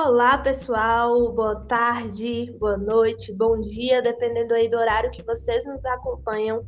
Olá, 0.00 0.38
pessoal. 0.38 1.32
Boa 1.32 1.56
tarde, 1.66 2.54
boa 2.60 2.76
noite, 2.76 3.34
bom 3.34 3.58
dia, 3.58 4.00
dependendo 4.00 4.54
aí 4.54 4.70
do 4.70 4.76
horário 4.76 5.10
que 5.10 5.24
vocês 5.24 5.66
nos 5.66 5.84
acompanham. 5.84 6.64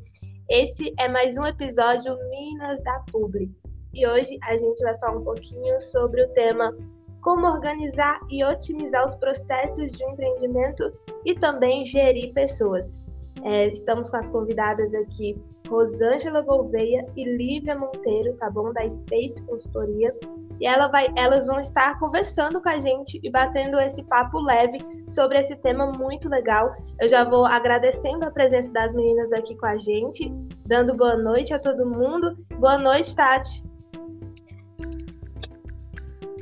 Esse 0.49 0.92
é 0.99 1.08
mais 1.08 1.37
um 1.37 1.45
episódio 1.45 2.12
Minas 2.29 2.83
da 2.83 2.98
Publi. 3.12 3.48
E 3.94 4.04
hoje 4.04 4.37
a 4.43 4.56
gente 4.56 4.83
vai 4.83 4.98
falar 4.98 5.16
um 5.16 5.22
pouquinho 5.22 5.80
sobre 5.80 6.24
o 6.24 6.29
tema 6.30 6.76
como 7.21 7.47
organizar 7.47 8.19
e 8.29 8.44
otimizar 8.44 9.04
os 9.04 9.15
processos 9.15 9.92
de 9.92 10.04
empreendimento 10.04 10.92
e 11.24 11.33
também 11.33 11.85
gerir 11.85 12.35
pessoas. 12.35 13.01
É, 13.44 13.69
estamos 13.69 14.10
com 14.10 14.17
as 14.17 14.28
convidadas 14.28 14.92
aqui, 14.92 15.40
Rosângela 15.69 16.41
Gouveia 16.41 17.06
e 17.16 17.24
Lívia 17.24 17.78
Monteiro, 17.78 18.34
tá 18.38 18.51
bom? 18.51 18.73
Da 18.73 18.91
Space 18.91 19.41
Consultoria. 19.45 20.12
E 20.60 20.66
ela 20.66 20.88
vai, 20.88 21.09
elas 21.16 21.46
vão 21.46 21.59
estar 21.59 21.98
conversando 21.98 22.60
com 22.60 22.69
a 22.69 22.78
gente 22.78 23.19
e 23.23 23.30
batendo 23.30 23.80
esse 23.80 24.02
papo 24.05 24.38
leve 24.38 24.78
sobre 25.09 25.38
esse 25.38 25.56
tema 25.56 25.86
muito 25.86 26.28
legal. 26.28 26.74
Eu 27.00 27.09
já 27.09 27.24
vou 27.24 27.46
agradecendo 27.46 28.27
a 28.27 28.30
presença 28.30 28.70
das 28.70 28.92
meninas 28.92 29.33
aqui 29.33 29.56
com 29.56 29.66
a 29.66 29.78
gente, 29.78 30.30
dando 30.66 30.95
boa 30.95 31.16
noite 31.16 31.55
a 31.55 31.59
todo 31.59 31.86
mundo. 31.86 32.36
Boa 32.59 32.77
noite, 32.77 33.16
Tati. 33.16 33.64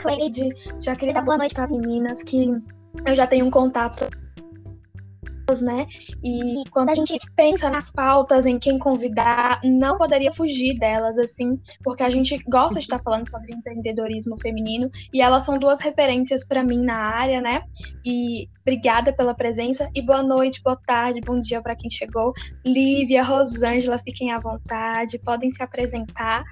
Cleide, 0.01 0.49
já 0.81 0.97
queria 0.97 1.15
dar 1.15 1.23
boa 1.23 1.39
noite 1.39 1.55
para 1.55 1.65
as 1.65 1.71
meninas 1.71 2.23
que 2.23 2.51
eu 3.07 3.15
já 3.15 3.27
tenho 3.27 3.47
um 3.47 3.51
contato 3.51 4.09
né? 5.57 5.87
E 6.23 6.63
quando 6.71 6.91
a 6.91 6.95
gente 6.95 7.19
pensa 7.35 7.71
nas 7.71 7.91
pautas, 7.91 8.45
em 8.45 8.59
quem 8.59 8.79
convidar, 8.79 9.61
não 9.65 9.97
poderia 9.97 10.31
fugir 10.31 10.75
delas, 10.79 11.17
assim, 11.17 11.59
porque 11.83 12.03
a 12.03 12.11
gente 12.11 12.37
gosta 12.49 12.79
de 12.79 12.85
estar 12.85 13.01
falando 13.03 13.29
sobre 13.29 13.55
empreendedorismo 13.55 14.39
feminino 14.39 14.91
e 15.13 15.23
elas 15.23 15.45
são 15.45 15.59
duas 15.59 15.81
referências 15.81 16.45
para 16.45 16.63
mim 16.63 16.85
na 16.85 16.97
área, 16.97 17.41
né? 17.41 17.63
E 18.05 18.49
obrigada 18.61 19.13
pela 19.13 19.35
presença 19.35 19.89
e 19.95 20.03
boa 20.03 20.23
noite, 20.23 20.61
boa 20.63 20.79
tarde, 20.87 21.23
bom 21.25 21.41
dia 21.41 21.63
para 21.63 21.75
quem 21.75 21.91
chegou. 21.91 22.35
Lívia, 22.65 23.25
Rosângela, 23.25 23.99
fiquem 23.99 24.31
à 24.31 24.39
vontade, 24.39 25.19
podem 25.19 25.51
se 25.51 25.63
apresentar. 25.63 26.45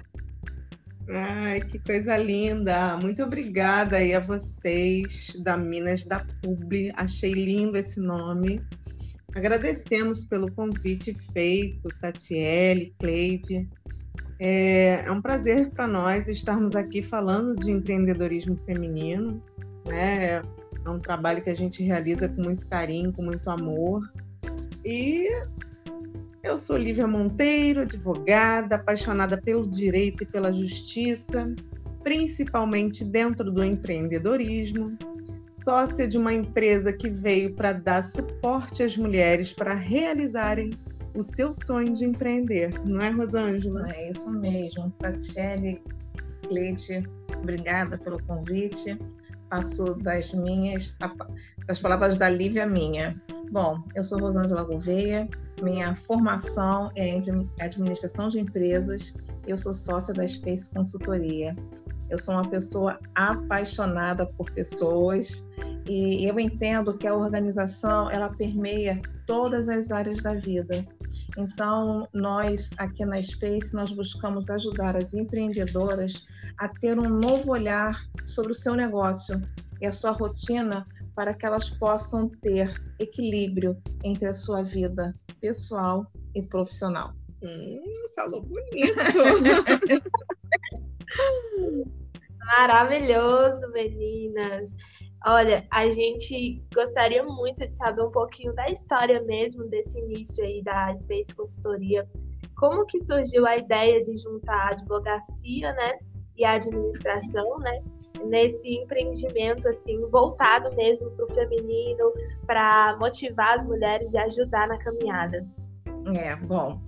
Ai, 1.09 1.61
que 1.61 1.79
coisa 1.79 2.17
linda! 2.17 2.97
Muito 2.97 3.23
obrigada 3.23 3.95
aí 3.95 4.13
a 4.13 4.19
vocês 4.19 5.33
da 5.39 5.55
Minas 5.55 6.03
da 6.03 6.25
Publi. 6.41 6.91
Achei 6.97 7.31
lindo 7.31 7.77
esse 7.77 8.01
nome. 8.01 8.61
Agradecemos 9.33 10.25
pelo 10.25 10.51
convite 10.51 11.15
feito, 11.31 11.87
Tatiele, 12.01 12.93
Cleide. 12.99 13.69
É, 14.37 15.03
é 15.05 15.11
um 15.11 15.21
prazer 15.21 15.69
para 15.71 15.87
nós 15.87 16.27
estarmos 16.27 16.75
aqui 16.75 17.01
falando 17.01 17.55
de 17.55 17.71
empreendedorismo 17.71 18.57
feminino. 18.65 19.41
Né? 19.87 20.41
É 20.85 20.89
um 20.89 20.99
trabalho 20.99 21.41
que 21.41 21.49
a 21.49 21.55
gente 21.55 21.81
realiza 21.83 22.27
com 22.27 22.41
muito 22.41 22.67
carinho, 22.67 23.13
com 23.13 23.21
muito 23.21 23.49
amor. 23.49 24.01
E 24.83 25.29
eu 26.47 26.57
sou 26.57 26.77
Lívia 26.77 27.07
Monteiro, 27.07 27.81
advogada, 27.81 28.75
apaixonada 28.75 29.37
pelo 29.37 29.67
direito 29.67 30.23
e 30.23 30.25
pela 30.25 30.51
justiça, 30.51 31.53
principalmente 32.03 33.03
dentro 33.03 33.51
do 33.51 33.63
empreendedorismo 33.63 34.97
sócia 35.67 36.07
de 36.07 36.17
uma 36.17 36.31
empresa 36.31 36.93
que 36.93 37.09
veio 37.09 37.53
para 37.53 37.73
dar 37.73 38.01
suporte 38.01 38.83
às 38.83 38.95
mulheres 38.95 39.51
para 39.51 39.73
realizarem 39.73 40.69
o 41.13 41.21
seu 41.21 41.53
sonho 41.53 41.93
de 41.93 42.05
empreender, 42.05 42.69
não 42.85 43.01
é, 43.01 43.09
Rosângela? 43.09 43.85
É 43.91 44.11
isso 44.11 44.31
mesmo. 44.31 44.89
Tatiele, 44.97 45.81
Cleide, 46.47 47.03
obrigada 47.37 47.97
pelo 47.97 48.17
convite. 48.23 48.97
Passo 49.49 49.95
das 49.95 50.33
minhas, 50.33 50.95
das 51.65 51.79
palavras 51.79 52.17
da 52.17 52.29
Lívia 52.29 52.65
minha. 52.65 53.15
Bom, 53.51 53.81
eu 53.95 54.03
sou 54.03 54.19
Rosângela 54.19 54.63
Gouveia, 54.63 55.27
minha 55.61 55.95
formação 55.95 56.91
é 56.95 57.07
em 57.07 57.21
administração 57.59 58.27
de 58.29 58.39
empresas, 58.39 59.15
eu 59.47 59.57
sou 59.57 59.73
sócia 59.73 60.13
da 60.13 60.27
Space 60.27 60.69
Consultoria. 60.69 61.55
Eu 62.09 62.17
sou 62.17 62.35
uma 62.35 62.47
pessoa 62.47 62.99
apaixonada 63.15 64.25
por 64.25 64.49
pessoas 64.51 65.43
e 65.85 66.25
eu 66.25 66.39
entendo 66.39 66.97
que 66.97 67.07
a 67.07 67.13
organização 67.13 68.09
ela 68.09 68.29
permeia 68.29 69.01
todas 69.25 69.67
as 69.67 69.91
áreas 69.91 70.21
da 70.21 70.33
vida. 70.33 70.85
Então, 71.37 72.07
nós 72.13 72.71
aqui 72.77 73.05
na 73.05 73.21
Space 73.21 73.73
nós 73.73 73.91
buscamos 73.91 74.49
ajudar 74.49 74.95
as 74.95 75.13
empreendedoras 75.13 76.25
a 76.57 76.67
ter 76.67 76.97
um 76.97 77.09
novo 77.09 77.51
olhar 77.51 78.01
sobre 78.25 78.51
o 78.51 78.55
seu 78.55 78.73
negócio 78.73 79.39
e 79.79 79.85
a 79.85 79.91
sua 79.91 80.11
rotina 80.11 80.87
para 81.15 81.33
que 81.33 81.45
elas 81.45 81.69
possam 81.69 82.29
ter 82.41 82.73
equilíbrio 82.99 83.77
entre 84.03 84.27
a 84.27 84.33
sua 84.33 84.63
vida 84.63 85.15
pessoal 85.39 86.05
e 86.35 86.41
profissional. 86.41 87.13
Hum, 87.43 87.81
falou 88.15 88.41
bonito. 88.41 88.95
Maravilhoso, 92.57 93.71
meninas. 93.71 94.73
Olha, 95.25 95.67
a 95.71 95.89
gente 95.89 96.63
gostaria 96.73 97.23
muito 97.23 97.67
de 97.67 97.73
saber 97.73 98.03
um 98.03 98.11
pouquinho 98.11 98.53
da 98.53 98.69
história 98.69 99.21
mesmo 99.23 99.67
desse 99.67 99.97
início 99.99 100.43
aí 100.43 100.63
da 100.63 100.95
Space 100.95 101.33
Consultoria. 101.35 102.07
Como 102.55 102.85
que 102.85 102.99
surgiu 102.99 103.45
a 103.45 103.57
ideia 103.57 104.03
de 104.05 104.17
juntar 104.17 104.55
a 104.55 104.69
advocacia, 104.69 105.73
né, 105.73 105.99
e 106.37 106.45
a 106.45 106.53
administração, 106.53 107.57
né, 107.59 107.81
nesse 108.25 108.69
empreendimento 108.75 109.67
assim 109.67 109.99
voltado 110.09 110.75
mesmo 110.75 111.09
para 111.11 111.25
o 111.25 111.33
feminino, 111.33 112.13
para 112.45 112.97
motivar 112.99 113.55
as 113.55 113.63
mulheres 113.63 114.11
e 114.13 114.17
ajudar 114.17 114.67
na 114.67 114.77
caminhada. 114.77 115.45
É, 116.15 116.35
bom, 116.35 116.79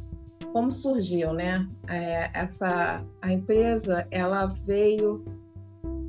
como 0.54 0.72
surgiu, 0.72 1.34
né? 1.34 1.68
É, 1.88 2.30
essa 2.34 3.04
a 3.22 3.32
empresa 3.32 4.08
ela 4.12 4.48
veio 4.66 5.24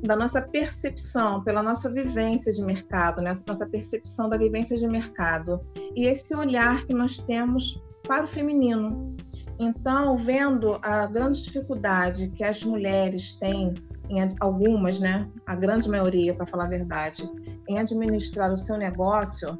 da 0.03 0.15
nossa 0.15 0.41
percepção, 0.41 1.43
pela 1.43 1.61
nossa 1.61 1.89
vivência 1.89 2.51
de 2.51 2.63
mercado, 2.63 3.21
né? 3.21 3.37
nossa 3.47 3.67
percepção 3.67 4.27
da 4.27 4.37
vivência 4.37 4.75
de 4.75 4.87
mercado 4.87 5.61
e 5.95 6.07
esse 6.07 6.33
olhar 6.35 6.85
que 6.87 6.93
nós 6.93 7.19
temos 7.19 7.79
para 8.07 8.25
o 8.25 8.27
feminino. 8.27 9.15
Então, 9.63 10.17
vendo 10.17 10.79
a 10.81 11.05
grande 11.05 11.43
dificuldade 11.43 12.29
que 12.29 12.43
as 12.43 12.63
mulheres 12.63 13.33
têm, 13.33 13.75
em 14.09 14.17
algumas, 14.39 14.99
né, 14.99 15.29
a 15.45 15.55
grande 15.55 15.87
maioria, 15.87 16.33
para 16.33 16.47
falar 16.47 16.63
a 16.63 16.69
verdade, 16.69 17.29
em 17.69 17.77
administrar 17.77 18.51
o 18.51 18.55
seu 18.55 18.75
negócio, 18.75 19.59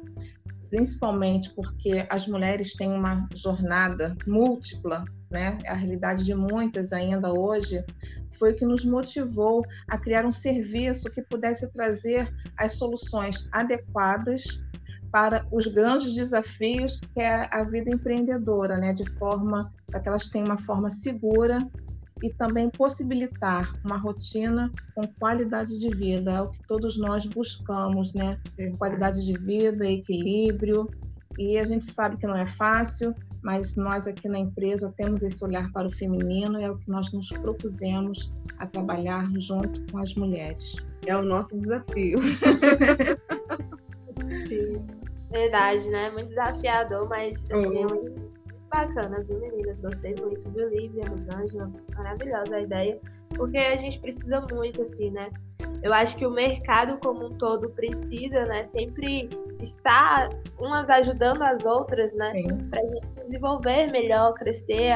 principalmente 0.68 1.54
porque 1.54 2.04
as 2.10 2.26
mulheres 2.26 2.74
têm 2.74 2.90
uma 2.90 3.28
jornada 3.32 4.16
múltipla, 4.26 5.04
né? 5.30 5.56
A 5.68 5.74
realidade 5.74 6.24
de 6.24 6.34
muitas 6.34 6.92
ainda 6.92 7.32
hoje 7.32 7.84
foi 8.32 8.50
o 8.50 8.56
que 8.56 8.66
nos 8.66 8.84
motivou 8.84 9.64
a 9.88 9.96
criar 9.96 10.26
um 10.26 10.32
serviço 10.32 11.12
que 11.12 11.22
pudesse 11.22 11.72
trazer 11.72 12.28
as 12.58 12.72
soluções 12.72 13.48
adequadas 13.52 14.42
para 15.12 15.46
os 15.52 15.68
grandes 15.68 16.12
desafios 16.14 16.98
que 17.14 17.20
é 17.20 17.46
a 17.52 17.62
vida 17.62 17.90
empreendedora, 17.92 18.78
né? 18.78 18.92
De 18.92 19.08
forma 19.12 19.70
para 19.92 20.00
que 20.00 20.08
elas 20.08 20.26
tenham 20.28 20.46
uma 20.46 20.58
forma 20.58 20.90
segura 20.90 21.58
e 22.22 22.32
também 22.32 22.70
possibilitar 22.70 23.74
uma 23.84 23.98
rotina 23.98 24.72
com 24.94 25.06
qualidade 25.18 25.78
de 25.78 25.88
vida, 25.88 26.32
é 26.32 26.40
o 26.40 26.50
que 26.50 26.62
todos 26.66 26.96
nós 26.96 27.26
buscamos, 27.26 28.14
né? 28.14 28.40
Qualidade 28.78 29.24
de 29.24 29.36
vida, 29.36 29.84
equilíbrio, 29.84 30.88
e 31.38 31.58
a 31.58 31.64
gente 31.64 31.84
sabe 31.84 32.16
que 32.16 32.26
não 32.26 32.36
é 32.36 32.46
fácil, 32.46 33.14
mas 33.42 33.74
nós 33.74 34.06
aqui 34.06 34.28
na 34.28 34.38
empresa 34.38 34.94
temos 34.96 35.22
esse 35.22 35.44
olhar 35.44 35.70
para 35.72 35.88
o 35.88 35.90
feminino 35.90 36.60
e 36.60 36.64
é 36.64 36.70
o 36.70 36.78
que 36.78 36.88
nós 36.88 37.12
nos 37.12 37.28
propusemos 37.28 38.32
a 38.58 38.66
trabalhar 38.66 39.28
junto 39.40 39.84
com 39.90 39.98
as 39.98 40.14
mulheres. 40.14 40.76
É 41.04 41.16
o 41.16 41.22
nosso 41.22 41.58
desafio. 41.58 42.18
Sim, 44.46 44.86
verdade, 45.32 45.90
né? 45.90 46.10
Muito 46.10 46.28
desafiador, 46.28 47.08
mas 47.08 47.44
assim, 47.50 47.84
oh 47.84 48.21
bacana, 48.72 49.22
viu, 49.22 49.38
meninas? 49.38 49.80
Gostei 49.80 50.14
muito, 50.14 50.48
viu, 50.50 50.68
Lívia, 50.68 51.02
Rosângela? 51.08 51.70
Maravilhosa 51.94 52.56
a 52.56 52.60
ideia, 52.60 52.98
porque 53.36 53.58
a 53.58 53.76
gente 53.76 53.98
precisa 54.00 54.40
muito, 54.50 54.82
assim, 54.82 55.10
né? 55.10 55.30
Eu 55.82 55.92
acho 55.92 56.16
que 56.16 56.24
o 56.24 56.30
mercado 56.30 56.98
como 56.98 57.26
um 57.26 57.36
todo 57.36 57.68
precisa, 57.70 58.44
né? 58.46 58.62
Sempre 58.62 59.28
estar 59.60 60.30
umas 60.58 60.88
ajudando 60.88 61.42
as 61.42 61.64
outras, 61.64 62.14
né? 62.14 62.32
Para 62.70 62.80
a 62.80 62.86
gente 62.86 63.06
desenvolver 63.24 63.90
melhor, 63.90 64.34
crescer. 64.34 64.92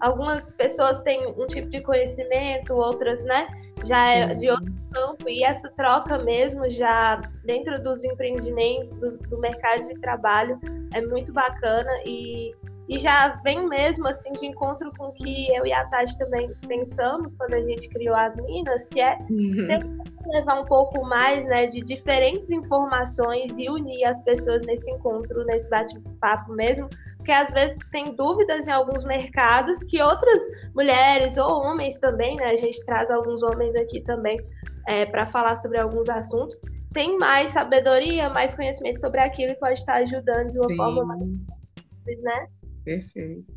Algumas 0.00 0.52
pessoas 0.52 1.00
têm 1.02 1.26
um 1.26 1.46
tipo 1.46 1.68
de 1.70 1.80
conhecimento, 1.80 2.74
outras, 2.74 3.24
né? 3.24 3.48
Já 3.84 4.06
é 4.06 4.34
de 4.34 4.50
outro 4.50 4.72
campo. 4.92 5.28
E 5.28 5.42
essa 5.42 5.70
troca 5.70 6.18
mesmo, 6.18 6.68
já 6.68 7.20
dentro 7.44 7.82
dos 7.82 8.04
empreendimentos, 8.04 8.94
do, 8.96 9.10
do 9.28 9.38
mercado 9.38 9.86
de 9.86 9.94
trabalho, 10.00 10.58
é 10.92 11.00
muito 11.00 11.32
bacana. 11.32 11.90
E 12.04 12.54
e 12.88 12.96
já 12.98 13.28
vem 13.44 13.68
mesmo 13.68 14.08
assim 14.08 14.32
de 14.32 14.46
encontro 14.46 14.90
com 14.96 15.08
o 15.08 15.12
que 15.12 15.54
eu 15.54 15.66
e 15.66 15.72
a 15.72 15.84
Tati 15.86 16.16
também 16.16 16.50
pensamos 16.66 17.34
quando 17.34 17.54
a 17.54 17.60
gente 17.60 17.88
criou 17.88 18.14
as 18.14 18.36
Minas, 18.36 18.88
que 18.88 19.00
é 19.00 19.18
uhum. 19.28 19.98
levar 20.32 20.60
um 20.60 20.64
pouco 20.64 21.04
mais 21.04 21.46
né, 21.46 21.66
de 21.66 21.82
diferentes 21.82 22.50
informações 22.50 23.58
e 23.58 23.68
unir 23.68 24.04
as 24.04 24.22
pessoas 24.22 24.64
nesse 24.64 24.90
encontro, 24.90 25.44
nesse 25.44 25.68
bate-papo 25.68 26.52
mesmo, 26.54 26.88
porque 27.18 27.32
às 27.32 27.50
vezes 27.50 27.76
tem 27.92 28.14
dúvidas 28.14 28.66
em 28.66 28.70
alguns 28.70 29.04
mercados 29.04 29.84
que 29.84 30.00
outras 30.00 30.40
mulheres 30.74 31.36
ou 31.36 31.60
homens 31.62 32.00
também, 32.00 32.36
né? 32.36 32.46
A 32.46 32.56
gente 32.56 32.82
traz 32.86 33.10
alguns 33.10 33.42
homens 33.42 33.74
aqui 33.74 34.00
também 34.00 34.40
é, 34.86 35.04
para 35.04 35.26
falar 35.26 35.56
sobre 35.56 35.78
alguns 35.78 36.08
assuntos, 36.08 36.58
tem 36.94 37.18
mais 37.18 37.50
sabedoria, 37.50 38.30
mais 38.30 38.54
conhecimento 38.54 38.98
sobre 38.98 39.20
aquilo 39.20 39.52
e 39.52 39.56
pode 39.56 39.78
estar 39.78 39.96
ajudando 39.96 40.50
de 40.52 40.58
uma 40.58 40.68
Sim. 40.68 40.76
forma 40.76 41.04
mais 41.04 41.20
simples, 41.20 42.22
né? 42.22 42.48
Perfeito. 42.88 43.52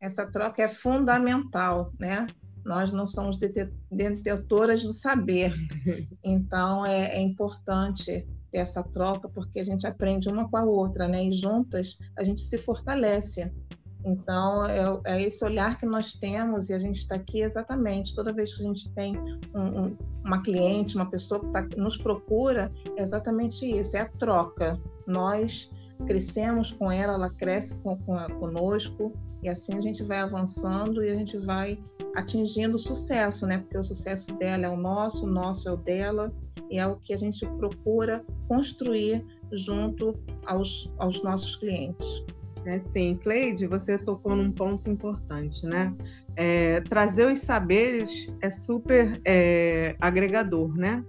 Essa 0.00 0.26
troca 0.26 0.60
é 0.60 0.66
fundamental, 0.66 1.92
né? 2.00 2.26
Nós 2.64 2.92
não 2.92 3.06
somos 3.06 3.38
detetoras 3.38 4.82
do 4.82 4.92
saber, 4.92 5.54
então 6.24 6.84
é, 6.84 7.14
é 7.14 7.20
importante 7.20 8.26
ter 8.50 8.58
essa 8.58 8.82
troca 8.82 9.28
porque 9.28 9.60
a 9.60 9.64
gente 9.64 9.86
aprende 9.86 10.28
uma 10.28 10.48
com 10.48 10.56
a 10.56 10.64
outra, 10.64 11.06
né? 11.06 11.24
E 11.24 11.32
juntas 11.32 11.96
a 12.18 12.24
gente 12.24 12.42
se 12.42 12.58
fortalece. 12.58 13.52
Então, 14.04 14.66
é, 14.66 15.00
é, 15.04 15.22
esse 15.22 15.44
olhar 15.44 15.78
que 15.78 15.86
nós 15.86 16.12
temos 16.14 16.68
e 16.68 16.74
a 16.74 16.78
gente 16.80 16.96
está 16.96 17.14
aqui 17.14 17.40
exatamente. 17.40 18.16
Toda 18.16 18.32
vez 18.32 18.52
que 18.52 18.64
a 18.64 18.66
gente 18.66 18.92
tem 18.94 19.16
um, 19.54 19.60
um, 19.60 19.96
uma 20.24 20.42
cliente, 20.42 20.96
uma 20.96 21.08
pessoa 21.08 21.40
que 21.40 21.46
tá, 21.52 21.62
nos 21.76 21.96
procura, 21.96 22.72
é 22.96 23.02
exatamente 23.02 23.64
isso: 23.64 23.96
é 23.96 24.00
a 24.00 24.08
troca. 24.08 24.76
Nós 25.06 25.70
crescemos 26.04 26.72
com 26.72 26.90
ela, 26.90 27.14
ela 27.14 27.30
cresce 27.30 27.74
com, 27.76 27.96
com, 27.98 28.16
conosco, 28.38 29.12
e 29.42 29.48
assim 29.48 29.74
a 29.76 29.80
gente 29.80 30.02
vai 30.02 30.18
avançando 30.18 31.02
e 31.04 31.10
a 31.10 31.14
gente 31.14 31.36
vai 31.38 31.78
atingindo 32.14 32.76
o 32.76 32.78
sucesso, 32.78 33.46
né? 33.46 33.58
Porque 33.58 33.78
o 33.78 33.84
sucesso 33.84 34.32
dela 34.36 34.66
é 34.66 34.68
o 34.68 34.76
nosso, 34.76 35.24
o 35.24 35.30
nosso 35.30 35.68
é 35.68 35.72
o 35.72 35.76
dela, 35.76 36.32
e 36.70 36.78
é 36.78 36.86
o 36.86 36.96
que 36.96 37.12
a 37.12 37.18
gente 37.18 37.46
procura 37.58 38.24
construir 38.48 39.24
junto 39.52 40.18
aos, 40.46 40.90
aos 40.98 41.22
nossos 41.22 41.56
clientes. 41.56 42.24
É, 42.64 42.78
sim, 42.78 43.18
Cleide, 43.22 43.66
você 43.66 43.98
tocou 43.98 44.36
num 44.36 44.52
ponto 44.52 44.88
importante, 44.88 45.66
né? 45.66 45.94
É, 46.36 46.80
trazer 46.82 47.26
os 47.26 47.40
saberes 47.40 48.32
é 48.40 48.50
super 48.50 49.20
é, 49.24 49.96
agregador, 50.00 50.74
né? 50.76 51.04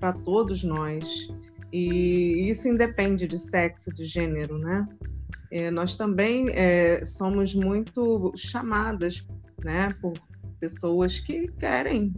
Para 0.00 0.12
todos 0.12 0.64
nós. 0.64 1.28
E 1.72 2.48
isso 2.50 2.68
independe 2.68 3.26
de 3.26 3.38
sexo, 3.38 3.92
de 3.92 4.04
gênero, 4.04 4.58
né? 4.58 4.86
É, 5.50 5.70
nós 5.70 5.94
também 5.94 6.50
é, 6.50 7.04
somos 7.04 7.54
muito 7.54 8.32
chamadas, 8.36 9.24
né? 9.64 9.94
Por 10.00 10.14
pessoas 10.60 11.20
que 11.20 11.48
querem 11.58 12.14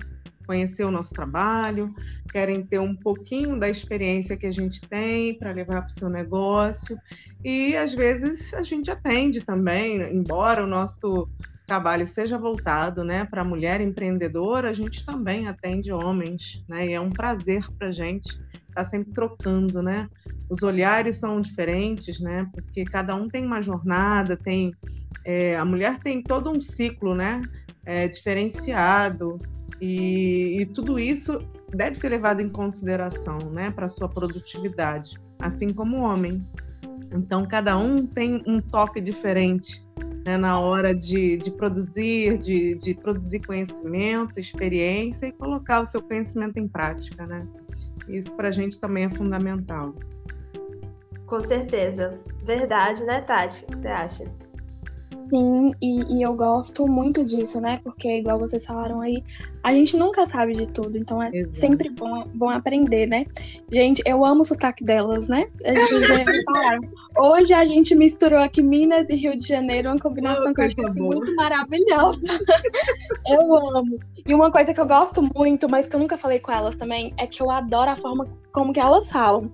conhecer 0.47 0.85
o 0.85 0.91
nosso 0.91 1.13
trabalho, 1.13 1.95
querem 2.33 2.65
ter 2.65 2.79
um 2.79 2.97
pouquinho 2.97 3.59
da 3.59 3.69
experiência 3.69 4.37
que 4.37 4.47
a 4.47 4.53
gente 4.53 4.81
tem 4.81 5.39
para 5.39 5.53
levar 5.53 5.83
para 5.83 5.91
o 5.91 5.99
seu 5.99 6.09
negócio. 6.09 6.99
E 7.45 7.77
às 7.77 7.93
vezes 7.93 8.55
a 8.55 8.63
gente 8.63 8.91
atende 8.91 9.43
também, 9.43 10.01
embora 10.11 10.65
o 10.65 10.67
nosso 10.67 11.29
trabalho 11.67 12.09
seja 12.09 12.39
voltado 12.39 13.05
né, 13.05 13.27
para 13.27 13.43
a 13.43 13.45
mulher 13.45 13.83
empreendedora, 13.83 14.71
a 14.71 14.73
gente 14.73 15.05
também 15.05 15.47
atende 15.47 15.93
homens, 15.93 16.65
né? 16.67 16.87
E 16.87 16.93
é 16.95 17.01
um 17.01 17.11
prazer 17.11 17.63
para 17.79 17.89
a 17.89 17.93
gente 17.93 18.41
estar 18.81 18.85
tá 18.85 18.91
sempre 18.91 19.13
trocando, 19.13 19.83
né? 19.83 20.09
Os 20.49 20.63
olhares 20.63 21.17
são 21.17 21.41
diferentes, 21.41 22.21
né? 22.21 22.49
Porque 22.53 22.85
cada 22.85 23.15
um 23.15 23.29
tem 23.29 23.45
uma 23.45 23.61
jornada, 23.61 24.37
tem 24.37 24.73
é, 25.25 25.57
a 25.57 25.65
mulher 25.65 25.99
tem 26.01 26.23
todo 26.23 26.51
um 26.51 26.61
ciclo, 26.61 27.15
né? 27.15 27.43
É, 27.85 28.09
diferenciado. 28.09 29.41
E, 29.81 30.61
e 30.61 30.67
tudo 30.67 30.99
isso 30.99 31.41
deve 31.71 31.99
ser 31.99 32.09
levado 32.09 32.41
em 32.41 32.49
consideração 32.49 33.39
né, 33.53 33.71
para 33.71 33.89
sua 33.89 34.09
produtividade, 34.09 35.19
assim 35.39 35.73
como 35.73 35.99
o 35.99 36.01
homem. 36.01 36.45
Então, 37.13 37.47
cada 37.47 37.79
um 37.79 38.05
tem 38.05 38.43
um 38.47 38.61
toque 38.61 39.01
diferente 39.01 39.85
né, 40.27 40.37
na 40.37 40.59
hora 40.59 40.95
de, 40.95 41.37
de 41.39 41.51
produzir, 41.51 42.39
de, 42.39 42.75
de, 42.75 42.95
produzir 42.95 43.41
conhecimento, 43.41 44.39
experiência 44.39 45.27
e 45.27 45.33
colocar 45.33 45.81
o 45.81 45.87
seu 45.87 46.03
conhecimento 46.03 46.59
em 46.59 46.69
prática. 46.69 47.27
Né? 47.27 47.47
Isso 48.09 48.35
para 48.35 48.49
a 48.49 48.53
gente 48.53 48.79
também 48.81 49.05
é 49.05 49.11
fundamental. 49.11 49.95
Com 51.27 51.41
certeza. 51.41 52.19
Verdade, 52.43 53.05
né, 53.05 53.21
Tati? 53.21 53.65
O 53.65 53.67
que 53.67 53.77
você 53.77 53.89
acha? 53.89 54.25
Sim, 55.31 55.73
e, 55.83 56.19
e, 56.19 56.23
eu 56.23 56.35
gosto 56.35 56.87
muito 56.87 57.25
disso, 57.25 57.61
né? 57.61 57.81
Porque, 57.85 58.19
igual 58.19 58.39
vocês 58.39 58.65
falaram 58.65 59.01
aí, 59.01 59.23
a 59.63 59.73
gente 59.73 59.97
nunca 59.97 60.25
sabe 60.25 60.55
de 60.55 60.67
tudo, 60.67 60.97
então 60.97 61.23
é 61.23 61.31
Exato. 61.33 61.61
sempre 61.61 61.91
bom, 61.91 62.25
bom 62.35 62.49
aprender, 62.49 63.07
né? 63.07 63.27
Gente, 63.71 64.03
eu 64.07 64.25
amo 64.25 64.41
o 64.41 64.45
sotaque 64.45 64.83
delas, 64.83 65.29
né? 65.29 65.49
Vocês 65.61 66.07
já 66.07 66.17
repararam. 66.25 66.81
Hoje 67.17 67.53
a 67.53 67.67
gente 67.67 67.95
misturou 67.95 68.39
aqui 68.39 68.63
Minas 68.63 69.07
e 69.09 69.15
Rio 69.15 69.37
de 69.37 69.47
Janeiro, 69.47 69.91
uma 69.91 69.99
combinação 69.99 70.51
oh, 70.51 70.55
que 70.55 70.61
eu 70.61 70.67
achei 70.67 70.85
muito 70.95 71.35
maravilhosa. 71.35 72.19
eu 73.29 73.55
amo. 73.55 73.99
E 74.27 74.35
uma 74.35 74.51
coisa 74.51 74.73
que 74.73 74.81
eu 74.81 74.87
gosto 74.87 75.23
muito, 75.35 75.69
mas 75.69 75.87
que 75.87 75.95
eu 75.95 76.01
nunca 76.01 76.17
falei 76.17 76.39
com 76.39 76.53
elas 76.53 76.75
também, 76.77 77.13
é 77.19 77.27
que 77.27 77.43
eu 77.43 77.51
adoro 77.51 77.91
a 77.91 77.97
forma 77.97 78.27
como 78.53 78.73
que 78.73 78.81
elas 78.81 79.11
falam. 79.11 79.51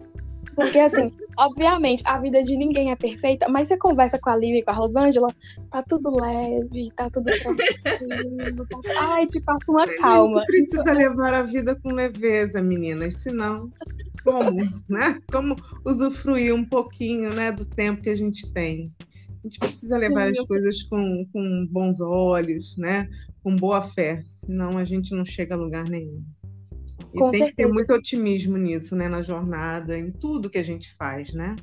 Porque, 0.55 0.79
assim, 0.79 1.13
obviamente, 1.37 2.03
a 2.07 2.19
vida 2.19 2.43
de 2.43 2.57
ninguém 2.57 2.91
é 2.91 2.97
perfeita, 2.97 3.49
mas 3.49 3.69
você 3.69 3.77
conversa 3.77 4.19
com 4.19 4.31
a 4.31 4.37
Lívia 4.37 4.61
e 4.61 4.63
com 4.63 4.71
a 4.71 4.75
Rosângela, 4.75 5.35
tá 5.71 5.83
tudo 5.83 6.15
leve, 6.21 6.91
tá 6.97 7.11
tudo 7.11 7.25
tranquilo. 7.25 8.67
Tá... 8.67 8.79
Ai, 8.97 9.27
te 9.27 9.41
passa 9.41 9.65
uma 9.69 9.87
calma. 9.97 10.41
Você 10.41 10.47
precisa 10.47 10.93
levar 10.93 11.35
a 11.35 11.43
vida 11.43 11.75
com 11.77 11.93
leveza, 11.93 12.63
meninas, 12.63 13.17
senão 13.17 13.71
como, 14.25 14.63
né? 14.89 15.21
Como 15.31 15.55
usufruir 15.85 16.55
um 16.55 16.65
pouquinho, 16.65 17.33
né, 17.33 17.53
do 17.53 17.65
tempo 17.65 18.03
que 18.03 18.11
a 18.11 18.17
gente 18.17 18.51
tem. 18.53 18.91
A 19.45 19.47
gente 19.47 19.59
precisa 19.59 19.99
levar 19.99 20.31
as 20.31 20.41
coisas 20.41 20.83
com, 20.85 21.27
com 21.31 21.69
bons 21.71 22.01
olhos, 22.01 22.77
né? 22.79 23.09
Com 23.43 23.55
boa 23.55 23.83
fé, 23.83 24.25
senão 24.27 24.79
a 24.79 24.85
gente 24.85 25.15
não 25.15 25.25
chega 25.25 25.55
a 25.55 25.59
lugar 25.59 25.85
nenhum. 25.85 26.25
E 27.15 27.19
Com 27.19 27.31
tem 27.31 27.43
certeza. 27.43 27.51
que 27.51 27.57
ter 27.57 27.73
muito 27.73 27.95
otimismo 27.95 28.57
nisso, 28.57 28.97
né? 28.97 29.09
Na 29.09 29.23
jornada, 29.23 29.97
em 29.97 30.11
tudo 30.11 30.51
que 30.51 30.59
a 30.59 30.65
gente 30.65 30.95
faz, 30.97 31.33
né? 31.33 31.55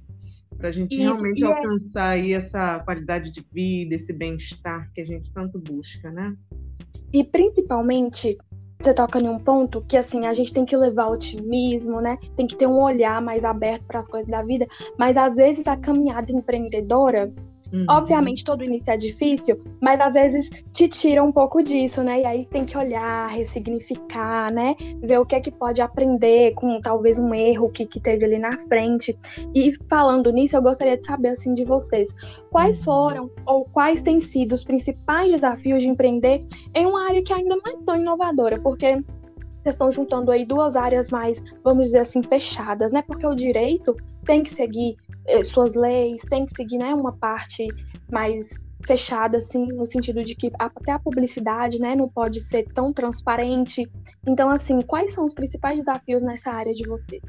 Para 0.57 0.69
a 0.69 0.71
gente 0.71 0.95
Isso, 0.95 1.03
realmente 1.03 1.44
é 1.44 1.48
alcançar 1.48 2.09
aí 2.09 2.33
essa 2.33 2.80
qualidade 2.80 3.31
de 3.31 3.45
vida, 3.51 3.95
esse 3.95 4.13
bem-estar 4.13 4.89
que 4.94 5.01
a 5.01 5.06
gente 5.06 5.31
tanto 5.33 5.59
busca, 5.59 6.09
né? 6.09 6.33
E 7.12 7.24
principalmente, 7.24 8.38
você 8.81 8.94
toca 8.94 9.19
em 9.19 9.28
um 9.28 9.40
ponto 9.40 9.81
que 9.81 9.97
assim, 9.97 10.26
a 10.26 10.33
gente 10.33 10.54
tem 10.54 10.64
que 10.64 10.78
levar 10.78 11.09
otimismo, 11.09 11.99
né? 11.99 12.18
Tem 12.37 12.47
que 12.47 12.56
ter 12.56 12.68
um 12.68 12.81
olhar 12.81 13.21
mais 13.21 13.44
aberto 13.44 13.83
para 13.83 13.99
as 13.99 14.07
coisas 14.07 14.30
da 14.30 14.42
vida, 14.44 14.66
mas 14.97 15.18
às 15.18 15.35
vezes 15.35 15.68
a 15.68 15.76
caminhada 15.76 16.31
empreendedora 16.31 17.33
Uhum. 17.71 17.85
Obviamente, 17.90 18.44
todo 18.44 18.63
início 18.63 18.92
é 18.92 18.97
difícil, 18.97 19.57
mas 19.81 19.99
às 19.99 20.13
vezes 20.13 20.49
te 20.71 20.87
tira 20.87 21.23
um 21.23 21.31
pouco 21.31 21.63
disso, 21.63 22.04
né? 22.04 22.21
E 22.21 22.25
aí 22.25 22.45
tem 22.45 22.66
que 22.66 22.78
olhar, 22.78 23.28
ressignificar, 23.30 24.51
né? 24.51 24.75
Ver 25.01 25.19
o 25.19 25.25
que 25.25 25.35
é 25.35 25.40
que 25.40 25.51
pode 25.51 25.81
aprender 25.81 26.54
com 26.54 26.81
talvez 26.81 27.18
um 27.18 27.33
erro 27.33 27.69
que, 27.69 27.85
que 27.85 27.99
teve 27.99 28.25
ali 28.25 28.37
na 28.37 28.57
frente. 28.57 29.18
E 29.56 29.73
falando 29.90 30.31
nisso, 30.31 30.56
eu 30.56 30.61
gostaria 30.61 30.97
de 30.97 31.06
saber, 31.06 31.30
assim, 31.30 31.54
de 31.54 31.63
vocês, 31.63 32.13
quais 32.49 32.80
uhum. 32.80 32.83
foram 32.83 33.31
ou 33.45 33.66
quais 33.66 34.01
têm 34.01 34.19
sido 34.19 34.51
os 34.51 34.63
principais 34.63 35.31
desafios 35.31 35.81
de 35.81 35.87
empreender 35.87 36.45
em 36.75 36.85
uma 36.85 37.07
área 37.07 37.23
que 37.23 37.33
ainda 37.33 37.56
não 37.56 37.71
é 37.71 37.78
tão 37.85 37.95
inovadora? 37.95 38.59
Porque 38.59 39.01
vocês 39.61 39.75
estão 39.75 39.92
juntando 39.92 40.31
aí 40.31 40.44
duas 40.44 40.75
áreas 40.75 41.09
mais, 41.09 41.42
vamos 41.63 41.85
dizer 41.85 41.99
assim, 41.99 42.23
fechadas, 42.23 42.92
né? 42.92 43.01
Porque 43.04 43.25
o 43.25 43.35
direito 43.35 43.95
tem 44.25 44.42
que 44.42 44.49
seguir 44.49 44.97
suas 45.44 45.73
leis, 45.73 46.21
tem 46.30 46.45
que 46.45 46.54
seguir 46.54 46.78
né, 46.78 46.94
uma 46.94 47.14
parte 47.14 47.68
mais 48.11 48.59
fechada, 48.85 49.38
assim, 49.38 49.66
no 49.68 49.85
sentido 49.85 50.23
de 50.23 50.35
que 50.35 50.52
até 50.57 50.92
a 50.92 51.00
publicidade, 51.00 51.80
né, 51.80 51.95
não 51.95 52.09
pode 52.09 52.42
ser 52.42 52.68
tão 52.73 52.92
transparente. 52.92 53.90
Então, 54.28 54.50
assim, 54.50 54.81
quais 54.81 55.14
são 55.14 55.23
os 55.26 55.33
principais 55.33 55.78
desafios 55.78 56.23
nessa 56.23 56.52
área 56.52 56.73
de 56.73 56.88
vocês? 56.88 57.21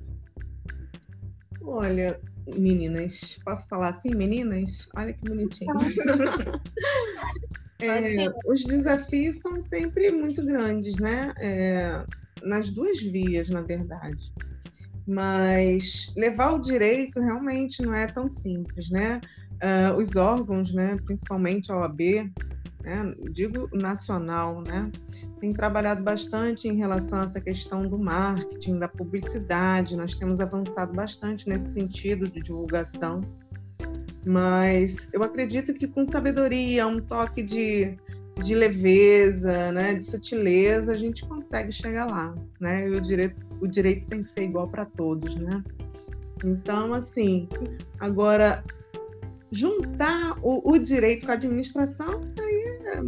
Olha, 1.62 2.18
meninas, 2.46 3.38
posso 3.44 3.68
falar 3.68 3.90
assim, 3.90 4.14
meninas? 4.14 4.70
Olha 4.96 5.12
que 5.12 5.28
bonitinho. 5.28 5.72
é, 7.80 8.28
os 8.46 8.64
desafios 8.64 9.38
são 9.38 9.60
sempre 9.62 10.10
muito 10.10 10.44
grandes, 10.44 10.96
né? 10.96 11.32
É, 11.38 12.04
nas 12.42 12.70
duas 12.70 13.00
vias, 13.00 13.48
na 13.48 13.60
verdade 13.60 14.32
mas 15.06 16.12
levar 16.16 16.52
o 16.52 16.62
direito 16.62 17.20
realmente 17.20 17.82
não 17.82 17.94
é 17.94 18.06
tão 18.06 18.30
simples, 18.30 18.90
né? 18.90 19.20
Uh, 19.62 19.96
os 19.96 20.16
órgãos, 20.16 20.72
né, 20.72 20.96
principalmente 21.04 21.70
a 21.70 21.76
OAB, 21.76 22.00
né, 22.82 23.14
digo 23.30 23.68
nacional, 23.72 24.60
né, 24.66 24.90
tem 25.38 25.52
trabalhado 25.52 26.02
bastante 26.02 26.68
em 26.68 26.76
relação 26.76 27.20
a 27.20 27.24
essa 27.24 27.40
questão 27.40 27.86
do 27.86 27.98
marketing, 27.98 28.78
da 28.78 28.88
publicidade. 28.88 29.96
Nós 29.96 30.14
temos 30.14 30.40
avançado 30.40 30.92
bastante 30.92 31.48
nesse 31.48 31.72
sentido 31.72 32.28
de 32.28 32.40
divulgação. 32.40 33.20
Mas 34.24 35.08
eu 35.12 35.22
acredito 35.22 35.74
que 35.74 35.88
com 35.88 36.06
sabedoria, 36.06 36.86
um 36.86 37.00
toque 37.00 37.42
de, 37.42 37.96
de 38.44 38.54
leveza, 38.54 39.72
né, 39.72 39.94
de 39.94 40.04
sutileza, 40.04 40.92
a 40.92 40.96
gente 40.96 41.26
consegue 41.26 41.72
chegar 41.72 42.06
lá, 42.06 42.34
né? 42.60 42.88
E 42.88 42.90
o 42.90 43.00
direito, 43.00 43.34
o 43.62 43.68
direito 43.68 44.06
tem 44.08 44.22
que 44.22 44.28
ser 44.28 44.42
igual 44.42 44.68
para 44.68 44.84
todos, 44.84 45.34
né? 45.36 45.62
Então, 46.44 46.92
assim, 46.92 47.48
agora 48.00 48.64
juntar 49.52 50.36
o, 50.42 50.72
o 50.72 50.78
direito 50.78 51.26
com 51.26 51.32
a 51.32 51.34
administração, 51.34 52.22
isso 52.28 52.40
aí 52.40 52.80
é, 52.86 53.02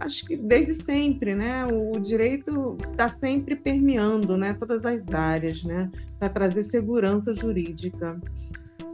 acho 0.00 0.24
que 0.24 0.36
desde 0.36 0.82
sempre, 0.82 1.34
né? 1.34 1.66
O, 1.66 1.96
o 1.96 2.00
direito 2.00 2.76
está 2.90 3.10
sempre 3.10 3.54
permeando, 3.54 4.36
né? 4.38 4.54
Todas 4.54 4.84
as 4.86 5.12
áreas, 5.12 5.62
né? 5.62 5.90
Para 6.18 6.30
trazer 6.30 6.62
segurança 6.62 7.34
jurídica. 7.34 8.18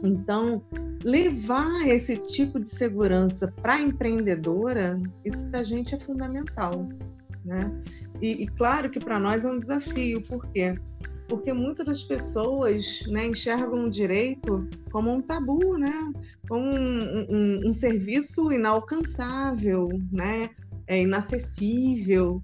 Então, 0.03 0.61
levar 1.01 1.87
esse 1.87 2.17
tipo 2.17 2.59
de 2.59 2.67
segurança 2.67 3.53
para 3.61 3.75
a 3.75 3.81
empreendedora, 3.81 5.01
isso 5.23 5.45
para 5.45 5.61
a 5.61 5.63
gente 5.63 5.95
é 5.95 5.99
fundamental. 5.99 6.89
Né? 7.45 7.71
E, 8.21 8.43
e 8.43 8.47
claro 8.47 8.89
que 8.89 8.99
para 8.99 9.19
nós 9.19 9.43
é 9.43 9.47
um 9.47 9.59
desafio, 9.59 10.21
por 10.21 10.45
quê? 10.47 10.77
Porque 11.27 11.51
muitas 11.51 11.85
das 11.85 12.03
pessoas 12.03 13.01
né, 13.07 13.27
enxergam 13.27 13.85
o 13.85 13.89
direito 13.89 14.67
como 14.91 15.11
um 15.11 15.21
tabu, 15.21 15.77
né? 15.77 16.13
como 16.47 16.65
um, 16.65 17.25
um, 17.29 17.61
um 17.65 17.73
serviço 17.73 18.51
inalcançável, 18.51 19.89
né? 20.11 20.49
é 20.87 21.01
inacessível. 21.01 22.41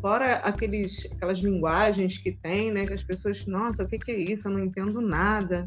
Fora 0.00 0.36
aqueles, 0.36 1.06
aquelas 1.12 1.40
linguagens 1.40 2.18
que 2.18 2.32
tem, 2.32 2.70
né? 2.70 2.86
que 2.86 2.94
as 2.94 3.02
pessoas, 3.02 3.44
nossa, 3.46 3.84
o 3.84 3.86
que, 3.86 3.98
que 3.98 4.10
é 4.10 4.18
isso? 4.18 4.48
Eu 4.48 4.52
não 4.52 4.64
entendo 4.64 5.00
nada 5.00 5.66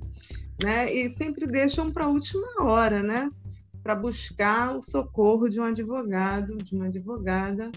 né? 0.61 0.93
E 0.93 1.15
sempre 1.15 1.47
deixam 1.47 1.91
para 1.91 2.05
a 2.05 2.09
última 2.09 2.63
hora, 2.63 3.01
né? 3.01 3.29
Para 3.81 3.95
buscar 3.95 4.75
o 4.75 4.81
socorro 4.81 5.49
de 5.49 5.59
um 5.59 5.63
advogado, 5.63 6.57
de 6.57 6.75
uma 6.75 6.85
advogada, 6.85 7.71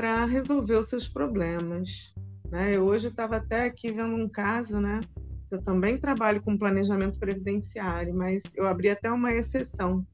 para 0.00 0.24
resolver 0.24 0.76
os 0.76 0.88
seus 0.88 1.06
problemas. 1.06 2.14
Né? 2.50 2.74
Eu 2.74 2.84
hoje 2.84 3.08
estava 3.08 3.36
até 3.36 3.66
aqui 3.66 3.92
vendo 3.92 4.14
um 4.14 4.26
caso, 4.26 4.80
né? 4.80 5.02
Eu 5.50 5.60
também 5.62 5.98
trabalho 5.98 6.40
com 6.40 6.56
planejamento 6.56 7.18
previdenciário, 7.18 8.14
mas 8.14 8.42
eu 8.56 8.66
abri 8.66 8.88
até 8.88 9.12
uma 9.12 9.30
exceção. 9.30 10.06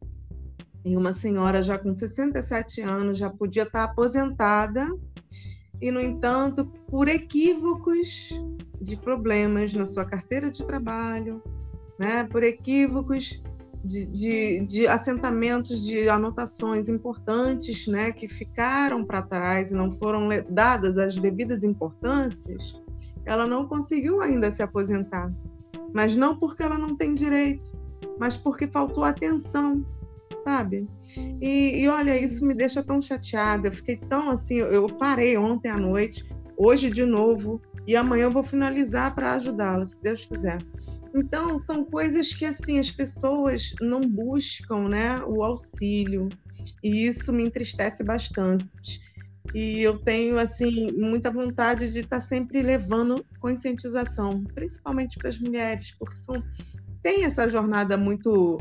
E 0.85 0.97
uma 0.97 1.13
senhora 1.13 1.63
já 1.63 1.79
com 1.79 1.95
67 1.95 2.81
anos 2.81 3.17
já 3.17 3.31
podia 3.31 3.63
estar 3.63 3.85
aposentada 3.85 4.89
e, 5.81 5.93
no 5.93 6.01
entanto, 6.01 6.67
por 6.91 7.07
equívocos 7.07 8.31
de 8.83 8.97
problemas 8.97 9.73
na 9.73 9.87
sua 9.87 10.05
carteira 10.05 10.51
de 10.51 10.67
trabalho, 10.67 11.41
né, 11.97 12.25
por 12.25 12.43
equívocos 12.43 13.41
de, 13.87 14.61
de, 14.67 14.87
assentamentos 14.87 15.83
de 15.85 16.09
anotações 16.09 16.89
importantes 16.89 17.87
né, 17.87 18.13
que 18.13 18.29
ficaram 18.29 19.05
para 19.05 19.23
trás 19.23 19.71
e 19.71 19.75
não 19.75 19.97
foram 19.99 20.29
dadas 20.49 20.99
as 20.99 21.17
devidas 21.17 21.63
importâncias, 21.63 22.75
ela 23.25 23.47
não 23.47 23.67
conseguiu 23.67 24.21
ainda 24.21 24.51
se 24.51 24.63
aposentar. 24.63 25.33
Mas 25.95 26.17
não 26.17 26.39
porque 26.39 26.63
ela 26.63 26.77
não 26.77 26.97
tem 26.97 27.15
direito, 27.15 27.71
mas 28.19 28.37
porque 28.37 28.67
faltou 28.67 29.05
atenção, 29.05 29.85
sabe? 30.45 30.89
E, 31.41 31.81
e 31.81 31.89
olha, 31.89 32.19
isso 32.19 32.45
me 32.45 32.55
deixa 32.55 32.83
tão 32.83 33.01
chateada. 33.01 33.69
Eu 33.69 33.73
fiquei 33.73 33.97
tão 33.97 34.31
assim. 34.31 34.57
Eu 34.57 34.89
parei 34.89 35.37
ontem 35.37 35.69
à 35.69 35.77
noite, 35.77 36.25
hoje 36.57 36.91
de 36.91 37.05
novo, 37.05 37.61
e 37.87 37.97
amanhã 37.97 38.25
eu 38.25 38.31
vou 38.31 38.43
finalizar 38.43 39.15
para 39.15 39.35
ajudá-la, 39.35 39.87
se 39.87 40.01
Deus 40.03 40.25
quiser. 40.25 40.59
Então, 41.15 41.59
são 41.59 41.85
coisas 41.85 42.33
que 42.33 42.45
assim 42.45 42.79
as 42.79 42.91
pessoas 42.91 43.75
não 43.81 44.01
buscam, 44.01 44.89
né, 44.89 45.23
o 45.25 45.43
auxílio. 45.43 46.29
E 46.83 47.07
isso 47.07 47.33
me 47.33 47.45
entristece 47.45 48.03
bastante. 48.05 49.01
E 49.55 49.81
eu 49.81 49.99
tenho 49.99 50.39
assim 50.39 50.93
muita 50.93 51.31
vontade 51.31 51.91
de 51.91 52.01
estar 52.01 52.21
sempre 52.21 52.63
levando 52.63 53.25
conscientização, 53.41 54.45
principalmente 54.55 55.19
para 55.19 55.31
as 55.31 55.39
mulheres, 55.39 55.95
porque 55.99 56.17
são 56.17 56.43
tem 57.03 57.25
essa 57.25 57.49
jornada 57.49 57.97
muito 57.97 58.59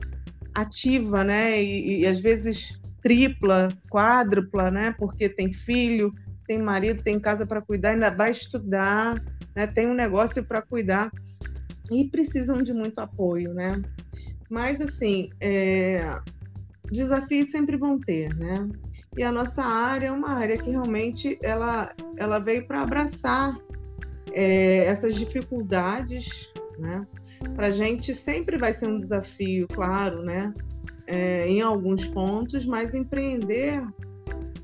ativa, 0.54 1.24
né? 1.24 1.62
E, 1.62 2.02
e 2.02 2.06
às 2.06 2.20
vezes 2.20 2.80
tripla, 3.02 3.75
quádrupla, 3.90 4.70
né? 4.70 4.96
Porque 4.98 5.28
tem 5.28 5.52
filho, 5.52 6.14
tem 6.48 6.62
marido, 6.62 7.02
tem 7.04 7.20
casa 7.20 7.46
para 7.46 7.62
cuidar, 7.62 7.92
ainda 7.92 8.10
vai 8.10 8.32
estudar, 8.32 9.16
né? 9.56 9.68
Tem 9.68 9.88
um 9.88 9.96
negócio 9.96 10.44
para 10.44 10.62
cuidar 10.62 11.12
e 11.92 12.06
precisam 12.10 12.58
de 12.58 12.74
muito 12.74 13.00
apoio, 13.00 13.54
né? 13.54 13.82
Mas, 14.50 14.80
assim, 14.82 15.30
é... 15.39 16.20
desafios 16.92 17.51
sempre 17.51 17.77
vão 17.77 18.00
ter, 18.00 18.34
né? 18.36 18.70
E 19.18 19.24
a 19.24 19.32
nossa 19.32 19.63
área 19.63 20.08
é 20.08 20.12
uma 20.12 20.32
área 20.32 20.58
que 20.58 20.70
realmente 20.70 21.38
ela, 21.42 21.94
ela 22.18 22.39
veio 22.39 22.65
para 22.68 22.82
abraçar 22.82 23.58
é, 24.34 24.86
essas 24.86 25.15
dificuldades, 25.15 26.51
né? 26.77 27.08
Para 27.56 27.68
a 27.68 27.72
gente 27.72 28.13
sempre 28.13 28.58
vai 28.58 28.74
ser 28.74 28.88
um 28.88 29.00
desafio, 29.00 29.68
claro, 29.68 30.22
né? 30.24 30.54
É, 31.08 31.48
em 31.48 31.62
alguns 31.62 32.06
pontos, 32.08 32.65
mas 32.65 32.94
empreender 32.94 33.82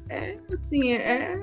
é 0.10 0.38
assim, 0.52 0.92
é, 0.92 1.38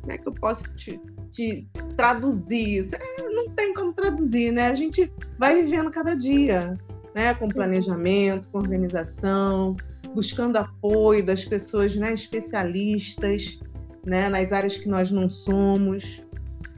como 0.00 0.12
é 0.12 0.18
que 0.18 0.28
eu 0.28 0.32
posso 0.34 0.72
te, 0.76 1.00
te 1.36 1.68
traduzir 1.96 2.88
não 3.30 3.50
tem 3.50 3.74
como 3.74 3.92
traduzir, 3.92 4.50
né? 4.50 4.68
A 4.68 4.74
gente 4.74 5.12
vai 5.38 5.62
vivendo 5.62 5.90
cada 5.90 6.16
dia, 6.16 6.76
né? 7.14 7.34
Com 7.34 7.48
planejamento, 7.48 8.48
com 8.48 8.58
organização, 8.58 9.76
buscando 10.14 10.56
apoio 10.56 11.24
das 11.24 11.44
pessoas, 11.44 11.94
né? 11.94 12.14
Especialistas, 12.14 13.60
né? 14.04 14.28
Nas 14.30 14.50
áreas 14.52 14.78
que 14.78 14.88
nós 14.88 15.10
não 15.10 15.28
somos, 15.28 16.24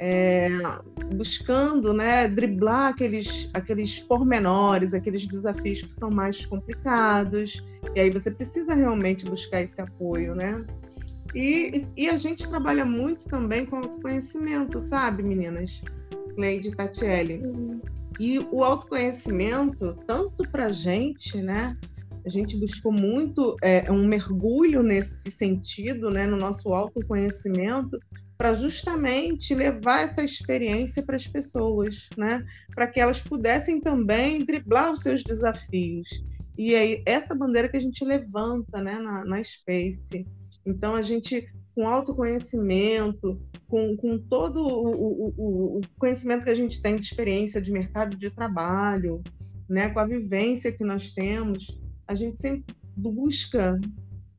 é, 0.00 0.48
buscando, 1.14 1.92
né? 1.92 2.26
Driblar 2.26 2.88
aqueles, 2.88 3.48
aqueles 3.54 4.00
pormenores, 4.00 4.92
aqueles 4.92 5.24
desafios 5.26 5.82
que 5.82 5.92
são 5.92 6.10
mais 6.10 6.44
complicados. 6.44 7.64
E 7.94 8.00
aí 8.00 8.10
você 8.10 8.30
precisa 8.30 8.74
realmente 8.74 9.24
buscar 9.24 9.62
esse 9.62 9.80
apoio, 9.80 10.34
né? 10.34 10.64
E, 11.34 11.86
e 11.96 12.08
a 12.08 12.16
gente 12.16 12.48
trabalha 12.48 12.84
muito 12.84 13.26
também 13.26 13.66
com 13.66 13.76
autoconhecimento, 13.76 14.80
sabe, 14.80 15.22
meninas? 15.22 15.82
Cleide 16.34 16.70
Tatiele. 16.70 17.42
Uhum. 17.44 17.80
E 18.18 18.38
o 18.50 18.64
autoconhecimento, 18.64 19.96
tanto 20.06 20.48
para 20.50 20.66
a 20.66 20.72
gente, 20.72 21.40
né? 21.40 21.76
A 22.24 22.30
gente 22.30 22.56
buscou 22.56 22.92
muito 22.92 23.56
é, 23.62 23.90
um 23.90 24.06
mergulho 24.06 24.82
nesse 24.82 25.30
sentido, 25.30 26.10
né, 26.10 26.26
no 26.26 26.36
nosso 26.36 26.74
autoconhecimento, 26.74 27.98
para 28.36 28.54
justamente 28.54 29.54
levar 29.54 30.02
essa 30.02 30.22
experiência 30.22 31.02
para 31.02 31.16
as 31.16 31.26
pessoas, 31.26 32.08
né, 32.16 32.44
para 32.74 32.86
que 32.86 33.00
elas 33.00 33.20
pudessem 33.20 33.80
também 33.80 34.44
driblar 34.44 34.92
os 34.92 35.00
seus 35.00 35.22
desafios. 35.22 36.08
E 36.56 36.74
aí, 36.74 37.02
essa 37.06 37.34
bandeira 37.34 37.68
que 37.68 37.76
a 37.76 37.80
gente 37.80 38.04
levanta 38.04 38.82
né, 38.82 38.98
na, 38.98 39.24
na 39.24 39.42
Space. 39.42 40.26
Então, 40.66 40.94
a 40.94 41.02
gente, 41.02 41.48
com 41.74 41.86
autoconhecimento, 41.88 43.40
com, 43.68 43.96
com 43.96 44.18
todo 44.18 44.60
o, 44.60 44.88
o, 44.88 45.78
o, 45.78 45.80
conhecimento 45.98 46.44
que 46.44 46.50
a 46.50 46.54
gente 46.54 46.80
tem 46.80 46.96
de 46.96 47.02
experiência 47.02 47.60
de 47.60 47.72
mercado 47.72 48.16
de 48.16 48.30
trabalho, 48.30 49.22
né, 49.68 49.88
com 49.90 50.00
a 50.00 50.06
vivência 50.06 50.72
que 50.72 50.84
nós 50.84 51.10
temos, 51.10 51.78
a 52.06 52.14
gente 52.14 52.38
sempre 52.38 52.74
busca 52.96 53.78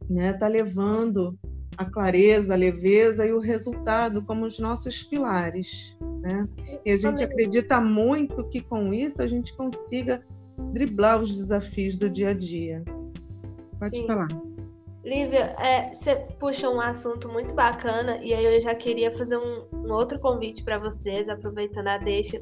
né, 0.10 0.34
tá 0.34 0.48
levando 0.48 1.38
a 1.78 1.86
clareza, 1.86 2.54
a 2.54 2.58
leveza 2.58 3.26
e 3.26 3.32
o 3.32 3.40
resultado 3.40 4.22
como 4.24 4.46
os 4.46 4.60
nossos 4.60 5.04
pilares. 5.04 5.96
Né? 6.22 6.48
E 6.86 6.92
a 6.92 6.98
gente 6.98 7.24
acredita 7.24 7.80
muito 7.80 8.44
que 8.50 8.60
com 8.60 8.94
isso 8.94 9.22
a 9.22 9.28
gente 9.28 9.56
consiga 9.56 10.22
driblar 10.74 11.22
os 11.22 11.34
desafios 11.34 11.98
do 11.98 12.10
dia 12.10 12.30
a 12.30 12.34
dia. 12.34 12.84
Pode 13.80 13.98
Sim. 13.98 14.08
falar. 14.08 14.28
Lívia, 15.10 15.56
é, 15.58 15.92
você 15.92 16.16
puxa 16.40 16.70
um 16.70 16.80
assunto 16.80 17.28
muito 17.28 17.52
bacana 17.54 18.18
e 18.22 18.32
aí 18.32 18.46
eu 18.46 18.62
já 18.62 18.76
queria 18.76 19.10
fazer 19.18 19.38
um, 19.38 19.66
um 19.74 19.92
outro 19.92 20.20
convite 20.20 20.64
para 20.64 20.78
vocês, 20.78 21.28
aproveitando 21.28 21.88
a 21.88 21.98
deixa. 21.98 22.40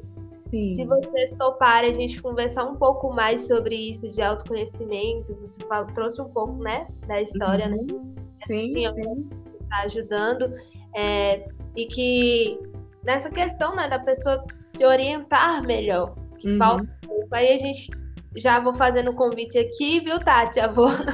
Sim. 0.48 0.72
Se 0.72 0.84
vocês 0.84 1.32
toparem 1.34 1.90
a 1.90 1.92
gente 1.94 2.20
conversar 2.20 2.64
um 2.64 2.76
pouco 2.76 3.10
mais 3.10 3.46
sobre 3.46 3.74
isso 3.74 4.06
de 4.10 4.20
autoconhecimento, 4.20 5.34
você 5.36 5.58
falou, 5.64 5.86
trouxe 5.94 6.20
um 6.20 6.28
pouco, 6.28 6.62
né, 6.62 6.86
da 7.06 7.22
história, 7.22 7.68
né? 7.68 7.76
uhum. 7.76 8.14
né? 8.16 8.22
Sim, 8.46 8.72
sim. 8.72 8.86
Você 8.86 9.62
está 9.62 9.82
ajudando 9.84 10.52
é, 10.94 11.48
e 11.74 11.86
que 11.86 12.60
nessa 13.02 13.30
questão, 13.30 13.74
né, 13.74 13.88
da 13.88 13.98
pessoa 13.98 14.44
se 14.68 14.84
orientar 14.84 15.66
melhor, 15.66 16.14
que 16.38 16.50
uhum. 16.50 16.58
falta 16.58 16.82
um 16.82 17.08
pouco. 17.08 17.34
Aí 17.34 17.54
a 17.54 17.56
gente 17.56 17.90
já 18.36 18.60
vou 18.60 18.74
fazendo 18.74 19.10
o 19.10 19.14
convite 19.14 19.58
aqui, 19.58 20.00
viu, 20.00 20.20
Tati? 20.20 20.56
Já 20.56 20.66
vou. 20.68 20.90
Sim, 20.90 21.06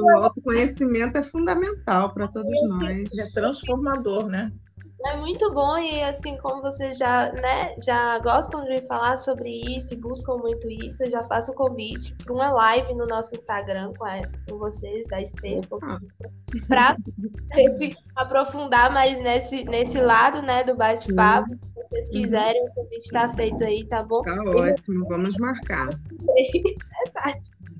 o 0.00 0.18
autoconhecimento 0.18 1.18
é 1.18 1.22
fundamental 1.22 2.12
para 2.12 2.26
todos 2.28 2.52
nós. 2.68 3.08
É 3.18 3.30
transformador, 3.32 4.26
né? 4.26 4.52
É 5.06 5.16
muito 5.16 5.52
bom 5.52 5.76
e 5.78 6.02
assim 6.02 6.36
como 6.38 6.62
vocês 6.62 6.96
já, 6.96 7.32
né, 7.32 7.74
já 7.84 8.18
gostam 8.20 8.64
de 8.64 8.80
falar 8.86 9.16
sobre 9.16 9.60
isso 9.76 9.92
e 9.92 9.96
buscam 9.96 10.36
muito 10.36 10.70
isso, 10.70 11.02
eu 11.02 11.10
já 11.10 11.24
faço 11.24 11.50
o 11.52 11.54
convite 11.54 12.14
para 12.22 12.32
uma 12.32 12.50
live 12.50 12.94
no 12.94 13.06
nosso 13.06 13.34
Instagram 13.34 13.92
com, 13.98 14.04
a, 14.04 14.18
com 14.48 14.58
vocês 14.58 15.06
da 15.08 15.24
Space 15.24 15.66
para 16.68 16.96
aprofundar 18.16 18.92
mais 18.92 19.20
nesse, 19.20 19.64
nesse 19.64 20.00
lado, 20.00 20.40
né, 20.42 20.62
do 20.62 20.74
bate-papo. 20.76 21.54
Se 21.54 21.66
vocês 21.74 22.06
uhum. 22.06 22.12
quiserem, 22.12 22.68
o 22.68 22.74
convite 22.74 23.04
está 23.04 23.28
feito 23.30 23.64
aí, 23.64 23.84
tá 23.86 24.02
bom? 24.02 24.22
Tá 24.22 24.42
ótimo, 24.44 25.06
vamos 25.08 25.36
marcar. 25.36 25.88
É 26.36 27.32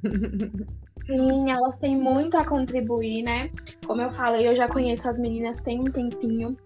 Sim, 1.07 1.51
elas 1.51 1.77
têm 1.79 1.97
muito 1.97 2.37
a 2.37 2.45
contribuir, 2.45 3.23
né? 3.23 3.51
Como 3.87 4.01
eu 4.01 4.11
falei, 4.13 4.47
eu 4.47 4.55
já 4.55 4.69
conheço 4.69 5.09
as 5.09 5.19
meninas 5.19 5.61
tem 5.61 5.81
um 5.81 5.85
tempinho. 5.85 6.57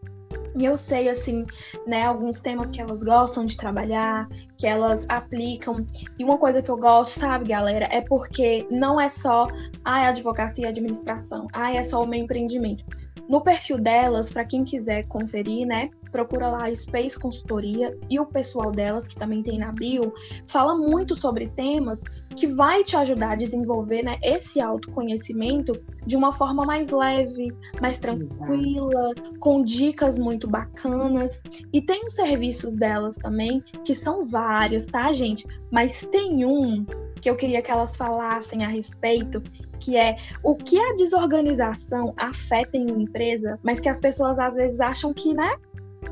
E 0.59 0.65
eu 0.65 0.77
sei, 0.77 1.09
assim, 1.09 1.45
né, 1.87 2.05
alguns 2.05 2.41
temas 2.41 2.71
que 2.71 2.81
elas 2.81 3.03
gostam 3.03 3.45
de 3.45 3.57
trabalhar, 3.57 4.27
que 4.57 4.67
elas 4.67 5.05
aplicam. 5.09 5.87
E 6.19 6.25
uma 6.25 6.39
coisa 6.39 6.63
que 6.63 6.71
eu 6.71 6.79
gosto, 6.79 7.21
sabe, 7.21 7.49
galera, 7.49 7.87
é 7.91 8.01
porque 8.01 8.67
não 8.71 8.99
é 8.99 9.09
só 9.09 9.49
ah, 9.85 10.09
advocacia 10.09 10.65
e 10.65 10.69
administração, 10.69 11.47
ah, 11.53 11.75
é 11.75 11.83
só 11.83 12.03
o 12.03 12.07
meu 12.07 12.19
empreendimento. 12.19 12.85
No 13.29 13.43
perfil 13.43 13.79
delas, 13.79 14.31
para 14.31 14.45
quem 14.45 14.65
quiser 14.65 15.03
conferir, 15.09 15.67
né, 15.67 15.91
procura 16.17 16.49
lá 16.49 16.65
a 16.65 16.75
Space 16.75 17.19
Consultoria 17.19 17.95
e 18.09 18.19
o 18.19 18.25
pessoal 18.25 18.73
delas, 18.73 19.07
que 19.07 19.15
também 19.15 19.43
tem 19.43 19.59
na 19.59 19.71
bio, 19.71 20.15
fala 20.49 20.75
muito 20.75 21.15
sobre 21.15 21.49
temas 21.49 22.01
que 22.35 22.47
vai 22.47 22.83
te 22.83 22.97
ajudar 22.97 23.33
a 23.33 23.37
desenvolver 23.37 24.03
né, 24.03 24.19
esse 24.23 24.59
autoconhecimento 24.59 25.79
de 26.07 26.17
uma 26.17 26.33
forma 26.33 26.65
mais 26.65 26.91
leve, 26.91 27.55
mais 27.83 27.99
tranquila, 27.99 29.13
com 29.39 29.63
dicas 29.63 30.17
muito 30.17 30.49
bacanas. 30.49 31.43
E 31.71 31.83
tem 31.83 32.07
os 32.07 32.15
serviços 32.15 32.79
delas 32.79 33.17
também, 33.17 33.63
que 33.85 33.95
são 33.95 34.25
vários, 34.27 34.87
tá, 34.87 35.13
gente? 35.13 35.47
Mas 35.71 36.01
tem 36.11 36.47
um 36.47 36.87
que 37.21 37.29
eu 37.29 37.37
queria 37.37 37.61
que 37.61 37.71
elas 37.71 37.95
falassem 37.95 38.65
a 38.65 38.69
respeito, 38.69 39.43
que 39.81 39.97
é 39.97 40.17
o 40.43 40.55
que 40.55 40.79
a 40.79 40.95
desorganização 40.95 42.15
afeta 42.17 42.79
em 42.79 42.91
uma 42.91 43.03
empresa, 43.03 43.59
mas 43.63 43.81
que 43.81 43.89
as 43.89 44.01
pessoas 44.01 44.39
às 44.39 44.55
vezes 44.55 44.81
acham 44.81 45.13
que, 45.13 45.35
né, 45.35 45.57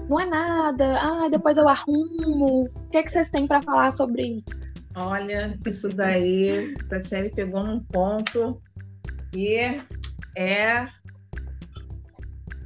não 0.09 0.21
é 0.21 0.27
nada, 0.27 1.01
ah, 1.01 1.29
depois 1.29 1.57
eu 1.57 1.69
arrumo. 1.69 2.65
O 2.65 2.89
que, 2.91 2.99
é 2.99 3.03
que 3.03 3.11
vocês 3.11 3.31
têm 3.31 3.47
para 3.47 3.63
falar 3.63 3.91
sobre 3.91 4.23
isso? 4.37 4.73
Olha, 4.97 5.59
isso 5.67 5.89
daí, 5.89 6.75
Tatiane 6.89 7.31
pegou 7.31 7.65
num 7.65 7.81
ponto 7.81 8.61
que 9.33 9.59
é 10.37 10.89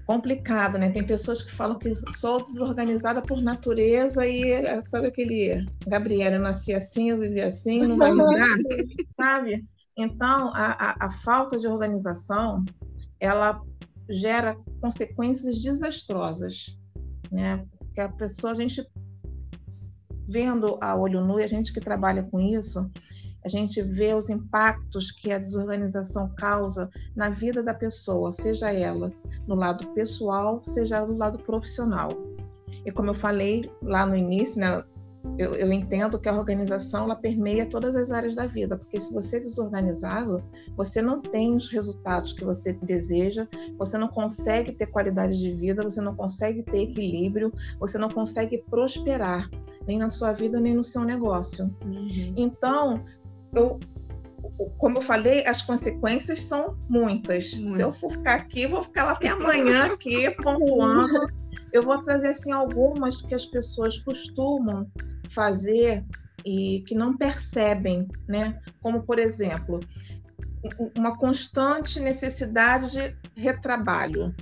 complicado, 0.06 0.78
né? 0.78 0.90
Tem 0.90 1.04
pessoas 1.04 1.42
que 1.42 1.52
falam 1.52 1.78
que 1.78 1.94
sou 2.16 2.44
desorganizada 2.44 3.20
por 3.20 3.42
natureza 3.42 4.26
e 4.26 4.52
sabe 4.87 5.08
aquele 5.08 5.66
Gabriela, 5.87 6.37
eu 6.37 6.40
nasci 6.40 6.75
assim, 6.75 7.11
eu 7.11 7.18
vivi 7.18 7.40
assim, 7.40 7.87
não 7.87 7.99
vai 7.99 8.12
mudar, 8.12 8.56
sabe? 9.16 9.66
Então, 9.97 10.52
a, 10.54 10.73
a, 10.73 11.06
a 11.06 11.11
falta 11.11 11.58
de 11.58 11.66
organização, 11.66 12.64
ela 13.20 13.61
gera 14.08 14.56
consequências 14.80 15.58
desastrosas 15.58 16.77
né? 17.30 17.64
Porque 17.78 18.00
a 18.00 18.08
pessoa, 18.08 18.52
a 18.52 18.56
gente 18.56 18.87
vendo 20.28 20.78
a 20.80 20.94
olho 20.94 21.25
nu, 21.25 21.40
e 21.40 21.42
a 21.42 21.49
gente 21.49 21.73
que 21.73 21.80
trabalha 21.80 22.23
com 22.23 22.38
isso, 22.38 22.90
a 23.44 23.49
gente 23.49 23.80
vê 23.80 24.12
os 24.14 24.28
impactos 24.28 25.11
que 25.11 25.32
a 25.32 25.38
desorganização 25.38 26.28
causa 26.37 26.90
na 27.16 27.30
vida 27.30 27.62
da 27.62 27.73
pessoa, 27.73 28.30
seja 28.30 28.70
ela 28.73 29.11
no 29.47 29.54
lado 29.54 29.87
pessoal, 29.94 30.62
seja 30.64 31.04
no 31.06 31.16
lado 31.16 31.38
profissional. 31.38 32.11
E 32.85 32.92
como 32.92 33.11
eu 33.11 33.14
falei 33.14 33.70
lá 33.82 34.04
no 34.04 34.14
início, 34.14 34.61
né, 34.61 34.85
eu, 35.37 35.54
eu, 35.54 35.72
entendo 35.72 36.18
que 36.18 36.28
a 36.28 36.37
organização 36.37 37.04
ela 37.04 37.16
permeia 37.16 37.66
todas 37.66 37.94
as 37.94 38.10
áreas 38.10 38.34
da 38.34 38.46
vida, 38.46 38.76
porque 38.76 38.98
se 38.98 39.12
você 39.12 39.37
é 39.37 39.40
desorganizado, 39.40 40.42
você 40.76 41.00
não 41.00 41.20
tem 41.20 41.54
os 41.54 41.70
resultados 41.70 42.32
que 42.32 42.44
você 42.44 42.72
deseja, 42.72 43.46
você 43.76 43.96
não 43.96 44.08
consegue 44.08 44.72
ter 44.72 44.87
qualidade 44.87 45.38
de 45.38 45.52
vida, 45.52 45.82
você 45.82 46.00
não 46.00 46.14
consegue 46.14 46.62
ter 46.62 46.83
equilíbrio, 46.83 47.52
você 47.78 47.98
não 47.98 48.09
consegue 48.09 48.64
prosperar, 48.68 49.48
nem 49.87 49.98
na 49.98 50.09
sua 50.09 50.33
vida, 50.33 50.59
nem 50.59 50.74
no 50.74 50.83
seu 50.83 51.02
negócio. 51.02 51.64
Uhum. 51.85 52.35
Então, 52.37 53.04
eu, 53.54 53.78
como 54.78 54.98
eu 54.98 55.02
falei, 55.02 55.46
as 55.46 55.62
consequências 55.62 56.42
são 56.42 56.76
muitas. 56.88 57.54
Muito. 57.54 57.76
Se 57.76 57.83
eu 57.83 57.92
for 57.92 58.11
ficar 58.11 58.35
aqui, 58.35 58.66
vou 58.66 58.83
ficar 58.83 59.04
lá 59.04 59.12
até 59.12 59.28
amanhã 59.31 59.92
aqui 59.92 60.31
pontuando. 60.31 61.28
Eu 61.72 61.83
vou 61.83 62.00
trazer 62.02 62.28
assim 62.28 62.52
algumas 62.52 63.22
que 63.22 63.35
as 63.35 63.44
pessoas 63.44 63.98
costumam 63.98 64.90
fazer 65.31 66.04
e 66.44 66.83
que 66.87 66.94
não 66.94 67.16
percebem, 67.16 68.09
né? 68.26 68.59
Como 68.81 69.02
por 69.02 69.18
exemplo, 69.18 69.81
uma 70.96 71.16
constante 71.16 72.00
necessidade 72.00 72.90
de 72.90 73.16
retrabalho. 73.37 74.35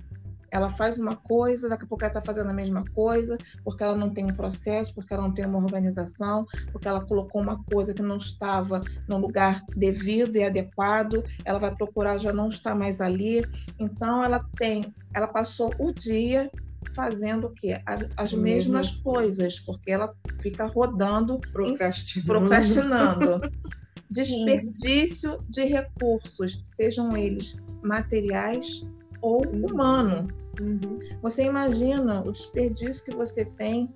Ela 0.51 0.71
faz 0.71 0.99
uma 0.99 1.17
coisa, 1.17 1.69
daqui 1.69 1.85
a 1.85 1.87
pouco 1.87 2.05
ela 2.05 2.11
está 2.11 2.23
fazendo 2.23 2.49
a 2.49 2.55
mesma 2.55 2.85
coisa, 2.95 3.37
porque 3.65 3.83
ela 3.83 3.97
não 3.97 4.11
tem 4.11 4.25
um 4.25 4.35
processo, 4.35 4.95
porque 4.95 5.13
ela 5.13 5.25
não 5.25 5.35
tem 5.35 5.45
uma 5.45 5.59
organização, 5.59 6.47
porque 6.73 6.89
ela 6.89 7.05
colocou 7.05 7.43
uma 7.43 7.63
coisa 7.65 7.93
que 7.93 8.01
não 8.01 8.17
estava 8.17 8.81
no 9.09 9.19
lugar 9.19 9.63
devido 9.77 10.37
e 10.37 10.45
adequado, 10.45 11.23
ela 11.45 11.59
vai 11.59 11.75
procurar, 11.75 12.19
já 12.19 12.33
não 12.33 12.49
está 12.49 12.75
mais 12.75 13.01
ali. 13.01 13.45
Então, 13.79 14.23
ela 14.23 14.47
tem, 14.57 14.95
ela 15.13 15.27
passou 15.27 15.75
o 15.79 15.93
dia 15.93 16.51
fazendo 16.95 17.49
o 17.49 17.51
quê? 17.51 17.81
As, 18.17 18.33
uhum. 18.33 18.41
mesmas 18.41 18.91
coisas, 18.91 19.59
porque 19.61 19.91
ela 19.91 20.15
fica 20.41 20.67
rodando, 20.67 21.39
procrastinando. 21.53 22.27
procrastinando. 22.27 23.41
Desperdício 24.09 25.45
de 25.49 25.65
recursos, 25.65 26.61
sejam 26.63 27.17
eles 27.17 27.57
materiais 27.83 28.87
ou 29.21 29.45
uhum. 29.47 29.67
humano. 29.67 30.29
Uhum. 30.61 30.99
Você 31.23 31.45
imagina 31.45 32.23
o 32.23 32.33
desperdício 32.33 33.05
que 33.05 33.15
você 33.15 33.45
tem, 33.45 33.93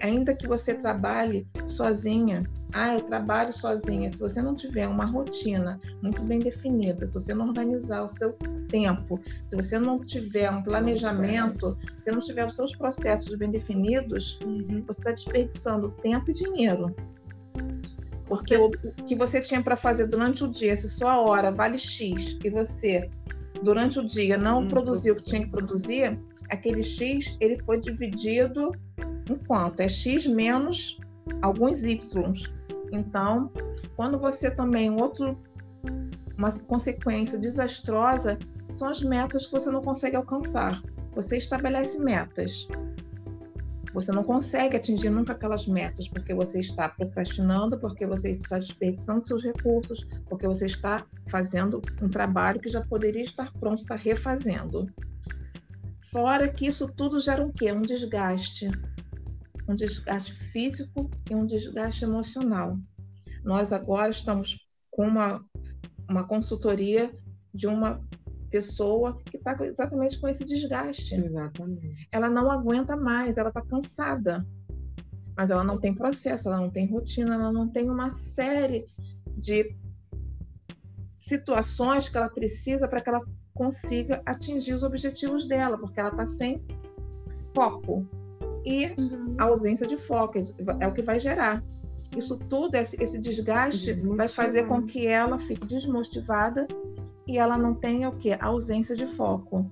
ainda 0.00 0.34
que 0.34 0.46
você 0.46 0.74
trabalhe 0.74 1.46
sozinha. 1.66 2.44
Ah, 2.72 2.94
eu 2.94 3.02
trabalho 3.02 3.52
sozinha. 3.52 4.10
Se 4.10 4.18
você 4.18 4.42
não 4.42 4.54
tiver 4.54 4.88
uma 4.88 5.04
rotina 5.04 5.80
muito 6.02 6.22
bem 6.22 6.38
definida, 6.38 7.06
se 7.06 7.14
você 7.14 7.32
não 7.32 7.46
organizar 7.46 8.02
o 8.02 8.08
seu 8.08 8.32
tempo, 8.68 9.20
se 9.48 9.56
você 9.56 9.78
não 9.78 10.00
tiver 10.00 10.50
um 10.50 10.62
planejamento, 10.62 11.78
se 11.94 12.04
você 12.04 12.10
não 12.10 12.20
tiver 12.20 12.44
os 12.44 12.54
seus 12.54 12.74
processos 12.74 13.34
bem 13.36 13.50
definidos, 13.50 14.38
uhum. 14.44 14.82
você 14.86 15.00
está 15.00 15.12
desperdiçando 15.12 15.90
tempo 16.02 16.30
e 16.30 16.34
dinheiro. 16.34 16.94
Porque 18.26 18.56
o 18.56 18.70
que 19.06 19.14
você 19.14 19.40
tinha 19.40 19.62
para 19.62 19.76
fazer 19.76 20.08
durante 20.08 20.42
o 20.42 20.48
dia, 20.48 20.76
se 20.76 20.88
sua 20.88 21.20
hora 21.20 21.52
vale 21.52 21.78
X 21.78 22.36
e 22.42 22.50
você 22.50 23.08
durante 23.62 23.98
o 23.98 24.06
dia 24.06 24.36
não 24.36 24.60
hum, 24.60 24.68
produziu 24.68 25.14
o 25.14 25.16
que 25.16 25.24
tinha 25.24 25.42
que 25.42 25.50
produzir, 25.50 26.18
aquele 26.50 26.82
X 26.82 27.36
ele 27.40 27.62
foi 27.64 27.80
dividido 27.80 28.72
em 29.28 29.36
quanto? 29.46 29.80
É 29.80 29.88
X 29.88 30.26
menos 30.26 30.98
alguns 31.42 31.82
Y. 31.82 32.32
Então, 32.92 33.50
quando 33.96 34.18
você 34.18 34.50
também 34.50 34.90
outro 34.90 35.38
uma 36.36 36.52
consequência 36.52 37.38
desastrosa 37.38 38.38
são 38.70 38.88
as 38.88 39.00
metas 39.00 39.46
que 39.46 39.52
você 39.52 39.70
não 39.70 39.82
consegue 39.82 40.16
alcançar. 40.16 40.82
Você 41.14 41.38
estabelece 41.38 41.98
metas. 41.98 42.68
Você 43.96 44.12
não 44.12 44.22
consegue 44.22 44.76
atingir 44.76 45.08
nunca 45.08 45.32
aquelas 45.32 45.66
metas 45.66 46.06
porque 46.06 46.34
você 46.34 46.60
está 46.60 46.86
procrastinando, 46.86 47.78
porque 47.78 48.06
você 48.06 48.30
está 48.30 48.58
desperdiçando 48.58 49.24
seus 49.24 49.42
recursos, 49.42 50.06
porque 50.28 50.46
você 50.46 50.66
está 50.66 51.06
fazendo 51.30 51.80
um 52.02 52.06
trabalho 52.10 52.60
que 52.60 52.68
já 52.68 52.84
poderia 52.84 53.24
estar 53.24 53.50
pronto, 53.54 53.78
está 53.78 53.94
refazendo. 53.94 54.92
Fora 56.12 56.46
que 56.46 56.66
isso 56.66 56.94
tudo 56.94 57.18
gera 57.18 57.42
um 57.42 57.50
quê? 57.50 57.72
Um 57.72 57.80
desgaste. 57.80 58.68
Um 59.66 59.74
desgaste 59.74 60.34
físico 60.34 61.10
e 61.30 61.34
um 61.34 61.46
desgaste 61.46 62.04
emocional. 62.04 62.78
Nós 63.42 63.72
agora 63.72 64.10
estamos 64.10 64.58
com 64.90 65.06
uma, 65.06 65.42
uma 66.06 66.24
consultoria 66.28 67.10
de 67.54 67.66
uma 67.66 67.98
pessoa 68.50 69.20
que 69.24 69.36
está 69.36 69.56
exatamente 69.60 70.18
com 70.18 70.28
esse 70.28 70.44
desgaste. 70.44 71.14
Exatamente. 71.14 72.08
Ela 72.10 72.28
não 72.28 72.50
aguenta 72.50 72.96
mais, 72.96 73.36
ela 73.36 73.48
está 73.48 73.62
cansada. 73.62 74.46
Mas 75.36 75.50
ela 75.50 75.62
não 75.62 75.78
tem 75.78 75.94
processo, 75.94 76.48
ela 76.48 76.58
não 76.58 76.70
tem 76.70 76.86
rotina, 76.86 77.34
ela 77.34 77.52
não 77.52 77.68
tem 77.68 77.90
uma 77.90 78.10
série 78.10 78.86
de 79.36 79.76
situações 81.16 82.08
que 82.08 82.16
ela 82.16 82.28
precisa 82.28 82.88
para 82.88 83.00
que 83.00 83.08
ela 83.08 83.20
consiga 83.52 84.22
atingir 84.24 84.74
os 84.74 84.82
objetivos 84.82 85.46
dela, 85.46 85.76
porque 85.76 86.00
ela 86.00 86.10
está 86.10 86.24
sem 86.24 86.64
foco. 87.54 88.06
E 88.64 88.86
uhum. 88.98 89.36
a 89.38 89.44
ausência 89.44 89.86
de 89.86 89.96
foco 89.96 90.38
é 90.80 90.86
o 90.86 90.92
que 90.92 91.02
vai 91.02 91.18
gerar. 91.18 91.62
Isso 92.16 92.38
tudo, 92.38 92.76
esse, 92.76 92.96
esse 93.02 93.18
desgaste, 93.18 93.92
vai 93.92 94.28
fazer 94.28 94.66
com 94.66 94.82
que 94.82 95.06
ela 95.06 95.38
fique 95.40 95.66
desmotivada 95.66 96.66
e 97.26 97.38
ela 97.38 97.58
não 97.58 97.74
tenha 97.74 98.08
o 98.08 98.16
que? 98.16 98.32
Ausência 98.34 98.94
de 98.94 99.06
foco. 99.06 99.68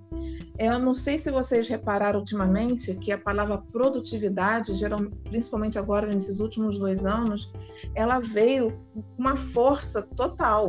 Eu 0.58 0.78
não 0.78 0.94
sei 0.94 1.18
se 1.18 1.30
vocês 1.30 1.68
repararam 1.68 2.18
ultimamente 2.20 2.94
que 2.94 3.12
a 3.12 3.18
palavra 3.18 3.58
produtividade, 3.58 4.72
principalmente 5.24 5.78
agora 5.78 6.06
nesses 6.06 6.40
últimos 6.40 6.78
dois 6.78 7.04
anos, 7.04 7.52
ela 7.94 8.18
veio 8.18 8.72
com 8.92 9.02
uma 9.18 9.36
força 9.36 10.02
total. 10.02 10.66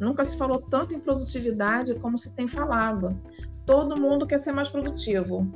Nunca 0.00 0.24
se 0.24 0.36
falou 0.36 0.60
tanto 0.60 0.94
em 0.94 1.00
produtividade 1.00 1.94
como 1.96 2.18
se 2.18 2.32
tem 2.32 2.48
falado. 2.48 3.18
Todo 3.66 4.00
mundo 4.00 4.26
quer 4.26 4.38
ser 4.38 4.52
mais 4.52 4.68
produtivo. 4.68 5.46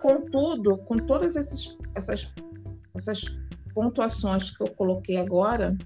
Contudo, 0.00 0.78
com 0.78 0.96
todas 0.96 1.36
esses, 1.36 1.76
essas, 1.94 2.32
essas 2.94 3.24
pontuações 3.74 4.56
que 4.56 4.62
eu 4.62 4.70
coloquei 4.70 5.18
agora, 5.18 5.76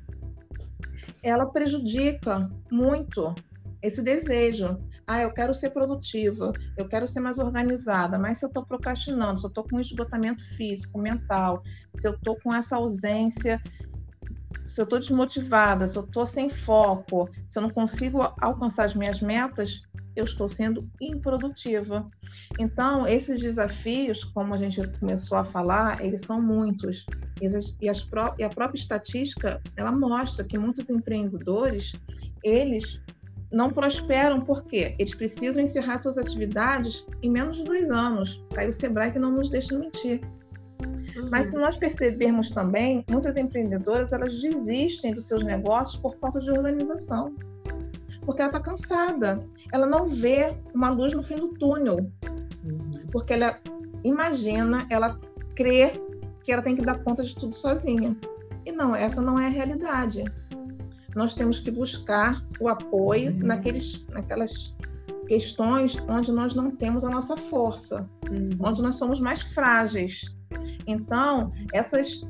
ela 1.23 1.47
prejudica 1.47 2.51
muito 2.71 3.35
esse 3.83 4.01
desejo. 4.03 4.79
Ah, 5.07 5.21
eu 5.21 5.33
quero 5.33 5.53
ser 5.55 5.71
produtiva, 5.71 6.53
eu 6.77 6.89
quero 6.89 7.07
ser 7.07 7.21
mais 7.21 7.39
organizada, 7.39 8.19
mas 8.19 8.39
se 8.39 8.45
eu 8.45 8.49
estou 8.49 8.65
procrastinando, 8.65 9.41
se 9.41 9.45
eu 9.47 9.49
estou 9.49 9.65
com 9.65 9.81
esgotamento 9.81 10.45
físico, 10.57 10.99
mental, 11.01 11.63
se 11.93 12.07
eu 12.07 12.13
estou 12.13 12.37
com 12.37 12.55
essa 12.55 12.77
ausência, 12.77 13.61
se 14.65 14.81
eu 14.81 14.85
estou 14.85 14.99
desmotivada, 14.99 15.89
se 15.89 15.99
eu 15.99 16.05
estou 16.05 16.25
sem 16.25 16.49
foco, 16.49 17.29
se 17.49 17.59
eu 17.59 17.63
não 17.63 17.71
consigo 17.71 18.23
alcançar 18.41 18.85
as 18.85 18.95
minhas 18.95 19.21
metas, 19.21 19.83
eu 20.15 20.25
estou 20.25 20.49
sendo 20.49 20.89
improdutiva. 21.01 22.09
Então, 22.59 23.07
esses 23.07 23.41
desafios, 23.41 24.25
como 24.25 24.55
a 24.55 24.59
gente 24.59 24.87
começou 24.99 25.37
a 25.37 25.45
falar, 25.45 26.05
eles 26.05 26.23
são 26.23 26.41
muitos. 26.41 27.07
E, 27.41 27.47
as, 27.47 27.77
e 27.81 28.45
a 28.45 28.49
própria 28.49 28.79
estatística, 28.79 29.61
ela 29.77 29.91
mostra 29.91 30.45
que 30.45 30.57
muitos 30.57 30.89
empreendedores, 30.91 31.93
eles 32.43 33.01
não 33.53 33.71
prosperam 33.71 34.41
porque 34.41 34.95
eles 34.99 35.15
precisam 35.15 35.63
encerrar 35.63 36.01
suas 36.01 36.17
atividades 36.17 37.07
em 37.23 37.31
menos 37.31 37.59
de 37.59 37.65
dois 37.65 37.91
anos. 37.91 38.43
Aí 38.57 38.67
o 38.67 38.73
Sebrae 38.73 39.13
que 39.13 39.19
não 39.19 39.31
nos 39.31 39.51
deixa 39.51 39.79
mentir. 39.79 40.21
Uhum. 40.83 41.29
Mas 41.31 41.49
se 41.49 41.57
nós 41.57 41.77
percebermos 41.77 42.51
também, 42.51 43.05
muitas 43.11 43.37
empreendedoras 43.37 44.13
elas 44.13 44.41
desistem 44.41 45.13
dos 45.13 45.29
seus 45.29 45.45
negócios 45.45 46.01
por 46.01 46.17
falta 46.17 46.41
de 46.41 46.51
organização, 46.51 47.35
porque 48.23 48.41
ela 48.41 48.51
está 48.51 48.61
cansada, 48.61 49.41
ela 49.73 49.87
não 49.87 50.09
vê 50.09 50.55
uma 50.75 50.91
luz 50.91 51.13
no 51.13 51.23
fim 51.23 51.37
do 51.37 51.49
túnel, 51.55 51.99
uhum. 52.65 53.03
porque 53.13 53.35
ela 53.35 53.59
imagina, 54.03 54.87
ela 54.91 55.21
crê 55.55 56.01
que 56.43 56.51
ela 56.51 56.63
tem 56.63 56.75
que 56.75 56.85
dar 56.85 57.03
conta 57.05 57.23
de 57.23 57.35
tudo 57.35 57.55
sozinha. 57.55 58.17
E 58.65 58.73
não, 58.73 58.95
essa 58.95 59.21
não 59.21 59.39
é 59.39 59.47
a 59.47 59.51
realidade 59.51 60.25
nós 61.15 61.35
temos 61.35 61.61
que 61.61 61.71
buscar 61.71 62.43
o 62.61 62.69
apoio 62.69 63.33
uhum. 63.33 63.47
naqueles, 63.47 64.05
naquelas 64.09 64.77
questões 65.27 65.97
onde 66.09 66.33
nós 66.33 66.55
não 66.55 66.71
temos 66.71 67.05
a 67.05 67.11
nossa 67.11 67.37
força, 67.37 68.09
uhum. 68.31 68.51
onde 68.61 68.83
nós 68.83 68.97
somos 68.97 69.21
mais 69.21 69.43
frágeis. 69.43 70.25
Então, 70.87 71.53
essas 71.73 72.25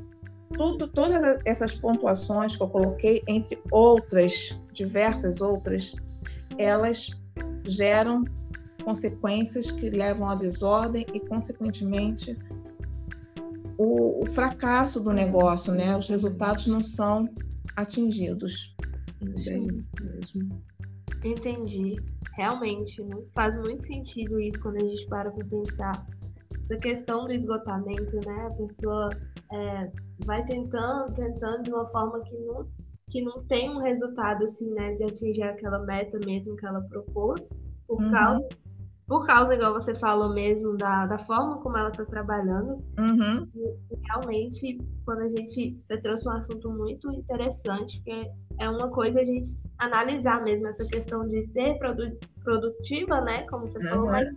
tudo, 0.53 0.87
todas 0.87 1.39
essas 1.45 1.73
pontuações 1.73 2.55
que 2.55 2.61
eu 2.61 2.69
coloquei, 2.69 3.23
entre 3.27 3.59
outras, 3.71 4.57
diversas 4.71 5.41
outras, 5.41 5.95
elas 6.57 7.09
geram 7.65 8.23
consequências 8.83 9.71
que 9.71 9.89
levam 9.89 10.29
à 10.29 10.35
desordem 10.35 11.05
e, 11.13 11.19
consequentemente, 11.19 12.37
o, 13.77 14.23
o 14.23 14.27
fracasso 14.27 14.99
do 14.99 15.11
negócio, 15.11 15.73
né? 15.73 15.97
Os 15.97 16.07
resultados 16.07 16.67
não 16.67 16.81
são 16.81 17.27
atingidos. 17.75 18.75
Sim. 19.35 19.67
mesmo. 20.01 20.61
Entendi. 21.23 21.95
Realmente, 22.33 23.01
né? 23.03 23.15
faz 23.33 23.55
muito 23.55 23.85
sentido 23.85 24.39
isso 24.39 24.61
quando 24.61 24.77
a 24.77 24.85
gente 24.85 25.07
para 25.07 25.31
para 25.31 25.45
pensar. 25.45 26.07
Essa 26.59 26.77
questão 26.77 27.25
do 27.25 27.33
esgotamento, 27.33 28.15
né? 28.25 28.47
A 28.47 28.51
pessoa 28.51 29.09
é, 29.51 29.91
vai 30.25 30.45
tentando, 30.45 31.13
tentando 31.13 31.63
de 31.63 31.71
uma 31.71 31.87
forma 31.89 32.21
que 32.21 32.37
não, 32.37 32.67
que 33.09 33.21
não 33.21 33.43
tem 33.45 33.69
um 33.69 33.79
resultado 33.79 34.45
assim, 34.45 34.69
né? 34.71 34.93
De 34.93 35.03
atingir 35.03 35.43
aquela 35.43 35.79
meta 35.79 36.17
mesmo 36.25 36.55
que 36.55 36.65
ela 36.65 36.81
propôs, 36.81 37.49
por 37.87 38.01
uhum. 38.01 38.11
causa 38.11 38.47
por 39.07 39.27
causa, 39.27 39.53
igual 39.53 39.73
você 39.73 39.93
falou 39.93 40.33
mesmo, 40.33 40.77
da, 40.77 41.05
da 41.05 41.17
forma 41.17 41.57
como 41.57 41.77
ela 41.77 41.89
está 41.89 42.05
trabalhando. 42.05 42.81
Uhum. 42.97 43.47
realmente, 44.07 44.79
quando 45.05 45.21
a 45.21 45.27
gente. 45.27 45.75
Você 45.79 45.97
trouxe 45.97 46.27
um 46.27 46.31
assunto 46.31 46.71
muito 46.71 47.11
interessante, 47.11 48.01
que 48.03 48.31
é 48.59 48.69
uma 48.69 48.89
coisa 48.89 49.19
a 49.19 49.25
gente 49.25 49.49
analisar 49.77 50.41
mesmo 50.43 50.67
essa 50.67 50.85
questão 50.85 51.27
de 51.27 51.43
ser 51.43 51.77
produ 51.79 52.17
produtiva, 52.43 53.21
né? 53.21 53.45
Como 53.49 53.67
você 53.67 53.77
uhum. 53.79 53.89
falou, 53.89 54.05
mas 54.05 54.27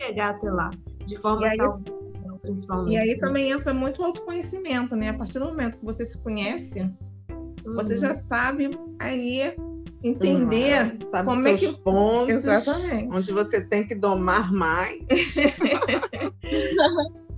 chegar 0.00 0.34
até 0.34 0.50
lá, 0.50 0.70
de 1.06 1.16
forma 1.16 1.46
aí, 1.46 1.56
saudável, 1.56 2.38
principalmente. 2.42 2.94
E 2.94 2.98
aí 2.98 3.18
também 3.18 3.50
entra 3.50 3.72
muito 3.72 4.02
o 4.02 4.04
autoconhecimento, 4.06 4.96
né? 4.96 5.10
A 5.10 5.14
partir 5.14 5.38
do 5.38 5.46
momento 5.46 5.78
que 5.78 5.84
você 5.84 6.04
se 6.04 6.18
conhece, 6.18 6.82
uhum. 7.30 7.74
você 7.74 7.96
já 7.96 8.14
sabe 8.14 8.70
aí 8.98 9.54
entender 10.02 10.96
sabe 11.10 11.28
como 11.28 11.46
é 11.46 11.54
que 11.54 11.72
pontos, 11.72 12.34
exatamente. 12.34 13.12
onde 13.12 13.32
você 13.32 13.60
tem 13.60 13.86
que 13.86 13.94
domar 13.94 14.52
mais. 14.52 14.98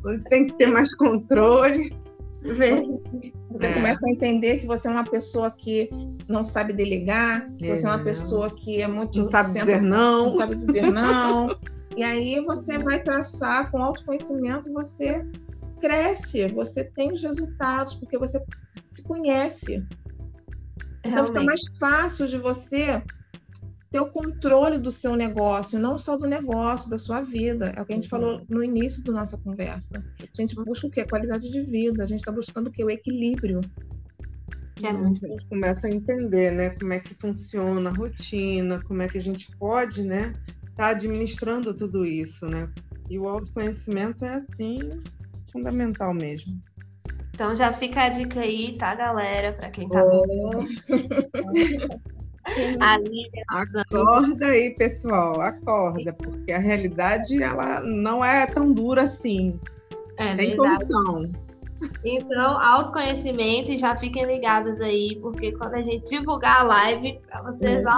Onde 0.04 0.24
tem 0.24 0.48
que 0.48 0.54
ter 0.54 0.66
mais 0.66 0.92
controle. 0.96 1.94
Você, 2.42 2.70
você 3.50 3.66
é. 3.66 3.72
começa 3.72 4.04
a 4.04 4.10
entender 4.10 4.56
se 4.56 4.66
você 4.66 4.88
é 4.88 4.90
uma 4.90 5.04
pessoa 5.04 5.48
que 5.48 5.88
não 6.26 6.42
sabe 6.42 6.72
delegar 6.72 7.48
se 7.56 7.70
é. 7.70 7.76
você 7.76 7.86
é 7.86 7.88
uma 7.88 8.02
pessoa 8.02 8.50
que 8.50 8.82
é 8.82 8.88
muito 8.88 9.16
não 9.16 9.26
sabe 9.26 9.52
dizer 9.52 9.80
não. 9.80 10.26
não 10.26 10.36
sabe 10.38 10.56
dizer 10.56 10.90
não. 10.90 11.56
E 11.96 12.02
aí 12.02 12.40
você 12.40 12.78
vai 12.78 13.00
traçar 13.00 13.70
com 13.70 13.80
autoconhecimento 13.80 14.72
você 14.72 15.24
cresce 15.78 16.48
você 16.48 16.82
tem 16.82 17.12
os 17.12 17.22
resultados 17.22 17.94
porque 17.94 18.18
você 18.18 18.42
se 18.90 19.02
conhece 19.04 19.84
então 21.04 21.26
fica 21.26 21.42
mais 21.42 21.60
fácil 21.78 22.26
de 22.26 22.36
você 22.36 23.02
ter 23.92 24.00
o 24.00 24.10
controle 24.10 24.78
do 24.78 24.90
seu 24.90 25.14
negócio, 25.14 25.78
não 25.78 25.98
só 25.98 26.16
do 26.16 26.26
negócio, 26.26 26.88
da 26.88 26.96
sua 26.96 27.20
vida. 27.20 27.74
É 27.76 27.82
o 27.82 27.84
que 27.84 27.92
a 27.92 27.96
gente 27.96 28.04
uhum. 28.04 28.10
falou 28.10 28.42
no 28.48 28.64
início 28.64 29.04
da 29.04 29.12
nossa 29.12 29.36
conversa. 29.36 30.02
A 30.18 30.40
gente 30.40 30.54
busca 30.54 30.86
o 30.86 30.90
quê? 30.90 31.04
Qualidade 31.04 31.50
de 31.50 31.60
vida. 31.60 32.02
A 32.02 32.06
gente 32.06 32.20
está 32.20 32.32
buscando 32.32 32.68
o 32.68 32.70
quê? 32.70 32.82
O 32.82 32.90
equilíbrio. 32.90 33.60
É 34.82 34.92
muito... 34.92 35.24
A 35.26 35.28
gente 35.28 35.46
começa 35.46 35.86
a 35.86 35.90
entender, 35.90 36.50
né, 36.52 36.70
como 36.70 36.92
é 36.92 36.98
que 36.98 37.14
funciona 37.14 37.90
a 37.90 37.92
rotina, 37.92 38.82
como 38.82 39.02
é 39.02 39.08
que 39.08 39.18
a 39.18 39.22
gente 39.22 39.54
pode, 39.58 40.02
né, 40.02 40.34
estar 40.70 40.74
tá 40.74 40.88
administrando 40.88 41.74
tudo 41.74 42.04
isso, 42.04 42.46
né? 42.46 42.68
E 43.10 43.18
o 43.18 43.28
autoconhecimento 43.28 44.24
é 44.24 44.36
assim 44.36 44.78
fundamental 45.52 46.14
mesmo. 46.14 46.58
Então 47.34 47.54
já 47.54 47.72
fica 47.72 48.02
a 48.02 48.08
dica 48.08 48.40
aí, 48.40 48.76
tá, 48.76 48.94
galera? 48.94 49.52
Para 49.54 49.70
quem 49.70 49.88
tá 49.88 50.04
oh. 50.04 50.64
Acorda 53.48 54.46
aí, 54.46 54.70
pessoal, 54.70 55.40
acorda, 55.40 56.12
porque 56.12 56.52
a 56.52 56.58
realidade 56.58 57.40
ela 57.42 57.80
não 57.80 58.24
é 58.24 58.46
tão 58.46 58.72
dura 58.72 59.02
assim. 59.02 59.58
É, 60.18 60.34
Tem 60.34 60.48
verdade. 60.50 60.86
solução. 60.86 61.30
Então, 62.04 62.60
autoconhecimento 62.60 63.72
e 63.72 63.76
já 63.76 63.96
fiquem 63.96 64.24
ligados 64.24 64.80
aí, 64.80 65.18
porque 65.20 65.52
quando 65.52 65.74
a 65.74 65.82
gente 65.82 66.06
divulgar 66.06 66.60
a 66.60 66.62
live, 66.64 67.20
para 67.26 67.42
vocês, 67.42 67.82
é 67.82 67.88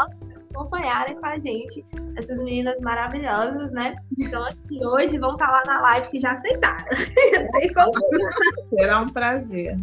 acompanharem 0.54 1.16
com 1.16 1.26
a 1.26 1.38
gente 1.38 1.84
essas 2.16 2.38
meninas 2.38 2.80
maravilhosas, 2.80 3.72
né? 3.72 3.96
Então, 4.18 4.44
assim, 4.44 4.84
hoje 4.84 5.18
vão 5.18 5.32
estar 5.32 5.50
lá 5.50 5.62
na 5.66 5.80
live 5.80 6.08
que 6.10 6.20
já 6.20 6.32
aceitaram. 6.32 6.84
Será 8.70 9.00
um 9.00 9.08
prazer. 9.08 9.76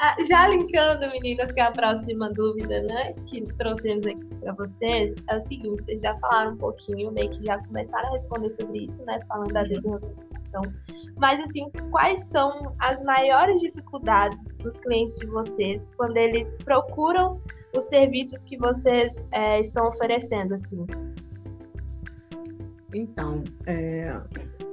Ah, 0.00 0.16
já 0.28 0.48
linkando, 0.48 1.10
meninas, 1.10 1.50
que 1.50 1.60
é 1.60 1.64
a 1.64 1.72
próxima 1.72 2.30
dúvida, 2.32 2.82
né, 2.82 3.14
que 3.26 3.42
trouxemos 3.54 4.06
aqui 4.06 4.24
para 4.40 4.52
vocês, 4.52 5.14
é 5.28 5.36
o 5.36 5.40
seguinte: 5.40 5.82
vocês 5.82 6.00
já 6.00 6.16
falaram 6.18 6.52
um 6.52 6.56
pouquinho, 6.56 7.10
meio 7.12 7.30
que 7.30 7.44
já 7.44 7.58
começaram 7.64 8.08
a 8.08 8.12
responder 8.12 8.50
sobre 8.50 8.86
isso, 8.86 9.04
né, 9.04 9.20
falando 9.26 9.52
da 9.52 9.62
desorganização. 9.64 10.62
Mas, 11.16 11.40
assim, 11.40 11.68
quais 11.90 12.24
são 12.26 12.72
as 12.78 13.02
maiores 13.02 13.60
dificuldades 13.60 14.46
dos 14.58 14.78
clientes 14.78 15.16
de 15.18 15.26
vocês 15.26 15.90
quando 15.96 16.16
eles 16.16 16.54
procuram 16.64 17.40
os 17.76 17.84
serviços 17.84 18.44
que 18.44 18.56
vocês 18.56 19.16
é, 19.32 19.60
estão 19.60 19.88
oferecendo, 19.88 20.54
assim? 20.54 20.86
Então, 22.94 23.44
é, 23.66 24.18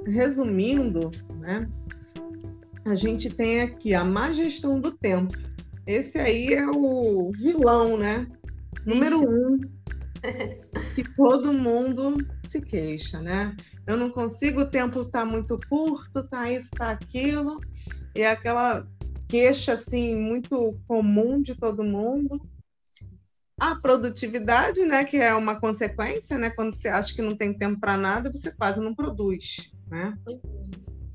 resumindo, 0.06 1.12
né, 1.40 1.70
a 2.86 2.96
gente 2.96 3.30
tem 3.30 3.62
aqui 3.62 3.94
a 3.94 4.04
má 4.04 4.32
gestão 4.32 4.80
do 4.80 4.92
tempo. 4.92 5.38
Esse 5.86 6.18
aí 6.18 6.54
é 6.54 6.68
o 6.68 7.32
vilão, 7.32 7.98
né? 7.98 8.28
Número 8.86 9.20
um, 9.20 9.60
que 10.96 11.04
todo 11.16 11.54
mundo 11.54 12.16
se 12.50 12.62
queixa, 12.62 13.20
né? 13.20 13.56
Eu 13.86 13.98
não 13.98 14.10
consigo, 14.10 14.62
o 14.62 14.70
tempo 14.70 15.02
está 15.02 15.26
muito 15.26 15.60
curto, 15.70 16.24
tá 16.28 16.50
isso, 16.50 16.70
tá 16.72 16.92
aquilo, 16.92 17.60
e 18.16 18.22
é 18.22 18.32
aquela 18.32 18.88
queixa 19.28 19.74
assim 19.74 20.16
muito 20.16 20.76
comum 20.88 21.42
de 21.42 21.54
todo 21.56 21.84
mundo. 21.84 22.42
A 23.60 23.76
produtividade, 23.76 24.86
né, 24.86 25.06
que 25.06 25.18
é 25.18 25.34
uma 25.34 25.60
consequência, 25.60 26.38
né, 26.38 26.50
quando 26.50 26.76
você 26.76 26.90
acha 26.90 27.14
que 27.16 27.22
não 27.22 27.36
tem 27.36 27.54
tempo 27.54 27.80
para 27.80 27.96
nada, 27.98 28.32
você 28.32 28.52
quase 28.52 28.80
não 28.80 28.94
produz, 28.94 29.72
né? 29.88 30.18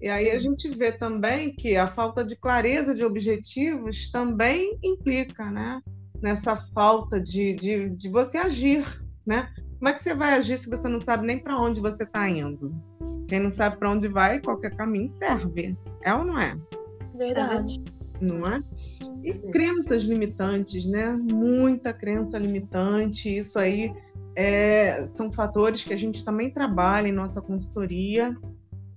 E 0.00 0.08
aí 0.08 0.30
a 0.30 0.40
gente 0.40 0.68
vê 0.70 0.90
também 0.90 1.54
que 1.54 1.76
a 1.76 1.88
falta 1.88 2.24
de 2.24 2.34
clareza 2.34 2.94
de 2.94 3.04
objetivos 3.04 4.10
também 4.10 4.78
implica, 4.82 5.50
né, 5.50 5.82
nessa 6.22 6.56
falta 6.74 7.20
de, 7.20 7.54
de, 7.54 7.90
de 7.90 8.08
você 8.08 8.38
agir, 8.38 8.86
né? 9.26 9.52
Como 9.78 9.88
é 9.88 9.92
que 9.94 10.02
você 10.02 10.14
vai 10.14 10.34
agir 10.34 10.58
se 10.58 10.68
você 10.68 10.88
não 10.88 11.00
sabe 11.00 11.26
nem 11.26 11.38
para 11.38 11.58
onde 11.58 11.80
você 11.80 12.04
está 12.04 12.28
indo? 12.28 12.74
Quem 13.28 13.40
não 13.40 13.50
sabe 13.50 13.78
para 13.78 13.90
onde 13.90 14.08
vai, 14.08 14.38
qualquer 14.40 14.76
caminho 14.76 15.08
serve. 15.08 15.76
É 16.02 16.14
ou 16.14 16.24
não 16.24 16.38
é? 16.38 16.54
Verdade. 17.16 17.82
Não 18.20 18.46
é? 18.46 18.62
E 19.22 19.32
crenças 19.32 20.02
limitantes, 20.02 20.84
né? 20.84 21.12
Muita 21.12 21.92
crença 21.92 22.38
limitante. 22.38 23.34
Isso 23.34 23.58
aí 23.58 23.92
é, 24.36 25.06
são 25.06 25.32
fatores 25.32 25.84
que 25.84 25.94
a 25.94 25.96
gente 25.96 26.24
também 26.24 26.50
trabalha 26.50 27.08
em 27.08 27.12
nossa 27.12 27.40
consultoria. 27.40 28.36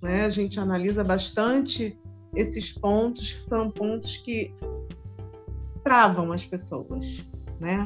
Né? 0.02 0.26
A 0.26 0.30
gente 0.30 0.60
analisa 0.60 1.02
bastante 1.02 1.98
esses 2.34 2.72
pontos, 2.72 3.32
que 3.32 3.40
são 3.40 3.70
pontos 3.70 4.18
que 4.18 4.52
travam 5.82 6.32
as 6.32 6.44
pessoas, 6.44 7.24
né? 7.60 7.84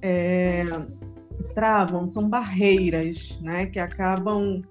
É, 0.00 0.64
travam, 1.54 2.08
são 2.08 2.28
barreiras, 2.28 3.38
né? 3.42 3.66
Que 3.66 3.78
acabam 3.78 4.62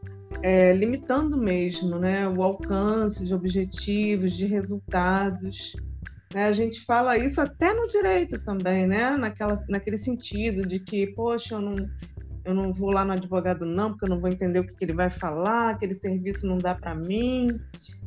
é, 0.42 0.74
limitando 0.74 1.38
mesmo, 1.38 1.98
né? 1.98 2.28
O 2.28 2.42
alcance 2.42 3.26
de 3.26 3.34
objetivos, 3.34 4.34
de 4.34 4.46
resultados. 4.46 5.74
Né? 6.34 6.46
A 6.46 6.54
gente 6.54 6.86
fala 6.86 7.18
isso 7.18 7.42
até 7.42 7.74
no 7.74 7.88
direito 7.88 8.40
também, 8.40 8.88
né? 8.88 9.18
Naquela, 9.18 9.62
naquele 9.68 9.98
sentido 9.98 10.68
de 10.68 10.80
que, 10.80 11.08
poxa, 11.08 11.56
eu 11.56 11.62
não, 11.62 11.90
eu 12.46 12.54
não 12.54 12.74
vou 12.74 12.92
lá 12.92 13.04
no 13.04 13.14
advogado 13.14 13.66
não, 13.66 13.92
porque 13.92 14.06
eu 14.06 14.10
não 14.10 14.20
vou 14.20 14.30
entender 14.30 14.60
o 14.60 14.66
que, 14.66 14.74
que 14.74 14.86
ele 14.86 14.94
vai 14.94 15.10
falar, 15.10 15.72
aquele 15.72 15.94
serviço 15.94 16.48
não 16.48 16.58
dá 16.58 16.76
para 16.76 16.96
mim. 16.96 17.60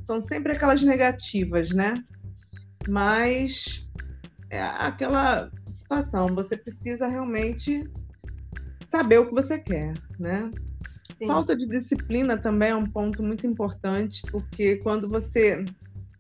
São 0.03 0.21
sempre 0.21 0.53
aquelas 0.53 0.83
negativas, 0.83 1.71
né? 1.71 1.95
Mas 2.89 3.89
é 4.51 4.61
aquela 4.63 5.51
situação, 5.67 6.35
você 6.35 6.57
precisa 6.57 7.07
realmente 7.07 7.89
saber 8.87 9.19
o 9.19 9.27
que 9.27 9.33
você 9.33 9.59
quer, 9.59 9.95
né? 10.19 10.51
Falta 11.27 11.57
de 11.57 11.67
disciplina 11.67 12.37
também 12.37 12.71
é 12.71 12.77
um 12.77 12.87
ponto 12.87 13.23
muito 13.23 13.47
importante, 13.47 14.23
porque 14.31 14.77
quando 14.77 15.09
você 15.09 15.65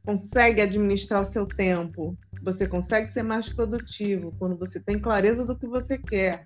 consegue 0.04 0.60
administrar 0.60 1.22
o 1.22 1.24
seu 1.24 1.46
tempo, 1.46 2.16
você 2.42 2.66
consegue 2.66 3.10
ser 3.10 3.22
mais 3.22 3.48
produtivo, 3.48 4.34
quando 4.38 4.56
você 4.56 4.80
tem 4.80 4.98
clareza 4.98 5.44
do 5.44 5.56
que 5.56 5.66
você 5.66 5.96
quer, 5.96 6.44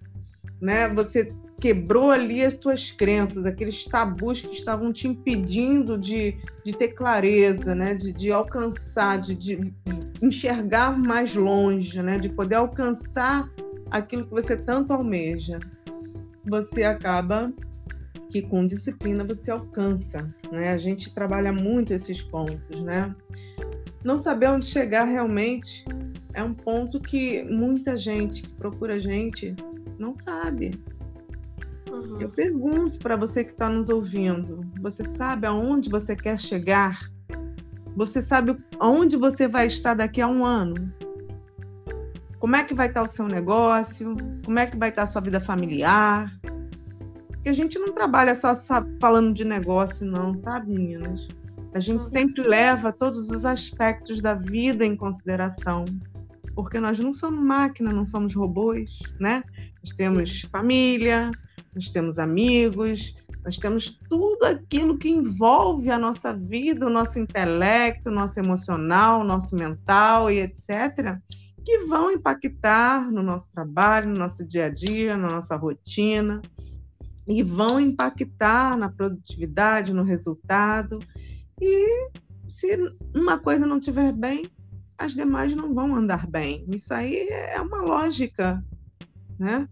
né? 0.60 0.88
Você 0.88 1.32
quebrou 1.58 2.10
ali 2.10 2.44
as 2.44 2.54
suas 2.54 2.90
crenças, 2.90 3.46
aqueles 3.46 3.84
tabus 3.84 4.42
que 4.42 4.54
estavam 4.54 4.92
te 4.92 5.08
impedindo 5.08 5.96
de, 5.96 6.36
de 6.64 6.72
ter 6.72 6.88
clareza, 6.88 7.74
né? 7.74 7.94
De, 7.94 8.12
de 8.12 8.30
alcançar, 8.30 9.18
de, 9.18 9.34
de 9.34 9.72
enxergar 10.22 10.96
mais 10.98 11.34
longe, 11.34 12.02
né? 12.02 12.18
De 12.18 12.28
poder 12.28 12.56
alcançar 12.56 13.50
aquilo 13.90 14.24
que 14.24 14.30
você 14.30 14.56
tanto 14.56 14.92
almeja. 14.92 15.58
Você 16.44 16.84
acaba 16.84 17.52
que 18.30 18.42
com 18.42 18.66
disciplina 18.66 19.24
você 19.24 19.50
alcança, 19.50 20.34
né? 20.50 20.72
A 20.72 20.78
gente 20.78 21.12
trabalha 21.12 21.52
muito 21.52 21.92
esses 21.92 22.22
pontos, 22.22 22.82
né? 22.82 23.14
Não 24.04 24.18
saber 24.18 24.48
onde 24.50 24.66
chegar 24.66 25.04
realmente 25.04 25.84
é 26.34 26.42
um 26.42 26.54
ponto 26.54 27.00
que 27.00 27.42
muita 27.44 27.96
gente 27.96 28.42
que 28.42 28.48
procura 28.50 28.94
a 28.94 29.00
gente 29.00 29.54
não 29.98 30.14
sabe. 30.14 30.78
Uhum. 31.90 32.20
Eu 32.20 32.28
pergunto 32.28 32.98
para 32.98 33.16
você 33.16 33.42
que 33.42 33.52
está 33.52 33.68
nos 33.68 33.88
ouvindo: 33.88 34.60
você 34.80 35.04
sabe 35.08 35.46
aonde 35.46 35.88
você 35.88 36.14
quer 36.14 36.38
chegar? 36.38 37.10
Você 37.96 38.20
sabe 38.20 38.56
aonde 38.78 39.16
você 39.16 39.48
vai 39.48 39.66
estar 39.66 39.94
daqui 39.94 40.20
a 40.20 40.28
um 40.28 40.44
ano? 40.44 40.92
Como 42.38 42.54
é 42.54 42.62
que 42.62 42.74
vai 42.74 42.88
estar 42.88 43.02
o 43.02 43.08
seu 43.08 43.26
negócio? 43.26 44.14
Como 44.44 44.58
é 44.58 44.66
que 44.66 44.76
vai 44.76 44.90
estar 44.90 45.04
a 45.04 45.06
sua 45.06 45.22
vida 45.22 45.40
familiar? 45.40 46.30
Porque 47.46 47.60
a 47.60 47.64
gente 47.64 47.78
não 47.78 47.92
trabalha 47.92 48.34
só 48.34 48.52
falando 49.00 49.32
de 49.32 49.44
negócio, 49.44 50.04
não, 50.04 50.36
sabe, 50.36 50.72
meninas? 50.72 51.28
A 51.72 51.78
gente 51.78 52.04
sempre 52.04 52.42
leva 52.42 52.92
todos 52.92 53.30
os 53.30 53.44
aspectos 53.44 54.20
da 54.20 54.34
vida 54.34 54.84
em 54.84 54.96
consideração, 54.96 55.84
porque 56.56 56.80
nós 56.80 56.98
não 56.98 57.12
somos 57.12 57.40
máquina, 57.40 57.92
não 57.92 58.04
somos 58.04 58.34
robôs, 58.34 58.98
né? 59.20 59.44
Nós 59.80 59.94
temos 59.94 60.40
família, 60.50 61.30
nós 61.72 61.88
temos 61.88 62.18
amigos, 62.18 63.14
nós 63.44 63.58
temos 63.58 63.96
tudo 64.08 64.44
aquilo 64.44 64.98
que 64.98 65.08
envolve 65.08 65.88
a 65.88 65.98
nossa 66.00 66.34
vida, 66.34 66.84
o 66.84 66.90
nosso 66.90 67.20
intelecto, 67.20 68.08
o 68.08 68.12
nosso 68.12 68.40
emocional, 68.40 69.20
o 69.20 69.24
nosso 69.24 69.54
mental 69.54 70.32
e 70.32 70.40
etc., 70.40 71.16
que 71.64 71.78
vão 71.86 72.10
impactar 72.10 73.08
no 73.08 73.22
nosso 73.22 73.52
trabalho, 73.52 74.08
no 74.08 74.18
nosso 74.18 74.44
dia 74.44 74.66
a 74.66 74.68
dia, 74.68 75.16
na 75.16 75.30
nossa 75.30 75.54
rotina 75.54 76.42
e 77.26 77.42
vão 77.42 77.80
impactar 77.80 78.76
na 78.76 78.88
produtividade, 78.88 79.92
no 79.92 80.02
resultado. 80.02 80.98
E 81.60 82.10
se 82.46 82.78
uma 83.14 83.38
coisa 83.38 83.66
não 83.66 83.78
estiver 83.78 84.12
bem, 84.12 84.50
as 84.96 85.14
demais 85.14 85.54
não 85.54 85.74
vão 85.74 85.94
andar 85.96 86.26
bem. 86.26 86.64
Isso 86.68 86.94
aí 86.94 87.28
é 87.28 87.60
uma 87.60 87.82
lógica, 87.82 88.64
né? 89.38 89.68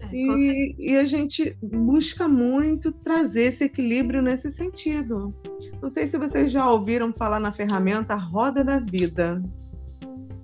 É, 0.00 0.08
e, 0.12 0.74
e, 0.78 0.96
a 0.96 1.06
gente 1.06 1.56
busca 1.62 2.28
muito 2.28 2.92
trazer 2.92 3.44
esse 3.44 3.64
equilíbrio 3.64 4.20
nesse 4.20 4.50
sentido. 4.50 5.34
Não 5.80 5.88
sei 5.88 6.06
se 6.06 6.18
vocês 6.18 6.52
já 6.52 6.68
ouviram 6.70 7.12
falar 7.12 7.40
na 7.40 7.52
ferramenta 7.52 8.14
Roda 8.14 8.62
da 8.62 8.78
Vida 8.78 9.42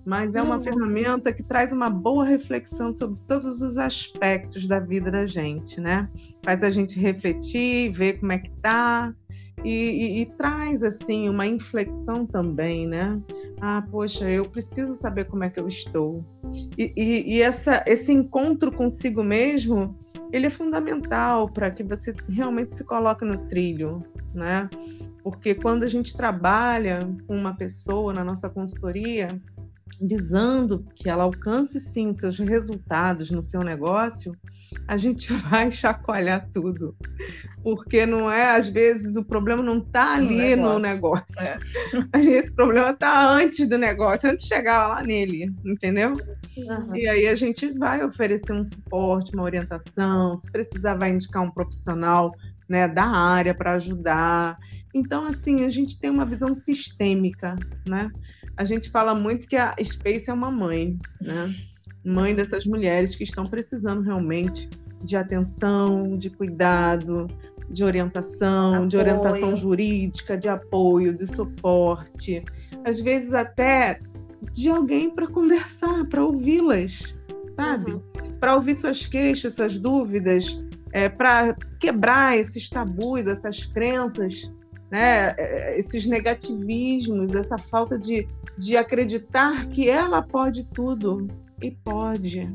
mas 0.05 0.35
é 0.35 0.43
uma 0.43 0.57
uhum. 0.57 0.63
ferramenta 0.63 1.33
que 1.33 1.43
traz 1.43 1.73
uma 1.73 1.91
boa 1.91 2.25
reflexão 2.25 2.95
sobre 2.95 3.21
todos 3.27 3.61
os 3.61 3.79
aspectos 3.79 4.67
da 4.67 4.81
vida 4.81 5.11
da 5.11 5.27
gente, 5.27 5.81
né? 5.81 6.09
Faz 6.43 6.63
a 6.63 6.71
gente 6.71 6.99
refletir, 6.99 7.93
ver 7.93 8.19
como 8.19 8.33
é 8.33 8.39
que 8.39 8.51
tá 8.63 9.15
e, 9.65 9.71
e, 9.71 10.23
e 10.23 10.27
traz 10.27 10.83
assim 10.83 11.29
uma 11.29 11.47
inflexão 11.47 12.25
também, 12.25 12.87
né? 12.87 13.21
Ah, 13.61 13.85
poxa, 13.91 14.31
eu 14.31 14.47
preciso 14.47 14.95
saber 14.95 15.25
como 15.25 15.45
é 15.45 15.51
que 15.51 15.61
eu 15.61 15.69
estou. 15.69 16.25
E, 16.79 16.93
e 16.97 17.43
essa, 17.43 17.85
esse 17.87 18.11
encontro 18.11 18.73
consigo 18.73 19.23
mesmo, 19.23 19.95
ele 20.33 20.47
é 20.47 20.51
fundamental 20.51 21.49
para 21.49 21.71
que 21.71 21.83
você 21.83 22.15
realmente 22.29 22.75
se 22.75 22.85
coloque 22.85 23.25
no 23.25 23.37
trilho, 23.49 24.03
né? 24.33 24.69
Porque 25.23 25.55
quando 25.55 25.83
a 25.83 25.89
gente 25.89 26.17
trabalha 26.17 27.07
com 27.27 27.37
uma 27.37 27.55
pessoa 27.55 28.15
na 28.15 28.25
nossa 28.25 28.49
consultoria, 28.49 29.39
visando 30.01 30.87
que 30.95 31.11
ela 31.11 31.25
alcance 31.25 31.79
sim 31.79 32.09
os 32.09 32.19
seus 32.19 32.39
resultados 32.39 33.31
no 33.31 33.43
seu 33.43 33.63
negócio, 33.63 34.35
a 34.89 34.97
gente 34.97 35.33
vai 35.45 35.71
chacoalhar 35.71 36.49
tudo. 36.53 36.97
Porque 37.63 38.07
não 38.07 38.31
é, 38.31 38.57
às 38.57 38.69
vezes, 38.69 39.17
o 39.17 39.25
problema 39.25 39.63
não 39.63 39.79
está 39.79 40.15
ali 40.15 40.57
no 40.57 40.79
negócio. 40.79 40.79
No 40.79 40.79
negócio. 40.79 41.41
É. 41.41 41.59
Às 42.13 42.25
vezes 42.25 42.45
esse 42.45 42.53
problema 42.53 42.91
está 42.91 43.31
antes 43.31 43.69
do 43.69 43.77
negócio, 43.77 44.31
antes 44.31 44.45
de 44.45 44.49
chegar 44.49 44.89
lá 44.89 45.03
nele, 45.03 45.53
entendeu? 45.65 46.13
Uhum. 46.57 46.97
E 46.97 47.07
aí 47.07 47.27
a 47.27 47.37
gente 47.37 47.71
vai 47.79 48.03
oferecer 48.03 48.53
um 48.53 48.65
suporte, 48.65 49.35
uma 49.35 49.43
orientação, 49.43 50.37
se 50.37 50.51
precisar, 50.51 50.95
vai 50.95 51.11
indicar 51.11 51.43
um 51.43 51.51
profissional 51.51 52.33
né, 52.69 52.89
da 52.89 53.05
área 53.05 53.55
para 53.55 53.73
ajudar. 53.73 54.59
Então, 54.95 55.25
assim, 55.27 55.65
a 55.65 55.71
gente 55.71 55.99
tem 55.99 56.11
uma 56.11 56.25
visão 56.25 56.55
sistêmica, 56.55 57.57
né? 57.87 58.11
A 58.61 58.65
gente 58.65 58.91
fala 58.91 59.15
muito 59.15 59.49
que 59.49 59.57
a 59.57 59.75
Space 59.83 60.29
é 60.29 60.35
uma 60.35 60.51
mãe, 60.51 60.99
né? 61.19 61.55
Mãe 62.05 62.35
dessas 62.35 62.67
mulheres 62.67 63.17
que 63.17 63.25
estão 63.25 63.45
precisando 63.45 64.03
realmente 64.03 64.69
de 65.03 65.17
atenção, 65.17 66.19
de 66.19 66.29
cuidado, 66.29 67.27
de 67.71 67.83
orientação, 67.83 68.75
apoio. 68.75 68.89
de 68.89 68.97
orientação 68.99 69.57
jurídica, 69.57 70.37
de 70.37 70.47
apoio, 70.47 71.15
de 71.15 71.27
suporte, 71.27 72.45
às 72.85 73.01
vezes 73.01 73.33
até 73.33 73.99
de 74.53 74.69
alguém 74.69 75.09
para 75.09 75.27
conversar, 75.27 76.07
para 76.11 76.23
ouvi-las, 76.23 77.17
sabe? 77.55 77.93
Uhum. 77.93 78.03
Para 78.39 78.57
ouvir 78.57 78.77
suas 78.77 79.07
queixas, 79.07 79.55
suas 79.55 79.79
dúvidas, 79.79 80.61
é, 80.93 81.09
para 81.09 81.57
quebrar 81.79 82.37
esses 82.37 82.69
tabus, 82.69 83.27
essas 83.27 83.65
crenças, 83.65 84.53
né? 84.91 85.35
É, 85.39 85.79
esses 85.79 86.05
negativismos, 86.05 87.33
essa 87.33 87.57
falta 87.57 87.99
de 87.99 88.29
de 88.59 88.77
acreditar 88.77 89.67
que 89.69 89.89
ela 89.89 90.23
pode 90.23 90.65
tudo 90.65 91.29
e 91.63 91.71
pode. 91.71 92.53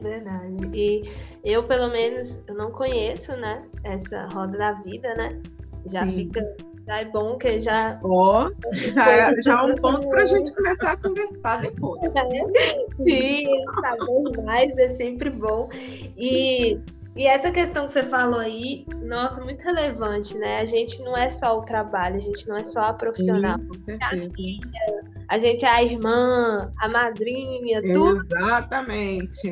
Verdade. 0.00 0.70
E 0.72 1.02
eu, 1.42 1.62
pelo 1.64 1.90
menos, 1.90 2.40
eu 2.46 2.54
não 2.54 2.70
conheço, 2.70 3.32
né? 3.36 3.64
Essa 3.82 4.26
roda 4.26 4.58
da 4.58 4.72
vida, 4.72 5.12
né? 5.16 5.40
Já 5.86 6.04
Sim. 6.04 6.16
fica. 6.16 6.56
Já 6.86 7.00
é 7.00 7.04
bom 7.06 7.38
que 7.38 7.60
já. 7.60 7.98
Ó, 8.04 8.46
oh, 8.46 8.74
já, 8.74 9.10
é, 9.10 9.42
já 9.42 9.52
é 9.52 9.62
um 9.62 9.74
ponto 9.76 10.06
para 10.08 10.22
a 10.22 10.26
gente 10.26 10.52
começar 10.54 10.92
a 10.92 10.96
conversar 10.98 11.62
depois. 11.62 12.12
Sim, 12.96 13.46
saber 13.80 14.42
mais 14.44 14.76
é 14.76 14.90
sempre 14.90 15.30
bom. 15.30 15.70
E, 15.72 16.78
e 17.16 17.26
essa 17.26 17.52
questão 17.52 17.86
que 17.86 17.92
você 17.92 18.02
falou 18.02 18.40
aí, 18.40 18.84
nossa, 19.02 19.42
muito 19.42 19.62
relevante, 19.62 20.36
né? 20.36 20.58
A 20.60 20.64
gente 20.64 21.00
não 21.02 21.16
é 21.16 21.28
só 21.28 21.58
o 21.58 21.62
trabalho, 21.62 22.16
a 22.16 22.20
gente 22.20 22.48
não 22.48 22.56
é 22.56 22.64
só 22.64 22.80
a 22.86 22.92
profissional. 22.92 23.58
Sim, 23.84 23.98
a 24.00 24.10
filha, 24.10 25.04
a 25.28 25.38
gente 25.38 25.64
é 25.64 25.68
a 25.68 25.82
irmã, 25.82 26.72
a 26.78 26.88
madrinha, 26.88 27.80
tudo. 27.82 28.26
Exatamente. 28.34 29.48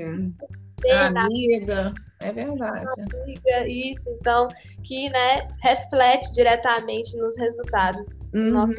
amiga, 1.16 1.94
é 2.18 2.33
verdade. 2.33 2.87
Amiga, 3.22 3.68
isso, 3.68 4.11
então, 4.11 4.48
que 4.83 5.09
né, 5.11 5.48
reflete 5.62 6.33
diretamente 6.33 7.16
nos 7.16 7.37
resultados 7.37 8.18
uhum. 8.35 8.44
do 8.44 8.51
nosso 8.51 8.75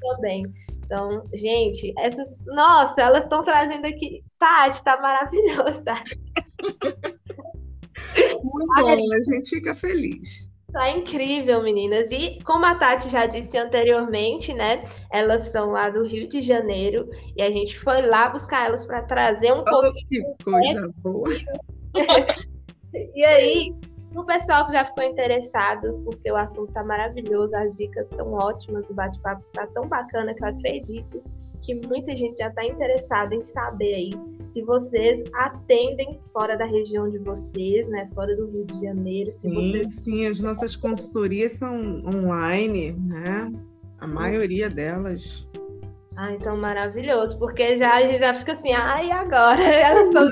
também. 0.00 0.46
Então, 0.84 1.28
gente, 1.34 1.92
essas. 1.98 2.44
Nossa, 2.46 3.02
elas 3.02 3.24
estão 3.24 3.44
trazendo 3.44 3.86
aqui. 3.86 4.24
Tati, 4.38 4.82
tá 4.84 4.98
maravilhoso, 5.00 5.84
tá? 5.84 6.02
Muito 8.42 8.74
bom, 8.76 9.12
a 9.12 9.34
gente 9.34 9.48
fica 9.48 9.74
feliz. 9.74 10.48
Tá 10.72 10.90
incrível, 10.90 11.62
meninas. 11.62 12.10
E 12.10 12.38
como 12.44 12.66
a 12.66 12.74
Tati 12.74 13.08
já 13.08 13.24
disse 13.24 13.56
anteriormente, 13.56 14.52
né? 14.52 14.84
Elas 15.10 15.48
são 15.48 15.70
lá 15.70 15.88
do 15.88 16.04
Rio 16.04 16.28
de 16.28 16.42
Janeiro 16.42 17.08
e 17.36 17.42
a 17.42 17.50
gente 17.50 17.78
foi 17.78 18.02
lá 18.02 18.28
buscar 18.28 18.66
elas 18.66 18.84
para 18.84 19.02
trazer 19.02 19.52
um 19.52 19.64
pouco. 19.64 19.94
Que 20.06 20.22
coisa 20.44 20.92
boa. 20.98 21.28
e 23.14 23.24
aí, 23.24 23.74
o 24.14 24.24
pessoal 24.24 24.66
que 24.66 24.72
já 24.72 24.84
ficou 24.84 25.04
interessado, 25.04 26.02
porque 26.04 26.30
o 26.30 26.36
assunto 26.36 26.70
tá 26.72 26.84
maravilhoso, 26.84 27.56
as 27.56 27.74
dicas 27.74 28.10
estão 28.10 28.34
ótimas, 28.34 28.90
o 28.90 28.94
bate-papo 28.94 29.42
tá 29.54 29.66
tão 29.68 29.88
bacana 29.88 30.34
que 30.34 30.44
eu 30.44 30.48
acredito 30.48 31.22
que 31.62 31.74
muita 31.86 32.16
gente 32.16 32.38
já 32.38 32.48
está 32.48 32.64
interessada 32.64 33.34
em 33.34 33.42
saber 33.42 33.94
aí 33.94 34.10
se 34.48 34.62
vocês 34.62 35.22
atendem 35.34 36.18
fora 36.32 36.56
da 36.56 36.64
região 36.64 37.08
de 37.10 37.18
vocês, 37.18 37.88
né? 37.88 38.08
Fora 38.14 38.34
do 38.34 38.46
Rio 38.46 38.64
de 38.64 38.80
Janeiro. 38.80 39.30
Sim, 39.30 39.72
vocês... 39.72 39.94
sim, 39.96 40.26
as 40.26 40.40
nossas 40.40 40.74
consultorias 40.74 41.52
são 41.52 42.02
online, 42.06 42.92
né? 42.92 43.52
A 44.00 44.06
maioria 44.06 44.70
delas. 44.70 45.46
Ah, 46.16 46.32
então 46.32 46.56
maravilhoso, 46.56 47.38
porque 47.38 47.76
já 47.76 47.96
a 47.96 48.02
gente 48.02 48.18
já 48.18 48.34
fica 48.34 48.52
assim, 48.52 48.72
ai, 48.72 49.10
ah, 49.10 49.20
agora? 49.20 49.62
Elas 49.62 50.12
são 50.12 50.28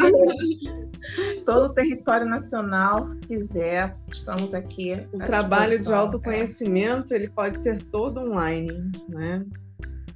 todo 1.44 1.66
o 1.66 1.74
território 1.74 2.26
nacional, 2.26 3.04
se 3.04 3.18
quiser, 3.20 3.96
estamos 4.12 4.52
aqui. 4.52 5.06
O 5.12 5.18
trabalho 5.18 5.80
de 5.80 5.92
autoconhecimento, 5.92 7.12
é. 7.12 7.16
ele 7.16 7.28
pode 7.28 7.62
ser 7.62 7.82
todo 7.84 8.20
online, 8.20 8.90
né? 9.08 9.44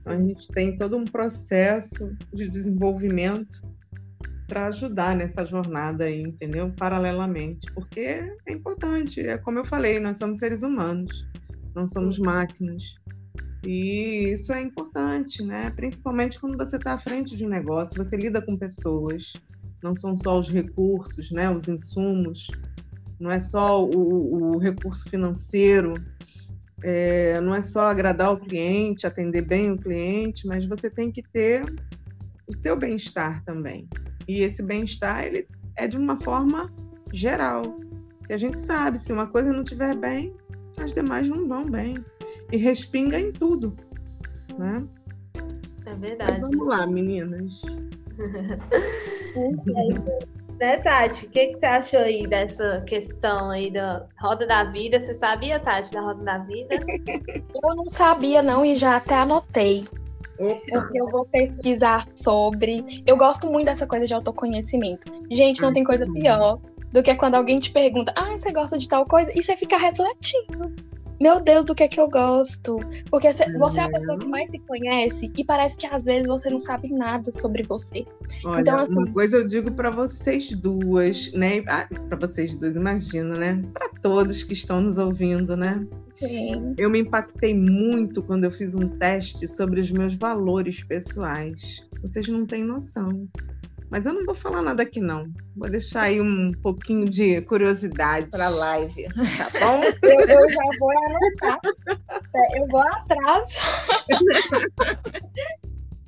Então, 0.01 0.15
a 0.15 0.17
gente 0.17 0.49
tem 0.49 0.77
todo 0.79 0.97
um 0.97 1.05
processo 1.05 2.17
de 2.33 2.49
desenvolvimento 2.49 3.63
para 4.47 4.67
ajudar 4.67 5.15
nessa 5.15 5.45
jornada 5.45 6.05
aí, 6.05 6.23
entendeu? 6.23 6.73
Paralelamente, 6.77 7.73
porque 7.73 8.35
é 8.47 8.53
importante, 8.53 9.21
é 9.21 9.39
como 9.39 9.59
eu 9.59 9.65
falei, 9.65 10.01
nós 10.01 10.19
somos 10.19 10.41
seres 10.41 10.63
humanos, 10.63 11.25
não 11.75 11.87
somos 11.87 12.19
máquinas. 12.19 12.83
E 13.65 14.33
isso 14.33 14.53
é 14.53 14.63
importante, 14.63 15.43
né? 15.43 15.71
Principalmente 15.71 16.41
quando 16.41 16.57
você 16.57 16.77
está 16.77 16.95
à 16.95 16.99
frente 16.99 17.37
de 17.37 17.45
um 17.45 17.49
negócio, 17.49 18.03
você 18.03 18.17
lida 18.17 18.41
com 18.41 18.57
pessoas, 18.57 19.35
não 19.83 19.95
são 19.95 20.17
só 20.17 20.41
os 20.41 20.49
recursos, 20.49 21.31
né, 21.31 21.51
os 21.51 21.69
insumos, 21.69 22.49
não 23.21 23.31
é 23.31 23.39
só 23.39 23.85
o, 23.85 24.55
o 24.55 24.59
recurso 24.59 25.09
financeiro, 25.09 25.95
é, 26.83 27.41
não 27.41 27.55
é 27.55 27.63
só 27.63 27.89
agradar 27.89 28.33
o 28.33 28.39
cliente, 28.39 29.07
atender 29.07 29.43
bem 29.43 29.73
o 29.73 29.79
cliente, 29.79 30.47
mas 30.47 30.67
você 30.67 30.89
tem 30.89 31.11
que 31.11 31.23
ter 31.23 31.65
o 32.47 32.53
seu 32.53 32.77
bem-estar 32.77 33.45
também. 33.45 33.89
E 34.27 34.43
esse 34.43 34.63
bem-estar 34.63 35.25
ele 35.25 35.47
é 35.77 35.87
de 35.87 35.97
uma 35.97 36.19
forma 36.21 36.73
geral. 37.13 37.79
Que 38.27 38.33
a 38.33 38.39
gente 38.39 38.59
sabe, 38.61 38.99
se 38.99 39.13
uma 39.13 39.27
coisa 39.27 39.53
não 39.53 39.63
estiver 39.63 39.97
bem, 39.97 40.35
as 40.79 40.95
demais 40.95 41.29
não 41.29 41.49
vão 41.49 41.69
bem. 41.69 41.99
E 42.53 42.57
respinga 42.57 43.19
em 43.19 43.33
tudo, 43.33 43.77
né? 44.59 44.85
É 45.87 45.95
verdade. 45.95 46.33
Mas 46.33 46.41
vamos 46.41 46.67
lá, 46.67 46.87
meninas. 46.87 47.63
né, 50.61 50.77
Tati? 50.77 51.27
O 51.27 51.31
que, 51.31 51.47
que 51.49 51.59
você 51.59 51.67
achou 51.67 52.01
aí 52.01 52.27
dessa 52.27 52.83
questão 52.83 53.51
aí 53.51 53.71
da 53.71 54.07
roda 54.21 54.47
da 54.47 54.65
vida? 54.65 55.01
Você 55.01 55.15
sabia, 55.15 55.59
Tati, 55.59 55.91
da 55.91 56.03
roda 56.03 56.23
da 56.23 56.39
vida? 56.39 56.77
Eu 57.63 57.75
não 57.75 57.87
sabia, 57.95 58.43
não, 58.43 58.65
e 58.65 58.77
já 58.77 58.97
até 58.97 59.15
anotei. 59.15 59.89
Porque 60.71 61.01
eu 61.01 61.09
vou 61.09 61.27
pesquisar 61.27 62.07
sobre. 62.15 62.85
Eu 63.07 63.17
gosto 63.17 63.47
muito 63.47 63.67
dessa 63.67 63.87
coisa 63.87 64.07
de 64.07 64.15
autoconhecimento. 64.15 65.11
Gente, 65.31 65.61
não 65.61 65.73
tem 65.73 65.85
coisa 65.85 66.11
pior 66.11 66.59
do 66.93 67.03
que 67.03 67.15
quando 67.15 67.35
alguém 67.35 67.61
te 67.61 67.71
pergunta: 67.71 68.13
Ah, 68.17 68.39
você 68.39 68.51
gosta 68.51 68.79
de 68.79 68.89
tal 68.89 69.05
coisa? 69.05 69.31
E 69.35 69.43
você 69.43 69.55
fica 69.55 69.77
refletindo 69.77 70.75
meu 71.21 71.39
Deus, 71.39 71.67
do 71.67 71.75
que 71.75 71.83
é 71.83 71.89
que 71.89 72.01
eu 72.01 72.09
gosto? 72.09 72.79
Porque 73.11 73.31
você 73.59 73.81
é 73.81 73.83
a 73.83 73.91
pessoa 73.91 74.19
que 74.19 74.27
mais 74.27 74.51
se 74.51 74.59
conhece 74.61 75.31
e 75.37 75.45
parece 75.45 75.77
que 75.77 75.87
às 75.87 76.05
vezes 76.05 76.27
você 76.27 76.49
não 76.49 76.59
sabe 76.59 76.89
nada 76.89 77.31
sobre 77.31 77.63
você. 77.63 78.07
Olha, 78.45 78.61
então, 78.63 78.79
assim... 78.79 78.93
uma 78.93 79.13
coisa 79.13 79.37
eu 79.37 79.47
digo 79.47 79.71
para 79.73 79.91
vocês 79.91 80.51
duas, 80.51 81.31
né? 81.33 81.63
Ah, 81.69 81.87
para 82.09 82.27
vocês 82.27 82.55
duas, 82.55 82.75
imagina, 82.75 83.37
né? 83.37 83.63
Para 83.75 83.91
todos 84.01 84.43
que 84.43 84.55
estão 84.55 84.81
nos 84.81 84.97
ouvindo, 84.97 85.57
né? 85.57 85.87
Sim. 86.15 86.75
Eu 86.79 86.89
me 86.89 87.01
impactei 87.01 87.55
muito 87.55 88.23
quando 88.23 88.45
eu 88.45 88.51
fiz 88.51 88.75
um 88.75 88.89
teste 88.89 89.47
sobre 89.47 89.81
os 89.81 89.91
meus 89.91 90.15
valores 90.15 90.83
pessoais. 90.85 91.87
Vocês 92.03 92.29
não 92.29 92.47
têm 92.47 92.65
noção. 92.65 93.29
Mas 93.91 94.07
eu 94.07 94.13
não 94.13 94.25
vou 94.25 94.35
falar 94.35 94.63
nada 94.63 94.85
aqui, 94.85 95.01
não. 95.01 95.27
Vou 95.57 95.69
deixar 95.69 96.03
aí 96.03 96.21
um 96.21 96.53
pouquinho 96.63 97.09
de 97.09 97.41
curiosidade. 97.43 98.31
Para 98.31 98.47
a 98.47 98.51
live, 98.51 99.05
tá 99.05 99.51
bom? 99.59 99.83
eu, 100.03 100.21
eu, 100.21 100.51
já 100.51 100.63
vou 100.79 100.91
anotar. 100.91 101.59
É, 102.35 102.61
eu 102.61 102.67
vou 102.69 102.81
atrás. 102.81 103.59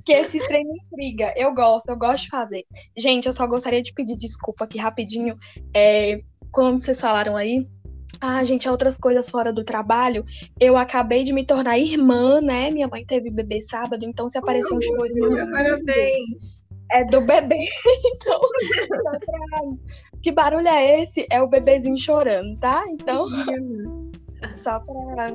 que 0.05 0.13
esse 0.13 0.39
trem 0.47 0.63
me 0.63 0.77
intriga. 0.85 1.33
Eu 1.35 1.53
gosto, 1.53 1.89
eu 1.89 1.97
gosto 1.97 2.23
de 2.23 2.29
fazer. 2.29 2.65
Gente, 2.95 3.27
eu 3.27 3.33
só 3.33 3.45
gostaria 3.45 3.83
de 3.83 3.93
pedir 3.93 4.15
desculpa 4.15 4.63
aqui 4.63 4.77
rapidinho. 4.77 5.37
É, 5.75 6.21
como 6.51 6.79
vocês 6.79 7.01
falaram 7.01 7.35
aí, 7.35 7.67
ah, 8.21 8.43
gente, 8.43 8.69
outras 8.69 8.95
coisas 8.95 9.29
fora 9.29 9.51
do 9.51 9.65
trabalho. 9.65 10.23
Eu 10.59 10.77
acabei 10.77 11.25
de 11.25 11.33
me 11.33 11.45
tornar 11.45 11.77
irmã, 11.77 12.39
né? 12.39 12.69
Minha 12.71 12.87
mãe 12.87 13.05
teve 13.05 13.29
bebê 13.29 13.59
sábado, 13.59 14.05
então 14.05 14.29
se 14.29 14.37
aparecer 14.37 14.73
um 14.73 14.81
chorinho. 14.81 15.51
Parabéns! 15.51 16.62
É 16.93 17.03
do 17.05 17.21
bebê. 17.21 17.59
Então, 18.15 18.39
que 20.21 20.31
barulho 20.31 20.67
é 20.67 21.01
esse? 21.01 21.27
É 21.29 21.41
o 21.41 21.47
bebezinho 21.47 21.97
chorando, 21.97 22.57
tá? 22.59 22.83
Então, 22.89 23.27
só 24.55 24.79
pra 24.79 25.31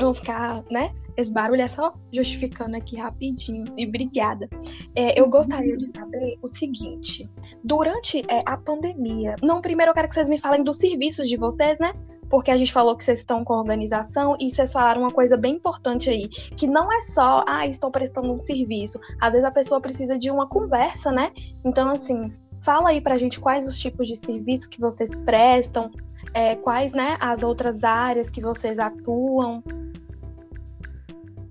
não 0.00 0.12
ficar, 0.12 0.62
né? 0.70 0.92
Esse 1.16 1.32
barulho 1.32 1.62
é 1.62 1.68
só 1.68 1.94
justificando 2.12 2.76
aqui 2.76 2.96
rapidinho. 2.96 3.64
E 3.78 3.86
obrigada. 3.86 4.48
É, 4.94 5.18
eu 5.18 5.28
gostaria 5.28 5.76
de 5.76 5.90
saber 5.96 6.38
o 6.42 6.48
seguinte: 6.48 7.28
durante 7.62 8.20
é, 8.28 8.40
a 8.44 8.56
pandemia, 8.56 9.36
não, 9.42 9.60
primeiro 9.60 9.90
eu 9.90 9.94
quero 9.94 10.08
que 10.08 10.14
vocês 10.14 10.28
me 10.28 10.38
falem 10.38 10.64
dos 10.64 10.76
serviços 10.76 11.28
de 11.28 11.36
vocês, 11.36 11.78
né? 11.78 11.94
Porque 12.28 12.50
a 12.50 12.56
gente 12.56 12.72
falou 12.72 12.96
que 12.96 13.04
vocês 13.04 13.20
estão 13.20 13.44
com 13.44 13.54
organização 13.54 14.36
e 14.40 14.50
vocês 14.50 14.72
falaram 14.72 15.02
uma 15.02 15.12
coisa 15.12 15.36
bem 15.36 15.56
importante 15.56 16.10
aí, 16.10 16.28
que 16.28 16.66
não 16.66 16.92
é 16.92 17.00
só, 17.02 17.44
ah, 17.46 17.66
estou 17.66 17.90
prestando 17.90 18.32
um 18.32 18.38
serviço. 18.38 18.98
Às 19.20 19.32
vezes 19.32 19.46
a 19.46 19.50
pessoa 19.50 19.80
precisa 19.80 20.18
de 20.18 20.30
uma 20.30 20.48
conversa, 20.48 21.10
né? 21.10 21.32
Então, 21.64 21.88
assim, 21.88 22.32
fala 22.60 22.90
aí 22.90 23.00
pra 23.00 23.18
gente 23.18 23.38
quais 23.38 23.66
os 23.66 23.78
tipos 23.78 24.08
de 24.08 24.16
serviço 24.16 24.68
que 24.68 24.80
vocês 24.80 25.16
prestam, 25.16 25.90
é, 26.32 26.56
quais, 26.56 26.92
né, 26.92 27.16
as 27.20 27.42
outras 27.42 27.84
áreas 27.84 28.30
que 28.30 28.40
vocês 28.40 28.78
atuam. 28.78 29.62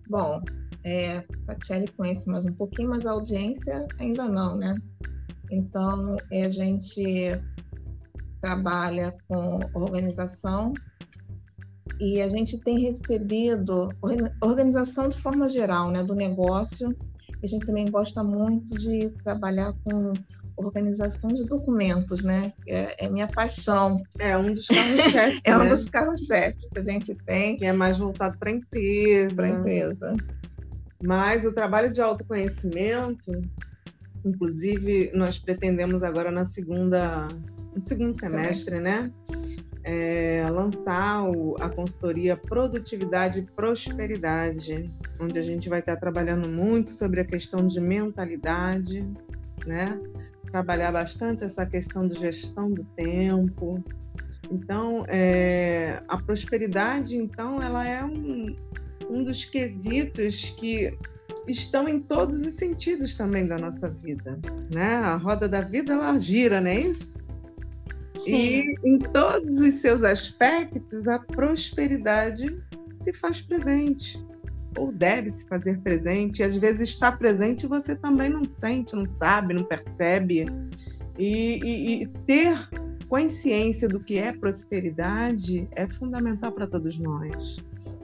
Bom, 0.09 0.41
é, 0.83 1.23
a 1.47 1.55
Tchelle 1.55 1.87
conhece 1.95 2.27
mais 2.27 2.45
um 2.45 2.53
pouquinho, 2.53 2.89
mas 2.89 3.05
a 3.05 3.11
audiência 3.11 3.87
ainda 3.99 4.25
não, 4.25 4.55
né? 4.55 4.75
Então, 5.51 6.17
é, 6.31 6.45
a 6.45 6.49
gente 6.49 7.39
trabalha 8.43 9.15
com 9.25 9.57
organização 9.73 10.73
e 11.97 12.21
a 12.21 12.27
gente 12.27 12.59
tem 12.59 12.77
recebido 12.77 13.89
organização 14.41 15.07
de 15.07 15.17
forma 15.17 15.47
geral, 15.47 15.89
né, 15.89 16.03
do 16.03 16.13
negócio. 16.13 16.93
A 17.41 17.47
gente 17.47 17.65
também 17.65 17.89
gosta 17.89 18.21
muito 18.21 18.77
de 18.77 19.09
trabalhar 19.23 19.73
com 19.85 20.11
organização 20.57 21.31
de 21.31 21.45
documentos, 21.45 22.21
né? 22.21 22.53
É, 22.67 23.05
é 23.05 23.09
minha 23.09 23.27
paixão. 23.27 24.03
É 24.19 24.37
um 24.37 24.53
dos 24.53 24.67
carros-chefes. 24.67 25.41
é 25.43 25.57
um 25.57 25.63
né? 25.63 25.69
dos 25.69 25.85
carros-chefes 25.85 26.67
que 26.69 26.79
a 26.79 26.83
gente 26.83 27.15
tem. 27.25 27.57
Que 27.57 27.65
é 27.65 27.73
mais 27.73 27.97
voltado 27.97 28.37
para 28.37 28.49
a 28.49 28.53
empresa. 28.53 29.35
Para 29.35 29.45
a 29.45 29.49
empresa. 29.49 30.13
Mas 31.01 31.43
o 31.45 31.51
trabalho 31.51 31.91
de 31.91 32.01
autoconhecimento, 32.01 33.31
inclusive, 34.23 35.11
nós 35.13 35.39
pretendemos 35.39 36.03
agora 36.03 36.31
na 36.31 36.45
segunda 36.45 37.27
no 37.75 37.81
segundo 37.81 38.17
semestre, 38.17 38.79
né? 38.79 39.11
É, 39.83 40.47
lançar 40.49 41.29
o, 41.29 41.55
a 41.59 41.69
consultoria 41.69 42.37
Produtividade 42.37 43.39
e 43.39 43.41
Prosperidade, 43.41 44.89
onde 45.19 45.37
a 45.37 45.41
gente 45.41 45.67
vai 45.67 45.79
estar 45.79 45.97
trabalhando 45.97 46.47
muito 46.47 46.89
sobre 46.89 47.19
a 47.19 47.25
questão 47.25 47.67
de 47.67 47.81
mentalidade, 47.81 49.05
né? 49.65 49.99
Trabalhar 50.51 50.91
bastante 50.91 51.43
essa 51.43 51.65
questão 51.65 52.07
de 52.07 52.17
gestão 52.17 52.71
do 52.71 52.83
tempo. 52.95 53.83
Então, 54.49 55.03
é, 55.07 56.01
a 56.07 56.17
prosperidade, 56.17 57.17
então, 57.17 57.61
ela 57.61 57.87
é 57.87 58.03
um, 58.03 58.55
um 59.09 59.23
dos 59.23 59.43
quesitos 59.43 60.51
que 60.57 60.97
estão 61.47 61.87
em 61.89 61.99
todos 61.99 62.41
os 62.41 62.53
sentidos 62.53 63.15
também 63.15 63.45
da 63.45 63.57
nossa 63.57 63.89
vida, 63.89 64.39
né? 64.71 64.95
A 64.95 65.15
roda 65.15 65.47
da 65.47 65.61
vida 65.61 65.93
ela 65.93 66.17
gira, 66.17 66.61
não 66.61 66.69
é 66.69 66.79
isso? 66.79 67.22
Sim. 68.19 68.31
E 68.31 68.75
em 68.83 68.99
todos 68.99 69.57
os 69.57 69.75
seus 69.75 70.03
aspectos 70.03 71.07
a 71.07 71.19
prosperidade 71.19 72.57
se 72.91 73.13
faz 73.13 73.41
presente 73.41 74.23
ou 74.77 74.91
deve 74.91 75.31
se 75.31 75.45
fazer 75.47 75.79
presente. 75.79 76.41
E 76.41 76.43
às 76.43 76.55
vezes 76.55 76.89
está 76.89 77.11
presente 77.11 77.63
e 77.63 77.69
você 77.69 77.95
também 77.95 78.29
não 78.29 78.45
sente, 78.45 78.95
não 78.95 79.05
sabe, 79.05 79.53
não 79.53 79.63
percebe. 79.63 80.45
E, 81.17 81.59
e, 81.63 82.03
e 82.03 82.07
ter 82.25 82.69
consciência 83.07 83.87
do 83.87 83.99
que 83.99 84.17
é 84.17 84.31
prosperidade 84.33 85.67
é 85.71 85.87
fundamental 85.87 86.51
para 86.51 86.65
todos 86.65 86.97
nós. 86.97 87.57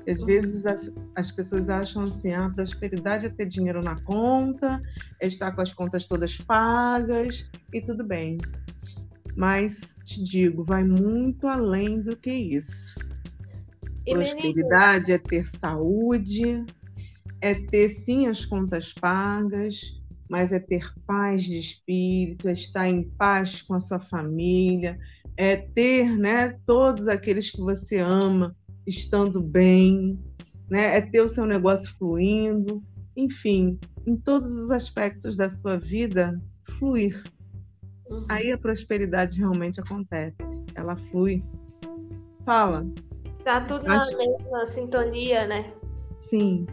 Às 0.07 0.21
vezes 0.21 0.65
as, 0.65 0.91
as, 1.15 1.31
pessoas 1.31 1.69
acham 1.69 2.03
assim, 2.03 2.31
a 2.31 2.45
ah, 2.45 2.49
prosperidade 2.49 3.27
é 3.27 3.29
ter 3.29 3.45
dinheiro 3.45 3.79
na 3.83 3.99
conta, 4.01 4.81
é 5.19 5.27
estar 5.27 5.51
com 5.51 5.61
as 5.61 5.73
contas 5.73 6.05
todas 6.05 6.37
pagas 6.37 7.47
e 7.73 7.81
tudo 7.81 8.03
bem. 8.03 8.37
Mas 9.39 9.95
te 10.03 10.21
digo, 10.21 10.65
vai 10.65 10.83
muito 10.83 11.47
além 11.47 12.01
do 12.01 12.13
que 12.17 12.29
isso. 12.29 12.93
E 14.05 14.13
prosperidade 14.13 15.11
menino? 15.11 15.15
é 15.15 15.29
ter 15.29 15.47
saúde, 15.47 16.65
é 17.39 17.55
ter 17.55 17.87
sim 17.87 18.27
as 18.27 18.43
contas 18.43 18.91
pagas, 18.91 19.79
mas 20.29 20.51
é 20.51 20.59
ter 20.59 20.93
paz 21.07 21.43
de 21.43 21.57
espírito, 21.57 22.49
é 22.49 22.51
estar 22.51 22.89
em 22.89 23.09
paz 23.11 23.61
com 23.61 23.75
a 23.75 23.79
sua 23.79 24.01
família, 24.01 24.99
é 25.37 25.55
ter, 25.55 26.17
né, 26.17 26.59
todos 26.65 27.07
aqueles 27.07 27.49
que 27.49 27.61
você 27.61 27.97
ama 27.97 28.53
estando 28.85 29.41
bem, 29.41 30.19
né? 30.69 30.97
É 30.97 31.01
ter 31.01 31.21
o 31.21 31.29
seu 31.29 31.45
negócio 31.45 31.95
fluindo, 31.97 32.83
enfim, 33.15 33.79
em 34.05 34.17
todos 34.17 34.51
os 34.51 34.69
aspectos 34.69 35.37
da 35.37 35.49
sua 35.49 35.77
vida, 35.77 36.37
fluir. 36.77 37.23
Uhum. 38.09 38.25
Aí 38.29 38.51
a 38.51 38.57
prosperidade 38.57 39.39
realmente 39.39 39.79
acontece, 39.79 40.63
ela 40.75 40.95
flui. 41.11 41.43
Fala. 42.45 42.85
Está 43.37 43.61
tudo 43.61 43.89
Acho... 43.89 44.11
na 44.11 44.17
mesma 44.17 44.65
sintonia, 44.65 45.47
né? 45.47 45.73
Sim. 46.17 46.65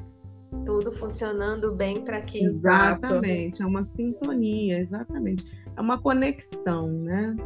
Tudo 0.65 0.93
funcionando 0.93 1.73
bem 1.73 2.03
para 2.03 2.23
que. 2.23 2.39
Exatamente, 2.39 3.63
é 3.63 3.67
uma 3.67 3.85
sintonia, 3.95 4.79
exatamente 4.79 5.45
é 5.77 5.81
uma 5.81 5.99
conexão, 5.99 6.89
né? 6.91 7.37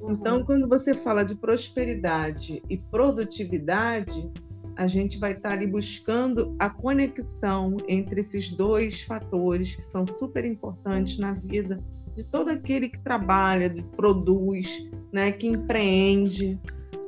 Uhum. 0.00 0.12
Então, 0.12 0.44
quando 0.44 0.68
você 0.68 0.94
fala 0.94 1.24
de 1.24 1.34
prosperidade 1.34 2.62
e 2.68 2.76
produtividade, 2.76 4.30
a 4.76 4.86
gente 4.86 5.18
vai 5.18 5.32
estar 5.32 5.52
ali 5.52 5.66
buscando 5.66 6.54
a 6.58 6.70
conexão 6.70 7.76
entre 7.88 8.20
esses 8.20 8.50
dois 8.50 9.02
fatores 9.02 9.74
que 9.74 9.82
são 9.82 10.06
super 10.06 10.44
importantes 10.44 11.18
na 11.18 11.32
vida 11.32 11.82
de 12.18 12.24
todo 12.24 12.48
aquele 12.48 12.88
que 12.88 12.98
trabalha, 12.98 13.70
que 13.70 13.80
produz, 13.80 14.84
né, 15.12 15.30
que 15.30 15.46
empreende, 15.46 16.58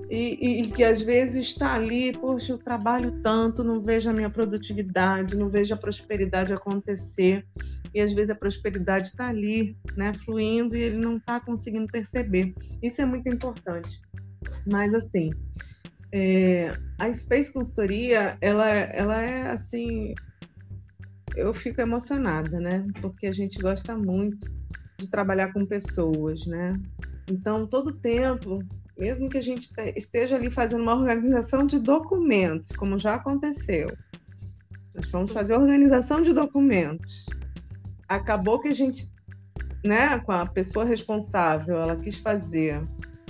e, 0.09 0.63
e, 0.63 0.71
que 0.71 0.85
às 0.85 1.03
vezes 1.03 1.47
está 1.47 1.75
ali, 1.75 2.13
poxa, 2.13 2.53
eu 2.53 2.59
trabalho 2.59 3.21
tanto, 3.21 3.65
não 3.65 3.81
vejo 3.81 4.09
a 4.09 4.13
minha 4.13 4.31
produtividade, 4.31 5.37
não 5.37 5.49
vejo 5.49 5.75
a 5.75 5.77
prosperidade 5.77 6.53
acontecer 6.53 7.45
e 7.93 8.01
às 8.01 8.13
vezes 8.13 8.31
a 8.31 8.37
prosperidade 8.37 9.09
está 9.09 9.29
ali, 9.29 9.77
né, 9.97 10.13
fluindo 10.25 10.77
e 10.77 10.83
ele 10.83 10.97
não 10.97 11.17
está 11.17 11.41
conseguindo 11.41 11.89
perceber. 11.89 12.55
Isso 12.81 13.01
é 13.01 13.05
muito 13.05 13.29
importante. 13.29 14.01
Mas 14.65 14.95
assim, 14.95 15.33
é, 16.13 16.73
a 16.99 17.13
Space 17.13 17.53
Consultoria, 17.53 18.39
ela, 18.41 18.69
ela 18.69 19.21
é 19.21 19.51
assim, 19.51 20.15
eu 21.35 21.53
fico 21.53 21.81
emocionada, 21.81 22.61
né, 22.61 22.87
porque 23.01 23.27
a 23.27 23.33
gente 23.33 23.61
gosta 23.61 23.97
muito 23.97 24.60
de 25.01 25.11
trabalhar 25.11 25.53
com 25.53 25.67
pessoas, 25.67 26.47
né. 26.47 26.81
Então, 27.29 27.67
todo 27.67 27.93
tempo, 27.93 28.63
mesmo 28.99 29.29
que 29.29 29.39
a 29.39 29.43
gente 29.43 29.71
esteja 29.97 30.37
ali 30.37 30.51
fazendo 30.51 30.83
uma 30.83 30.95
organização 30.95 31.67
de 31.67 31.79
documentos, 31.79 32.71
como 32.73 32.99
já 32.99 33.15
aconteceu, 33.15 33.97
nós 34.95 35.11
vamos 35.11 35.33
fazer 35.33 35.55
organização 35.55 36.23
de 36.23 36.33
documentos 36.33 37.27
acabou 38.11 38.59
que 38.59 38.69
a 38.69 38.75
gente, 38.75 39.09
né, 39.85 40.19
com 40.19 40.33
a 40.33 40.45
pessoa 40.45 40.85
responsável, 40.85 41.77
ela 41.77 41.95
quis 41.95 42.17
fazer 42.17 42.83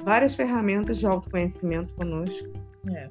várias 0.02 0.34
ferramentas 0.34 0.96
de 0.96 1.06
autoconhecimento 1.06 1.94
conosco. 1.94 2.48
É. 2.88 3.08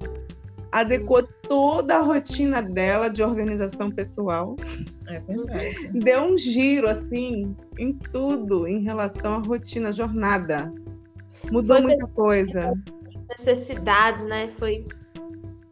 Adequou 0.72 1.28
toda 1.50 1.97
a 1.97 2.02
rotina 2.02 2.62
dela 2.62 3.10
de 3.10 3.24
organização 3.24 3.89
pessoal. 3.91 4.56
É 5.08 5.20
verdade. 5.20 5.91
Deu 5.93 6.22
um 6.22 6.38
giro, 6.38 6.88
assim, 6.88 7.56
em 7.78 7.93
tudo 7.93 8.68
em 8.68 8.84
relação 8.84 9.34
à 9.34 9.39
rotina, 9.39 9.91
jornada. 9.91 10.72
Mudou 11.52 11.78
foi 11.78 11.88
muita 11.88 12.08
coisa. 12.12 12.74
Necessidades, 13.30 14.24
né? 14.26 14.52
Foi, 14.58 14.86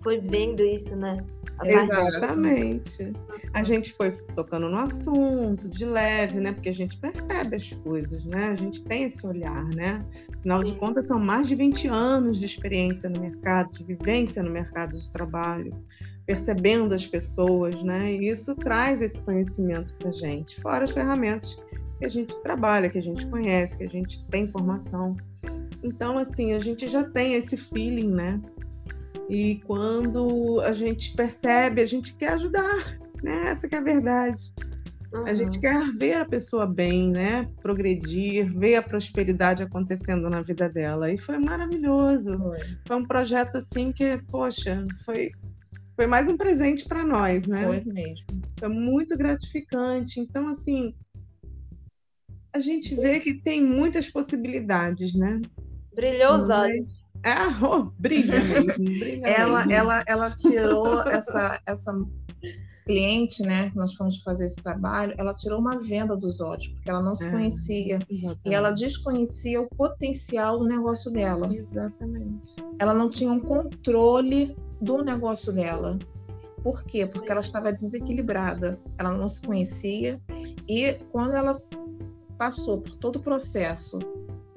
foi 0.07 0.21
vendo 0.21 0.63
isso, 0.63 0.95
né? 0.95 1.21
Exatamente. 1.65 3.11
A 3.53 3.61
gente 3.61 3.91
foi 3.93 4.11
tocando 4.33 4.69
no 4.69 4.77
assunto, 4.77 5.67
de 5.67 5.83
leve, 5.83 6.39
né? 6.39 6.53
Porque 6.53 6.69
a 6.69 6.73
gente 6.73 6.95
percebe 6.95 7.57
as 7.57 7.73
coisas, 7.83 8.23
né? 8.23 8.51
A 8.51 8.55
gente 8.55 8.81
tem 8.83 9.03
esse 9.03 9.27
olhar, 9.27 9.65
né? 9.75 10.05
Afinal 10.33 10.63
de 10.63 10.73
contas, 10.75 11.07
são 11.07 11.19
mais 11.19 11.45
de 11.49 11.55
20 11.55 11.89
anos 11.89 12.39
de 12.39 12.45
experiência 12.45 13.09
no 13.09 13.19
mercado, 13.19 13.73
de 13.73 13.83
vivência 13.83 14.41
no 14.41 14.49
mercado 14.49 14.97
de 14.97 15.11
trabalho, 15.11 15.73
percebendo 16.25 16.95
as 16.95 17.05
pessoas, 17.05 17.83
né? 17.83 18.13
E 18.13 18.29
isso 18.29 18.55
traz 18.55 19.01
esse 19.01 19.21
conhecimento 19.23 19.93
para 19.95 20.07
a 20.07 20.13
gente, 20.13 20.61
fora 20.61 20.85
as 20.85 20.91
ferramentas 20.91 21.59
que 21.99 22.05
a 22.05 22.09
gente 22.09 22.33
trabalha, 22.43 22.89
que 22.89 22.97
a 22.97 23.03
gente 23.03 23.27
conhece, 23.27 23.77
que 23.77 23.83
a 23.83 23.89
gente 23.89 24.23
tem 24.27 24.45
informação. 24.45 25.17
Então, 25.83 26.17
assim, 26.17 26.53
a 26.53 26.59
gente 26.59 26.87
já 26.87 27.03
tem 27.03 27.33
esse 27.33 27.57
feeling, 27.57 28.09
né? 28.09 28.41
E 29.29 29.61
quando 29.65 30.61
a 30.61 30.71
gente 30.71 31.13
percebe, 31.15 31.81
a 31.81 31.85
gente 31.85 32.13
quer 32.13 32.33
ajudar, 32.33 32.97
né? 33.21 33.51
Essa 33.51 33.67
é 33.67 33.75
a 33.77 33.81
verdade. 33.81 34.53
Uhum. 35.13 35.25
A 35.25 35.33
gente 35.33 35.59
quer 35.59 35.91
ver 35.93 36.13
a 36.15 36.25
pessoa 36.25 36.65
bem, 36.65 37.09
né? 37.09 37.49
Progredir, 37.61 38.53
ver 38.57 38.75
a 38.75 38.81
prosperidade 38.81 39.63
acontecendo 39.63 40.29
na 40.29 40.41
vida 40.41 40.69
dela. 40.69 41.11
E 41.11 41.17
foi 41.17 41.37
maravilhoso. 41.37 42.37
Foi, 42.37 42.59
foi 42.87 42.97
um 42.97 43.05
projeto 43.05 43.57
assim 43.57 43.91
que, 43.91 44.21
poxa, 44.29 44.85
foi 45.05 45.31
foi 45.97 46.05
mais 46.05 46.29
um 46.29 46.37
presente 46.37 46.85
para 46.87 47.03
nós, 47.03 47.47
né? 47.47 47.63
Foi 47.63 47.83
mesmo. 47.83 48.27
Foi 48.59 48.69
muito 48.69 49.17
gratificante. 49.17 50.19
Então, 50.19 50.47
assim, 50.49 50.93
a 52.53 52.59
gente 52.59 52.93
vê 52.93 53.19
que 53.19 53.33
tem 53.33 53.63
muitas 53.63 54.07
possibilidades, 54.07 55.15
né? 55.15 55.41
Brilhou 55.95 56.37
os 56.37 56.51
olhos. 56.51 56.96
Ah, 57.27 57.59
oh, 57.61 57.91
brilha 57.99 58.39
mesmo, 58.43 58.73
brilha 58.83 59.27
ela, 59.27 59.65
mesmo. 59.65 59.71
ela, 59.73 60.03
ela 60.07 60.31
tirou 60.31 61.01
essa, 61.01 61.61
essa 61.65 61.93
cliente, 62.87 63.43
né, 63.43 63.69
nós 63.75 63.93
fomos 63.93 64.21
fazer 64.21 64.45
esse 64.45 64.63
trabalho, 64.63 65.13
ela 65.17 65.33
tirou 65.33 65.59
uma 65.59 65.77
venda 65.77 66.15
dos 66.15 66.39
olhos, 66.39 66.69
porque 66.69 66.89
ela 66.89 67.01
não 67.01 67.13
se 67.13 67.27
é, 67.27 67.31
conhecia. 67.31 67.99
Exatamente. 68.09 68.39
E 68.45 68.53
ela 68.53 68.71
desconhecia 68.71 69.61
o 69.61 69.67
potencial 69.67 70.57
do 70.57 70.65
negócio 70.65 71.11
dela. 71.11 71.49
Exatamente. 71.51 72.55
Ela 72.79 72.93
não 72.93 73.09
tinha 73.09 73.31
um 73.31 73.41
controle 73.41 74.55
do 74.81 75.03
negócio 75.03 75.51
dela. 75.51 75.99
Por 76.63 76.83
quê? 76.85 77.05
Porque 77.05 77.29
ela 77.29 77.41
estava 77.41 77.73
desequilibrada, 77.73 78.79
ela 78.97 79.11
não 79.11 79.27
se 79.27 79.41
conhecia. 79.41 80.19
E 80.67 80.93
quando 81.11 81.33
ela 81.33 81.61
passou 82.37 82.81
por 82.81 82.95
todo 82.95 83.17
o 83.17 83.21
processo 83.21 83.99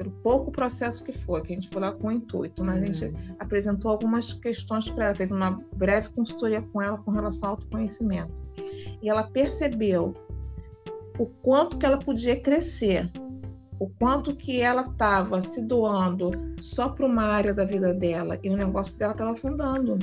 pelo 0.00 0.10
pouco 0.22 0.50
processo 0.50 1.04
que 1.04 1.12
foi, 1.12 1.42
que 1.42 1.52
a 1.52 1.56
gente 1.56 1.68
foi 1.68 1.82
lá 1.82 1.92
com 1.92 2.08
o 2.08 2.10
intuito, 2.10 2.64
mas 2.64 2.78
uhum. 2.78 2.82
a 2.82 2.86
gente 2.86 3.04
uhum. 3.04 3.36
apresentou 3.38 3.90
algumas 3.90 4.32
questões 4.32 4.88
para 4.88 5.04
ela, 5.04 5.14
fez 5.14 5.30
uma 5.30 5.62
breve 5.76 6.08
consultoria 6.08 6.62
com 6.62 6.80
ela 6.80 6.96
com 6.96 7.10
relação 7.10 7.50
ao 7.50 7.56
autoconhecimento. 7.56 8.42
E 9.02 9.10
ela 9.10 9.24
percebeu 9.24 10.14
o 11.18 11.26
quanto 11.26 11.76
que 11.76 11.84
ela 11.84 11.98
podia 11.98 12.40
crescer, 12.40 13.10
o 13.78 13.90
quanto 13.90 14.34
que 14.34 14.62
ela 14.62 14.86
estava 14.90 15.42
se 15.42 15.60
doando 15.66 16.30
só 16.62 16.88
para 16.88 17.04
uma 17.04 17.24
área 17.24 17.52
da 17.52 17.66
vida 17.66 17.92
dela 17.92 18.38
e 18.42 18.48
o 18.48 18.56
negócio 18.56 18.96
dela 18.96 19.12
estava 19.12 19.32
afundando. 19.32 19.98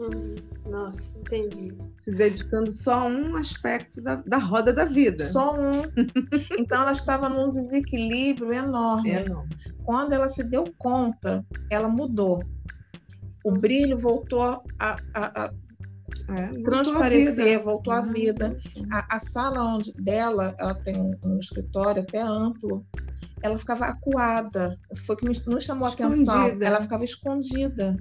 Uhum. 0.00 0.34
Nossa, 0.72 1.12
entendi. 1.18 1.76
Se 1.98 2.10
dedicando 2.10 2.70
só 2.70 3.00
a 3.00 3.04
um 3.04 3.36
aspecto 3.36 4.00
da, 4.00 4.16
da 4.26 4.38
roda 4.38 4.72
da 4.72 4.86
vida. 4.86 5.26
Só 5.26 5.54
um. 5.54 5.82
então 6.58 6.80
ela 6.80 6.92
estava 6.92 7.28
num 7.28 7.50
desequilíbrio 7.50 8.54
enorme. 8.54 9.10
enorme. 9.10 9.54
Quando 9.84 10.14
ela 10.14 10.30
se 10.30 10.42
deu 10.42 10.64
conta, 10.78 11.44
ela 11.70 11.88
mudou. 11.88 12.42
O 13.44 13.52
brilho 13.52 13.98
voltou 13.98 14.62
a, 14.78 14.96
a, 15.12 15.44
a 15.44 15.52
é, 16.28 16.62
transparecer, 16.62 17.62
voltou 17.62 17.92
à 17.92 18.00
vida. 18.00 18.56
Uhum. 18.74 18.86
A, 18.90 19.16
a, 19.16 19.18
sala 19.18 19.62
onde 19.62 19.92
dela, 19.92 20.54
ela 20.58 20.74
tem 20.74 20.96
um, 20.96 21.12
um, 21.22 21.38
escritório 21.38 22.00
até 22.00 22.22
amplo, 22.22 22.86
ela 23.42 23.58
ficava 23.58 23.84
acuada. 23.84 24.78
Foi 25.04 25.16
que 25.16 25.28
me, 25.28 25.38
nos 25.46 25.64
chamou 25.64 25.86
a 25.86 25.92
atenção. 25.92 26.56
Ela 26.62 26.80
ficava 26.80 27.04
escondida 27.04 27.94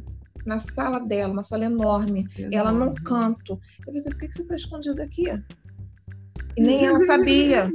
na 0.45 0.59
sala 0.59 0.99
dela, 0.99 1.33
uma 1.33 1.43
sala 1.43 1.65
enorme, 1.65 2.27
enorme. 2.37 2.55
ela 2.55 2.71
num 2.71 2.93
canto. 2.93 3.59
Eu 3.85 3.93
disse, 3.93 4.09
por 4.09 4.19
que 4.19 4.31
você 4.31 4.41
está 4.41 4.55
escondida 4.55 5.03
aqui? 5.03 5.25
E 6.57 6.61
nem 6.61 6.85
ela 6.85 6.99
sabia. 7.01 7.71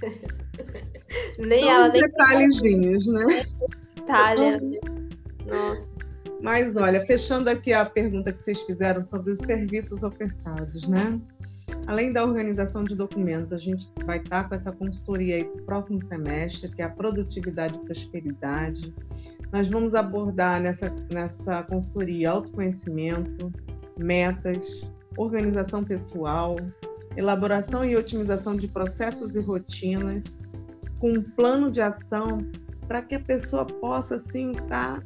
nem 1.38 1.68
ela 1.68 1.88
nem 1.88 2.02
detalhezinhos, 2.02 3.06
né? 3.06 3.46
Itália. 3.96 4.60
Nossa. 5.46 5.90
Mas 6.42 6.74
olha, 6.74 7.00
fechando 7.02 7.48
aqui 7.48 7.72
a 7.72 7.84
pergunta 7.84 8.32
que 8.32 8.42
vocês 8.42 8.60
fizeram 8.62 9.06
sobre 9.06 9.30
os 9.30 9.38
serviços 9.38 10.02
ofertados, 10.02 10.88
né? 10.88 11.20
Além 11.86 12.12
da 12.12 12.24
organização 12.24 12.84
de 12.84 12.94
documentos, 12.96 13.52
a 13.52 13.58
gente 13.58 13.88
vai 14.04 14.18
estar 14.18 14.48
com 14.48 14.54
essa 14.54 14.72
consultoria 14.72 15.36
aí 15.36 15.44
para 15.44 15.62
o 15.62 15.64
próximo 15.64 16.04
semestre, 16.06 16.68
que 16.70 16.82
é 16.82 16.84
a 16.84 16.90
produtividade 16.90 17.76
e 17.76 17.78
prosperidade. 17.78 18.94
Nós 19.52 19.68
vamos 19.68 19.94
abordar 19.94 20.62
nessa, 20.62 20.90
nessa 21.12 21.62
consultoria 21.64 22.30
autoconhecimento, 22.30 23.52
metas, 23.98 24.82
organização 25.16 25.84
pessoal, 25.84 26.56
elaboração 27.16 27.84
e 27.84 27.94
otimização 27.94 28.56
de 28.56 28.66
processos 28.66 29.36
e 29.36 29.40
rotinas, 29.40 30.40
com 30.98 31.12
um 31.12 31.22
plano 31.22 31.70
de 31.70 31.82
ação 31.82 32.46
para 32.88 33.02
que 33.02 33.14
a 33.14 33.20
pessoa 33.20 33.66
possa, 33.66 34.16
assim, 34.16 34.52
estar 34.52 35.00
tá 35.00 35.02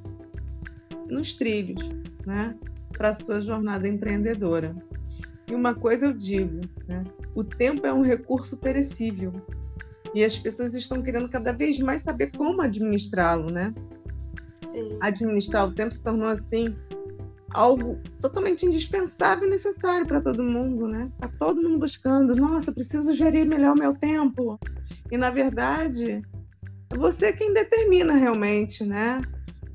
nos 1.08 1.34
trilhos, 1.34 1.80
né? 2.24 2.56
Para 2.96 3.14
sua 3.16 3.40
jornada 3.40 3.88
empreendedora. 3.88 4.76
E 5.48 5.54
uma 5.54 5.74
coisa 5.74 6.06
eu 6.06 6.12
digo, 6.12 6.60
né? 6.86 7.02
O 7.34 7.42
tempo 7.42 7.84
é 7.84 7.92
um 7.92 8.02
recurso 8.02 8.56
perecível. 8.56 9.32
E 10.14 10.24
as 10.24 10.38
pessoas 10.38 10.74
estão 10.74 11.02
querendo 11.02 11.28
cada 11.28 11.52
vez 11.52 11.78
mais 11.80 12.02
saber 12.02 12.30
como 12.36 12.62
administrá-lo, 12.62 13.50
né? 13.50 13.74
Sim. 14.76 14.98
Administrar 15.00 15.66
o 15.66 15.72
tempo 15.72 15.94
se 15.94 16.02
tornou 16.02 16.28
assim 16.28 16.76
algo 17.50 17.98
totalmente 18.20 18.66
indispensável 18.66 19.46
e 19.46 19.50
necessário 19.50 20.06
para 20.06 20.20
todo 20.20 20.42
mundo, 20.42 20.86
né? 20.86 21.10
Tá 21.18 21.28
todo 21.38 21.62
mundo 21.62 21.78
buscando, 21.78 22.36
nossa, 22.36 22.70
preciso 22.70 23.14
gerir 23.14 23.46
melhor 23.46 23.74
o 23.74 23.78
meu 23.78 23.94
tempo. 23.94 24.58
E 25.10 25.16
na 25.16 25.30
verdade, 25.30 26.22
é 26.92 26.96
você 26.96 27.32
quem 27.32 27.54
determina 27.54 28.14
realmente, 28.14 28.84
né? 28.84 29.22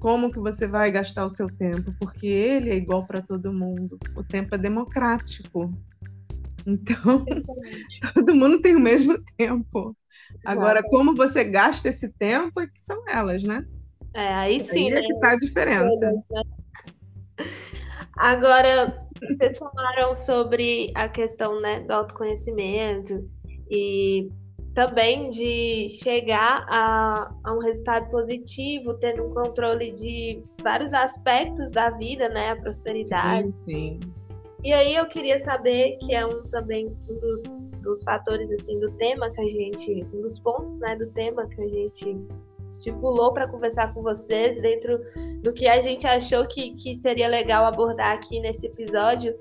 como 0.01 0.31
que 0.31 0.39
você 0.39 0.67
vai 0.67 0.91
gastar 0.91 1.27
o 1.27 1.35
seu 1.35 1.47
tempo, 1.47 1.93
porque 1.99 2.25
ele 2.25 2.71
é 2.71 2.75
igual 2.75 3.05
para 3.05 3.21
todo 3.21 3.53
mundo. 3.53 3.99
O 4.15 4.23
tempo 4.23 4.55
é 4.55 4.57
democrático. 4.57 5.71
Então, 6.65 7.23
todo 8.15 8.35
mundo 8.35 8.59
tem 8.61 8.75
o 8.75 8.79
mesmo 8.79 9.15
tempo. 9.37 9.95
Agora, 10.43 10.81
como 10.81 11.15
você 11.15 11.43
gasta 11.43 11.89
esse 11.89 12.09
tempo 12.09 12.59
é 12.59 12.65
que 12.65 12.81
são 12.81 13.03
elas, 13.07 13.43
né? 13.43 13.63
É, 14.13 14.33
aí 14.33 14.59
sim, 14.59 14.91
aí 14.91 14.97
é 14.97 15.01
né? 15.01 15.01
que 15.01 15.19
tá 15.19 15.31
a 15.31 15.35
diferença. 15.37 16.23
Agora, 18.17 19.07
vocês 19.29 19.57
falaram 19.57 20.13
sobre 20.13 20.91
a 20.95 21.07
questão 21.07 21.59
né, 21.61 21.79
do 21.81 21.91
autoconhecimento 21.91 23.27
e 23.69 24.29
também 24.73 25.29
de 25.29 25.89
chegar 26.01 26.65
a, 26.69 27.33
a, 27.43 27.53
um 27.53 27.59
resultado 27.59 28.09
positivo, 28.09 28.93
tendo 28.95 29.25
um 29.25 29.33
controle 29.33 29.91
de 29.91 30.43
vários 30.61 30.93
aspectos 30.93 31.71
da 31.71 31.89
vida, 31.89 32.29
né? 32.29 32.51
A 32.51 32.55
prosperidade. 32.55 33.53
Sim, 33.63 33.99
sim. 33.99 33.99
E 34.63 34.71
aí 34.71 34.95
eu 34.95 35.07
queria 35.07 35.39
saber, 35.39 35.97
que 35.97 36.13
é 36.13 36.25
um 36.25 36.43
também 36.43 36.95
um 37.09 37.19
dos, 37.19 37.41
dos 37.81 38.03
fatores 38.03 38.51
assim 38.51 38.79
do 38.79 38.91
tema 38.91 39.29
que 39.31 39.41
a 39.41 39.49
gente, 39.49 40.05
um 40.13 40.21
dos 40.21 40.39
pontos 40.39 40.79
né, 40.79 40.95
do 40.95 41.07
tema 41.07 41.47
que 41.47 41.61
a 41.61 41.67
gente 41.67 42.17
estipulou 42.81 43.31
para 43.31 43.47
conversar 43.47 43.93
com 43.93 44.01
vocês, 44.01 44.59
dentro 44.59 44.99
do 45.41 45.53
que 45.53 45.67
a 45.67 45.79
gente 45.81 46.07
achou 46.07 46.45
que, 46.47 46.71
que 46.71 46.95
seria 46.95 47.27
legal 47.27 47.63
abordar 47.65 48.13
aqui 48.13 48.39
nesse 48.39 48.65
episódio, 48.65 49.35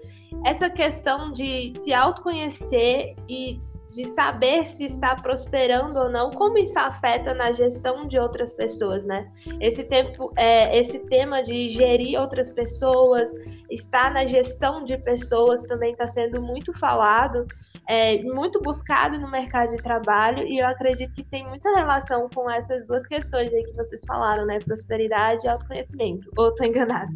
essa 0.45 0.69
questão 0.69 1.33
de 1.33 1.73
se 1.77 1.93
autoconhecer 1.93 3.17
e 3.29 3.59
de 3.91 4.07
saber 4.07 4.65
se 4.65 4.85
está 4.85 5.17
prosperando 5.17 5.99
ou 5.99 6.09
não, 6.09 6.31
como 6.31 6.57
isso 6.59 6.79
afeta 6.79 7.35
na 7.35 7.51
gestão 7.51 8.07
de 8.07 8.17
outras 8.19 8.53
pessoas, 8.53 9.05
né? 9.05 9.29
Esse 9.61 9.83
tempo, 9.83 10.33
é, 10.37 10.79
esse 10.79 11.01
tema 11.07 11.43
de 11.43 11.69
gerir 11.69 12.21
outras 12.21 12.51
pessoas, 12.51 13.33
estar 13.69 14.13
na 14.13 14.25
gestão 14.27 14.85
de 14.85 14.97
pessoas 14.97 15.65
também 15.65 15.91
está 15.91 16.07
sendo 16.07 16.41
muito 16.41 16.73
falado, 16.79 17.45
é, 17.91 18.23
muito 18.23 18.63
buscado 18.63 19.19
no 19.19 19.29
mercado 19.29 19.75
de 19.75 19.83
trabalho 19.83 20.47
e 20.47 20.61
eu 20.61 20.67
acredito 20.69 21.13
que 21.13 21.25
tem 21.25 21.45
muita 21.49 21.75
relação 21.75 22.29
com 22.33 22.49
essas 22.49 22.87
duas 22.87 23.05
questões 23.05 23.53
aí 23.53 23.65
que 23.65 23.73
vocês 23.73 24.03
falaram, 24.07 24.47
né? 24.47 24.61
Prosperidade 24.61 25.45
e 25.45 25.49
autoconhecimento. 25.49 26.31
Ou 26.37 26.51
estou 26.51 26.69
enganada? 26.69 27.11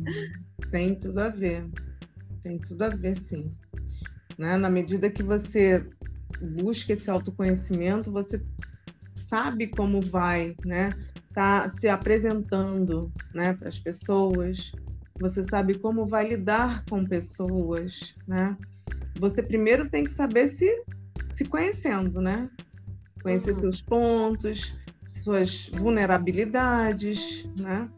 Tem 0.73 0.97
tudo 0.97 1.21
a 1.21 1.29
ver. 1.29 1.65
Tem 2.43 2.59
tudo 2.59 2.83
a 2.83 2.89
ver, 2.89 3.15
sim. 3.15 3.55
Né? 4.37 4.57
Na 4.57 4.69
medida 4.69 5.09
que 5.09 5.23
você 5.23 5.87
busca 6.43 6.93
esse 6.93 7.09
autoconhecimento, 7.09 8.11
você 8.11 8.45
sabe 9.15 9.69
como 9.69 10.01
vai, 10.01 10.57
né? 10.65 10.93
Tá 11.33 11.71
se 11.71 11.89
apresentando, 11.89 13.13
né, 13.33 13.55
para 13.55 13.69
as 13.69 13.79
pessoas. 13.79 14.73
Você 15.21 15.45
sabe 15.45 15.79
como 15.79 16.05
vai 16.05 16.31
lidar 16.31 16.85
com 16.91 17.07
pessoas, 17.07 18.17
né? 18.27 18.57
Você 19.19 19.43
primeiro 19.43 19.89
tem 19.89 20.05
que 20.05 20.11
saber 20.11 20.49
se 20.49 20.83
se 21.35 21.45
conhecendo, 21.45 22.21
né? 22.21 22.49
Conhecer 23.23 23.55
uhum. 23.55 23.61
seus 23.61 23.83
pontos, 23.83 24.75
suas 25.05 25.69
vulnerabilidades, 25.75 27.47
né? 27.59 27.89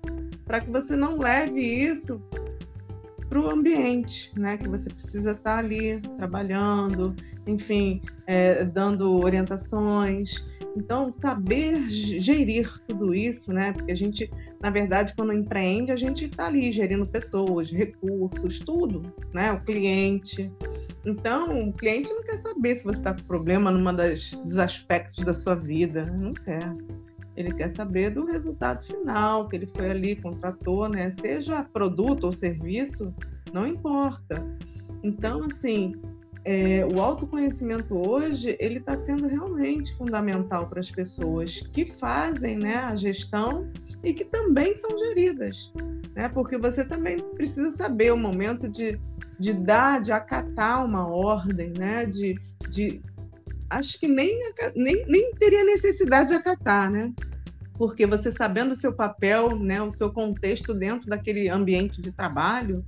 Para 0.44 0.60
que 0.60 0.70
você 0.70 0.96
não 0.96 1.18
leve 1.18 1.60
isso 1.60 2.20
para 3.28 3.40
o 3.40 3.50
ambiente, 3.50 4.32
né? 4.36 4.56
Que 4.56 4.68
você 4.68 4.88
precisa 4.88 5.32
estar 5.32 5.56
tá 5.56 5.58
ali 5.58 6.00
trabalhando, 6.16 7.14
enfim, 7.46 8.00
é, 8.26 8.64
dando 8.64 9.20
orientações. 9.20 10.46
Então, 10.76 11.10
saber 11.10 11.88
gerir 11.88 12.70
tudo 12.86 13.14
isso, 13.14 13.52
né? 13.52 13.72
Porque 13.72 13.92
a 13.92 13.96
gente, 13.96 14.30
na 14.60 14.70
verdade, 14.70 15.14
quando 15.16 15.32
empreende, 15.32 15.90
a 15.90 15.96
gente 15.96 16.26
está 16.26 16.46
ali 16.46 16.70
gerindo 16.70 17.06
pessoas, 17.06 17.70
recursos, 17.70 18.58
tudo, 18.58 19.02
né? 19.32 19.52
O 19.52 19.60
cliente. 19.60 20.50
Então, 21.06 21.68
o 21.68 21.72
cliente 21.72 22.12
não 22.12 22.22
quer 22.24 22.36
saber 22.38 22.74
se 22.74 22.82
você 22.82 22.98
está 22.98 23.14
com 23.14 23.22
problema 23.22 23.70
numa 23.70 23.92
das 23.92 24.32
dos 24.32 24.58
aspectos 24.58 25.24
da 25.24 25.32
sua 25.32 25.54
vida, 25.54 26.04
não 26.06 26.34
quer. 26.34 26.76
Ele 27.36 27.52
quer 27.54 27.68
saber 27.68 28.10
do 28.10 28.24
resultado 28.24 28.82
final 28.84 29.48
que 29.48 29.54
ele 29.54 29.66
foi 29.66 29.90
ali 29.90 30.16
contratou, 30.16 30.88
né? 30.88 31.10
Seja 31.10 31.62
produto 31.62 32.24
ou 32.24 32.32
serviço, 32.32 33.14
não 33.52 33.68
importa. 33.68 34.44
Então, 35.04 35.44
assim, 35.44 35.94
é, 36.48 36.86
o 36.86 37.02
autoconhecimento 37.02 37.98
hoje 37.98 38.56
ele 38.60 38.78
está 38.78 38.96
sendo 38.96 39.26
realmente 39.26 39.92
fundamental 39.96 40.68
para 40.68 40.78
as 40.78 40.88
pessoas 40.88 41.60
que 41.72 41.84
fazem 41.84 42.56
né, 42.56 42.76
a 42.76 42.94
gestão 42.94 43.68
e 44.04 44.14
que 44.14 44.24
também 44.24 44.72
são 44.74 44.96
geridas, 44.96 45.72
né? 46.14 46.28
Porque 46.28 46.56
você 46.56 46.84
também 46.84 47.18
precisa 47.34 47.72
saber 47.72 48.12
o 48.12 48.16
momento 48.16 48.68
de, 48.68 48.96
de 49.40 49.52
dar, 49.52 50.00
de 50.00 50.12
acatar 50.12 50.84
uma 50.84 51.08
ordem, 51.08 51.72
né? 51.76 52.06
De, 52.06 52.38
de 52.70 53.02
acho 53.68 53.98
que 53.98 54.06
nem, 54.06 54.40
nem, 54.76 55.04
nem 55.04 55.34
teria 55.34 55.64
necessidade 55.64 56.28
de 56.28 56.36
acatar, 56.36 56.88
né? 56.92 57.12
Porque 57.76 58.06
você 58.06 58.30
sabendo 58.30 58.70
o 58.70 58.76
seu 58.76 58.92
papel, 58.92 59.58
né, 59.58 59.82
o 59.82 59.90
seu 59.90 60.12
contexto 60.12 60.72
dentro 60.72 61.08
daquele 61.08 61.48
ambiente 61.48 62.00
de 62.00 62.12
trabalho, 62.12 62.84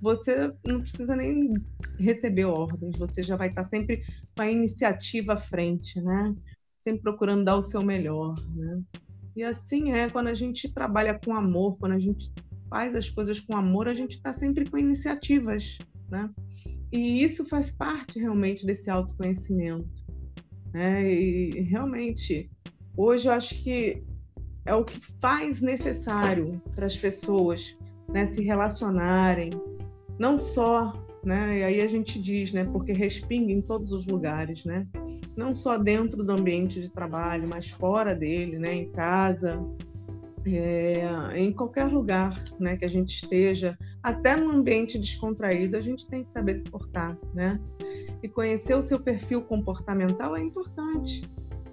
você 0.00 0.52
não 0.66 0.80
precisa 0.80 1.16
nem 1.16 1.54
receber 1.98 2.44
ordens, 2.44 2.96
você 2.96 3.22
já 3.22 3.36
vai 3.36 3.48
estar 3.48 3.64
sempre 3.64 4.02
com 4.36 4.42
a 4.42 4.50
iniciativa 4.50 5.34
à 5.34 5.40
frente, 5.40 6.00
né? 6.00 6.34
Sempre 6.80 7.02
procurando 7.02 7.44
dar 7.44 7.56
o 7.56 7.62
seu 7.62 7.82
melhor, 7.82 8.34
né? 8.54 8.80
E 9.36 9.42
assim 9.42 9.92
é, 9.92 10.08
quando 10.08 10.28
a 10.28 10.34
gente 10.34 10.72
trabalha 10.72 11.18
com 11.18 11.32
amor, 11.34 11.76
quando 11.78 11.92
a 11.92 11.98
gente 11.98 12.30
faz 12.68 12.94
as 12.94 13.08
coisas 13.10 13.40
com 13.40 13.56
amor, 13.56 13.88
a 13.88 13.94
gente 13.94 14.16
está 14.16 14.32
sempre 14.32 14.68
com 14.68 14.78
iniciativas, 14.78 15.78
né? 16.10 16.30
E 16.92 17.22
isso 17.22 17.44
faz 17.44 17.70
parte 17.70 18.18
realmente 18.18 18.64
desse 18.64 18.90
autoconhecimento. 18.90 19.88
Né? 20.72 21.12
E 21.12 21.60
realmente, 21.62 22.50
hoje 22.96 23.28
eu 23.28 23.32
acho 23.32 23.54
que 23.62 24.02
é 24.64 24.74
o 24.74 24.84
que 24.84 25.00
faz 25.20 25.60
necessário 25.60 26.60
para 26.74 26.86
as 26.86 26.96
pessoas 26.96 27.76
né, 28.08 28.26
se 28.26 28.42
relacionarem, 28.42 29.50
não 30.18 30.36
só, 30.36 30.92
né, 31.24 31.58
e 31.58 31.62
aí 31.64 31.80
a 31.80 31.88
gente 31.88 32.20
diz, 32.20 32.52
né, 32.52 32.64
porque 32.64 32.92
respinga 32.92 33.52
em 33.52 33.60
todos 33.60 33.92
os 33.92 34.06
lugares, 34.06 34.64
né, 34.64 34.86
não 35.36 35.54
só 35.54 35.78
dentro 35.78 36.24
do 36.24 36.32
ambiente 36.32 36.80
de 36.80 36.90
trabalho, 36.90 37.48
mas 37.48 37.70
fora 37.70 38.14
dele, 38.14 38.58
né, 38.58 38.74
em 38.74 38.90
casa, 38.90 39.60
é, 40.46 41.06
em 41.36 41.52
qualquer 41.52 41.86
lugar 41.86 42.42
né, 42.58 42.76
que 42.76 42.84
a 42.84 42.88
gente 42.88 43.14
esteja, 43.14 43.76
até 44.02 44.36
no 44.36 44.50
ambiente 44.50 44.98
descontraído, 44.98 45.76
a 45.76 45.80
gente 45.80 46.06
tem 46.06 46.24
que 46.24 46.30
saber 46.30 46.58
se 46.58 46.64
portar, 46.64 47.18
né? 47.34 47.60
E 48.22 48.28
conhecer 48.28 48.74
o 48.74 48.82
seu 48.82 48.98
perfil 48.98 49.42
comportamental 49.42 50.36
é 50.36 50.40
importante. 50.40 51.28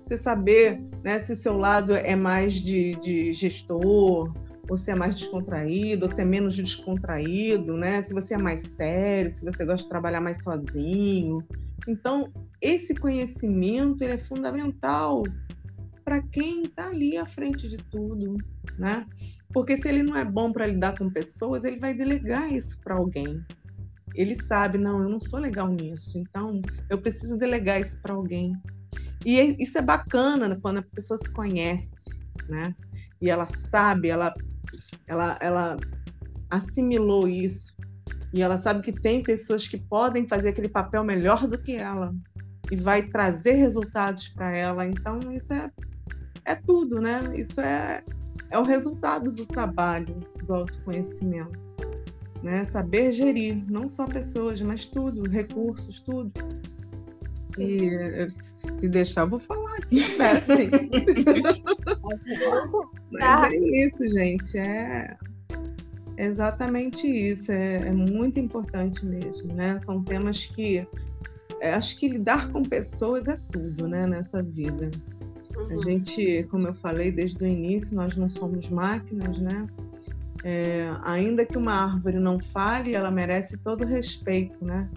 Você 0.05 0.17
saber 0.17 0.81
né, 1.03 1.19
se 1.19 1.33
o 1.33 1.35
seu 1.35 1.57
lado 1.57 1.95
é 1.95 2.15
mais 2.15 2.53
de, 2.53 2.95
de 2.95 3.33
gestor, 3.33 4.33
se 4.77 4.91
é 4.91 4.95
mais 4.95 5.15
descontraído, 5.15 6.13
se 6.13 6.21
é 6.21 6.25
menos 6.25 6.55
descontraído, 6.55 7.77
né? 7.77 8.01
Se 8.01 8.13
você 8.13 8.33
é 8.33 8.37
mais 8.37 8.61
sério, 8.61 9.29
se 9.29 9.43
você 9.43 9.65
gosta 9.65 9.83
de 9.83 9.89
trabalhar 9.89 10.21
mais 10.21 10.41
sozinho. 10.43 11.43
Então, 11.87 12.31
esse 12.61 12.95
conhecimento 12.95 14.03
é 14.03 14.17
fundamental 14.17 15.23
para 16.03 16.21
quem 16.21 16.63
está 16.63 16.87
ali 16.87 17.17
à 17.17 17.25
frente 17.25 17.67
de 17.67 17.77
tudo, 17.77 18.37
né? 18.77 19.05
Porque 19.53 19.77
se 19.77 19.87
ele 19.87 20.03
não 20.03 20.15
é 20.15 20.25
bom 20.25 20.51
para 20.51 20.67
lidar 20.67 20.97
com 20.97 21.09
pessoas, 21.09 21.63
ele 21.63 21.79
vai 21.79 21.93
delegar 21.93 22.51
isso 22.51 22.77
para 22.79 22.95
alguém. 22.95 23.43
Ele 24.13 24.41
sabe, 24.43 24.77
não, 24.77 25.01
eu 25.01 25.09
não 25.09 25.19
sou 25.19 25.39
legal 25.39 25.67
nisso, 25.69 26.17
então 26.17 26.61
eu 26.89 26.97
preciso 26.97 27.37
delegar 27.37 27.81
isso 27.81 27.99
para 28.01 28.13
alguém. 28.13 28.53
E 29.25 29.39
é, 29.39 29.55
isso 29.61 29.77
é 29.77 29.81
bacana 29.81 30.57
quando 30.61 30.77
a 30.77 30.83
pessoa 30.83 31.17
se 31.17 31.31
conhece, 31.31 32.09
né? 32.47 32.75
E 33.21 33.29
ela 33.29 33.47
sabe, 33.69 34.09
ela, 34.09 34.33
ela, 35.07 35.37
ela 35.41 35.77
assimilou 36.49 37.27
isso. 37.27 37.73
E 38.33 38.41
ela 38.41 38.57
sabe 38.57 38.81
que 38.81 38.91
tem 38.91 39.23
pessoas 39.23 39.67
que 39.67 39.77
podem 39.77 40.27
fazer 40.27 40.49
aquele 40.49 40.67
papel 40.67 41.03
melhor 41.03 41.47
do 41.47 41.57
que 41.57 41.75
ela 41.75 42.13
e 42.69 42.75
vai 42.75 43.03
trazer 43.03 43.53
resultados 43.53 44.29
para 44.29 44.51
ela. 44.51 44.85
Então, 44.85 45.19
isso 45.31 45.53
é 45.53 45.71
é 46.45 46.55
tudo, 46.55 47.01
né? 47.01 47.19
Isso 47.35 47.59
é, 47.59 48.03
é 48.51 48.57
o 48.57 48.63
resultado 48.63 49.31
do 49.31 49.45
trabalho, 49.45 50.15
do 50.45 50.53
autoconhecimento. 50.53 51.59
Né? 52.41 52.65
Saber 52.71 53.11
gerir, 53.11 53.63
não 53.69 53.89
só 53.89 54.05
pessoas, 54.05 54.61
mas 54.61 54.85
tudo, 54.85 55.27
recursos, 55.27 55.99
tudo. 55.99 56.31
E 57.57 58.27
se 58.29 58.87
deixar, 58.87 59.25
vou 59.25 59.39
falar 59.39 59.77
aqui, 59.77 60.03
assim. 60.21 60.69
mas 63.11 63.53
é 63.53 63.55
isso, 63.55 64.09
gente. 64.09 64.57
É 64.57 65.15
exatamente 66.17 67.07
isso. 67.07 67.51
É, 67.51 67.87
é 67.87 67.91
muito 67.91 68.39
importante 68.39 69.05
mesmo, 69.05 69.53
né? 69.53 69.79
São 69.79 70.03
temas 70.03 70.45
que 70.45 70.87
é, 71.59 71.73
acho 71.73 71.97
que 71.97 72.07
lidar 72.07 72.51
com 72.51 72.61
pessoas 72.63 73.27
é 73.27 73.39
tudo, 73.51 73.87
né, 73.87 74.05
nessa 74.05 74.43
vida. 74.43 74.91
Uhum. 75.55 75.79
A 75.79 75.83
gente, 75.83 76.43
como 76.49 76.67
eu 76.67 76.73
falei 76.75 77.11
desde 77.11 77.43
o 77.43 77.47
início, 77.47 77.95
nós 77.95 78.17
não 78.17 78.29
somos 78.29 78.69
máquinas, 78.69 79.39
né? 79.39 79.67
É, 80.43 80.93
ainda 81.03 81.45
que 81.45 81.57
uma 81.57 81.73
árvore 81.73 82.19
não 82.19 82.39
fale, 82.39 82.93
ela 82.93 83.09
merece 83.09 83.57
todo 83.57 83.83
o 83.83 83.87
respeito, 83.87 84.63
né? 84.63 84.87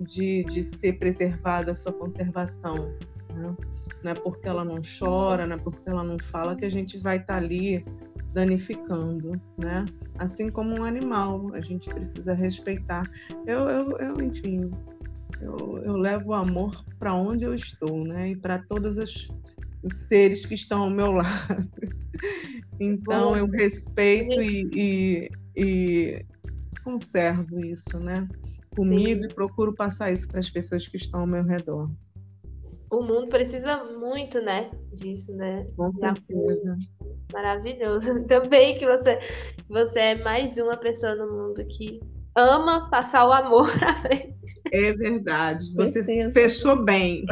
De, 0.00 0.44
de 0.44 0.64
ser 0.64 0.98
preservada 0.98 1.72
a 1.72 1.74
sua 1.74 1.92
conservação. 1.92 2.94
Né? 3.32 3.56
Não 4.02 4.10
é 4.10 4.14
porque 4.14 4.48
ela 4.48 4.64
não 4.64 4.80
chora, 4.80 5.46
não 5.46 5.56
é 5.56 5.58
porque 5.58 5.88
ela 5.88 6.02
não 6.02 6.18
fala 6.18 6.56
que 6.56 6.64
a 6.64 6.70
gente 6.70 6.98
vai 6.98 7.18
estar 7.18 7.34
tá 7.34 7.38
ali 7.38 7.84
danificando, 8.32 9.40
né? 9.58 9.84
Assim 10.18 10.48
como 10.48 10.74
um 10.74 10.84
animal, 10.84 11.50
a 11.54 11.60
gente 11.60 11.88
precisa 11.90 12.32
respeitar. 12.32 13.08
Eu, 13.46 13.68
eu, 13.68 13.98
eu 13.98 14.22
enfim, 14.22 14.70
eu, 15.40 15.82
eu 15.84 15.96
levo 15.96 16.30
o 16.30 16.34
amor 16.34 16.84
para 16.98 17.14
onde 17.14 17.44
eu 17.44 17.54
estou, 17.54 18.04
né? 18.04 18.30
E 18.30 18.36
para 18.36 18.58
todas 18.58 18.98
as 18.98 19.28
os 19.82 19.94
seres 19.94 20.46
que 20.46 20.54
estão 20.54 20.82
ao 20.82 20.90
meu 20.90 21.10
lado. 21.12 21.68
Então 22.78 23.30
Bom, 23.30 23.36
eu 23.36 23.46
respeito 23.46 24.40
e, 24.40 24.70
e, 24.72 25.30
e, 25.56 26.26
conservo 26.84 27.60
isso, 27.60 27.98
né? 27.98 28.28
Comigo 28.76 29.22
sim. 29.22 29.26
e 29.26 29.34
procuro 29.34 29.74
passar 29.74 30.12
isso 30.12 30.26
para 30.26 30.38
as 30.38 30.48
pessoas 30.48 30.86
que 30.88 30.96
estão 30.96 31.20
ao 31.20 31.26
meu 31.26 31.44
redor. 31.44 31.90
O 32.90 33.02
mundo 33.02 33.28
precisa 33.28 33.84
muito, 33.84 34.40
né? 34.40 34.70
Disso, 34.92 35.34
né? 35.34 35.66
Com 35.76 35.92
certeza. 35.94 36.76
Maravilhoso. 37.32 38.24
Também 38.28 38.78
que 38.78 38.86
você, 38.86 39.18
você 39.68 40.00
é 40.00 40.14
mais 40.22 40.56
uma 40.58 40.76
pessoa 40.76 41.14
no 41.14 41.26
mundo 41.26 41.64
que 41.66 42.00
ama 42.36 42.90
passar 42.90 43.26
o 43.26 43.32
amor 43.32 43.70
à 43.82 44.00
frente. 44.02 44.34
É 44.72 44.92
verdade. 44.92 45.72
Você 45.74 46.02
fechou 46.32 46.84
bem. 46.84 47.24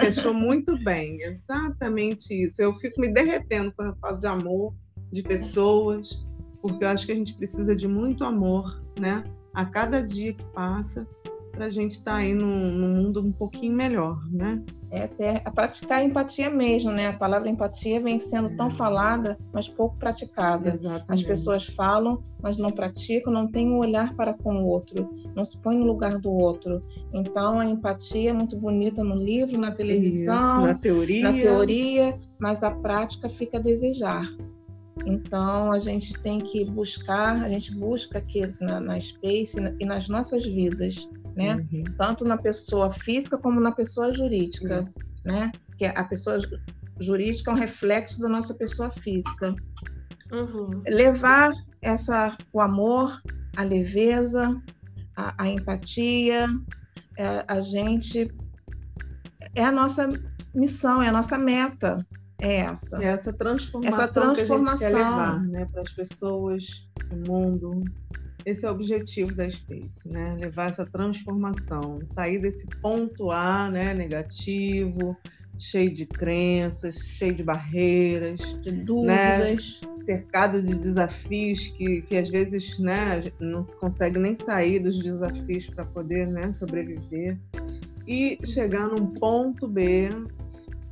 fechou 0.00 0.34
muito 0.34 0.78
bem. 0.82 1.22
Exatamente 1.22 2.34
isso. 2.34 2.60
Eu 2.60 2.74
fico 2.74 3.00
me 3.00 3.12
derretendo 3.12 3.72
quando 3.74 3.88
eu 3.88 3.96
falo 3.96 4.18
de 4.18 4.26
amor, 4.26 4.74
de 5.12 5.22
pessoas, 5.22 6.24
porque 6.60 6.84
eu 6.84 6.88
acho 6.88 7.06
que 7.06 7.12
a 7.12 7.16
gente 7.16 7.34
precisa 7.34 7.74
de 7.74 7.86
muito 7.88 8.24
amor, 8.24 8.82
né? 8.98 9.24
A 9.56 9.64
cada 9.64 10.02
dia 10.02 10.34
que 10.34 10.44
passa, 10.52 11.06
para 11.50 11.64
a 11.64 11.70
gente 11.70 11.92
estar 11.92 12.12
tá 12.12 12.16
aí 12.18 12.34
num, 12.34 12.70
num, 12.70 13.02
mundo 13.02 13.24
um 13.24 13.32
pouquinho 13.32 13.72
melhor, 13.72 14.20
né? 14.30 14.62
É 14.90 15.04
até 15.04 15.42
a 15.46 15.50
praticar 15.50 16.00
a 16.00 16.04
empatia 16.04 16.50
mesmo, 16.50 16.92
né? 16.92 17.08
A 17.08 17.14
palavra 17.14 17.48
empatia 17.48 17.98
vem 17.98 18.18
sendo 18.18 18.54
tão 18.54 18.70
falada, 18.70 19.38
mas 19.54 19.66
pouco 19.66 19.96
praticada. 19.96 20.74
Exatamente. 20.74 21.04
As 21.08 21.22
pessoas 21.22 21.64
falam, 21.64 22.22
mas 22.42 22.58
não 22.58 22.70
praticam, 22.70 23.32
não 23.32 23.50
têm 23.50 23.70
um 23.70 23.78
olhar 23.78 24.14
para 24.14 24.34
com 24.34 24.62
o 24.62 24.66
outro, 24.66 25.08
não 25.34 25.42
se 25.42 25.60
põe 25.62 25.74
no 25.74 25.86
lugar 25.86 26.18
do 26.18 26.30
outro. 26.30 26.82
Então 27.14 27.58
a 27.58 27.64
empatia 27.64 28.30
é 28.30 28.34
muito 28.34 28.58
bonita 28.58 29.02
no 29.02 29.16
livro, 29.16 29.58
na 29.58 29.72
televisão, 29.72 30.58
Isso, 30.58 30.66
na 30.66 30.74
teoria, 30.74 31.22
na 31.22 31.32
teoria, 31.32 32.20
mas 32.38 32.62
a 32.62 32.70
prática 32.70 33.30
fica 33.30 33.56
a 33.56 33.62
desejar. 33.62 34.26
Então 35.04 35.72
a 35.72 35.78
gente 35.78 36.14
tem 36.22 36.40
que 36.40 36.64
buscar, 36.64 37.42
a 37.42 37.48
gente 37.48 37.74
busca 37.74 38.18
aqui 38.18 38.54
na, 38.60 38.80
na 38.80 38.98
Space 38.98 39.58
e 39.78 39.84
nas 39.84 40.08
nossas 40.08 40.46
vidas 40.46 41.06
né? 41.36 41.54
Uhum. 41.70 41.84
Tanto 41.98 42.24
na 42.24 42.38
pessoa 42.38 42.90
física 42.90 43.36
como 43.36 43.60
na 43.60 43.70
pessoa 43.70 44.12
jurídica, 44.12 44.80
Isso. 44.80 44.98
né? 45.24 45.52
Que 45.76 45.84
a 45.84 46.02
pessoa 46.02 46.38
jurídica 46.98 47.50
é 47.50 47.54
um 47.54 47.58
reflexo 47.58 48.18
da 48.20 48.28
nossa 48.28 48.54
pessoa 48.54 48.90
física. 48.90 49.54
Uhum. 50.32 50.82
Levar 50.88 51.52
essa, 51.82 52.36
o 52.52 52.60
amor, 52.60 53.20
a 53.54 53.62
leveza, 53.62 54.60
a, 55.14 55.44
a 55.44 55.48
empatia, 55.48 56.48
é, 57.18 57.44
a 57.46 57.60
gente 57.60 58.32
é 59.54 59.64
a 59.64 59.70
nossa 59.70 60.08
missão, 60.54 61.02
é 61.02 61.08
a 61.08 61.12
nossa 61.12 61.36
meta, 61.36 62.04
é 62.40 62.56
essa. 62.56 63.02
É 63.02 63.06
essa 63.06 63.32
transformação, 63.32 64.02
essa 64.02 64.12
transformação. 64.12 64.78
que 64.78 64.84
a 64.84 64.88
gente 64.88 64.98
quer 64.98 65.04
levar, 65.04 65.42
né, 65.44 65.68
para 65.72 65.82
as 65.82 65.92
pessoas, 65.92 66.88
para 66.94 67.16
o 67.16 67.28
mundo. 67.28 67.84
Esse 68.44 68.64
é 68.64 68.68
o 68.68 68.72
objetivo 68.72 69.34
da 69.34 69.48
Space, 69.50 70.08
né? 70.08 70.36
Levar 70.38 70.68
essa 70.68 70.86
transformação, 70.86 71.98
sair 72.04 72.38
desse 72.38 72.66
ponto 72.80 73.32
A, 73.32 73.68
né, 73.68 73.92
negativo, 73.92 75.16
cheio 75.58 75.92
de 75.92 76.06
crenças, 76.06 76.96
cheio 76.96 77.34
de 77.34 77.42
barreiras, 77.42 78.38
de 78.62 78.70
né? 78.70 78.84
dúvidas, 78.84 79.80
né? 79.82 79.96
cercado 80.04 80.62
de 80.62 80.74
desafios 80.74 81.68
que, 81.68 82.02
que 82.02 82.16
às 82.16 82.28
vezes, 82.28 82.78
né, 82.78 83.20
não 83.40 83.64
se 83.64 83.74
consegue 83.76 84.18
nem 84.18 84.36
sair 84.36 84.78
dos 84.78 84.98
desafios 85.00 85.68
para 85.68 85.84
poder, 85.84 86.28
né, 86.28 86.52
sobreviver 86.52 87.36
e 88.06 88.38
chegar 88.44 88.88
num 88.88 89.08
ponto 89.08 89.66
B 89.66 90.08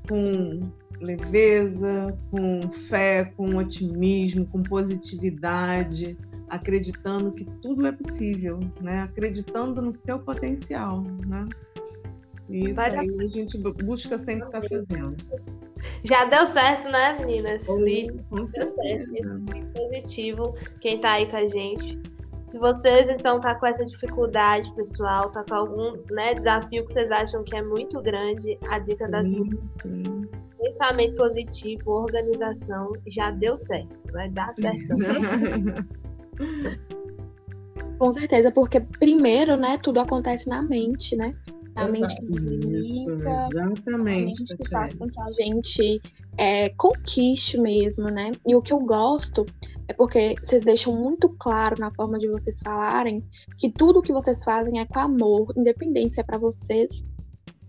com 0.09 0.62
leveza, 1.05 2.16
com 2.30 2.70
fé, 2.88 3.32
com 3.36 3.57
otimismo, 3.57 4.46
com 4.46 4.62
positividade, 4.62 6.16
acreditando 6.48 7.32
que 7.32 7.44
tudo 7.62 7.86
é 7.86 7.92
possível, 7.92 8.61
né? 8.80 9.02
Acreditando 9.02 9.80
no 9.82 9.92
seu 9.92 10.18
potencial, 10.18 11.02
né? 11.26 11.46
E 12.48 12.66
isso 12.66 12.74
Vai 12.74 12.94
aí 12.96 13.09
a 13.20 13.26
gente 13.28 13.59
busca 13.59 14.18
sempre 14.18 14.46
estar 14.46 14.61
tá 14.61 14.68
fazendo. 14.68 15.16
Já 16.02 16.24
deu 16.24 16.46
certo, 16.46 16.90
né, 16.90 17.16
meninas? 17.18 17.62
Sim, 17.62 18.09
deu 18.30 18.46
certo. 18.46 19.14
Isso 19.14 19.52
é 19.55 19.78
positivo. 19.78 20.55
Quem 20.80 21.00
tá 21.00 21.12
aí 21.12 21.26
com 21.26 21.36
a 21.36 21.46
gente. 21.46 22.00
Se 22.46 22.59
vocês, 22.59 23.09
então, 23.09 23.40
tá 23.40 23.55
com 23.57 23.66
essa 23.66 23.84
dificuldade, 23.84 24.72
pessoal, 24.76 25.30
tá 25.32 25.42
com 25.42 25.55
algum 25.55 25.96
né, 26.11 26.34
desafio 26.34 26.84
que 26.84 26.92
vocês 26.92 27.11
acham 27.11 27.42
que 27.42 27.57
é 27.57 27.62
muito 27.62 28.00
grande, 28.00 28.57
a 28.68 28.78
dica 28.78 29.09
das 29.09 29.26
sim, 29.26 29.50
pensamento 30.75 31.16
positivo, 31.16 31.91
organização, 31.91 32.93
já 33.07 33.31
deu 33.31 33.57
certo. 33.57 33.97
Vai 34.12 34.29
dar 34.31 34.53
certo. 34.55 34.89
Com 37.99 38.12
certeza, 38.12 38.51
porque 38.51 38.81
primeiro, 38.81 39.57
né, 39.57 39.79
tudo 39.79 40.01
acontece 40.01 40.49
na 40.49 40.61
mente, 40.62 41.14
né? 41.16 41.35
A 41.77 41.89
mente 41.89 42.14
que 42.16 42.27
limita, 42.27 43.49
exatamente, 43.51 44.45
a 44.53 44.57
que 44.57 44.68
faz 44.68 44.95
com 44.95 45.09
que 45.09 45.20
a 45.20 45.33
gente 45.33 46.01
é, 46.37 46.68
conquiste 46.70 47.59
mesmo, 47.59 48.11
né? 48.11 48.33
E 48.47 48.55
o 48.55 48.62
que 48.62 48.72
eu 48.72 48.79
gosto 48.81 49.45
é 49.89 49.93
porque 49.93 50.37
vocês 50.41 50.62
deixam 50.62 50.95
muito 50.95 51.29
claro 51.31 51.75
na 51.79 51.91
forma 51.93 52.16
de 52.18 52.29
vocês 52.29 52.61
falarem 52.61 53.25
que 53.59 53.70
tudo 53.70 54.03
que 54.03 54.12
vocês 54.12 54.45
fazem 54.45 54.79
é 54.79 54.87
com 54.87 55.01
amor, 55.01 55.53
independente 55.57 56.14
se 56.14 56.20
é 56.20 56.25
para 56.25 56.39
vocês 56.39 57.05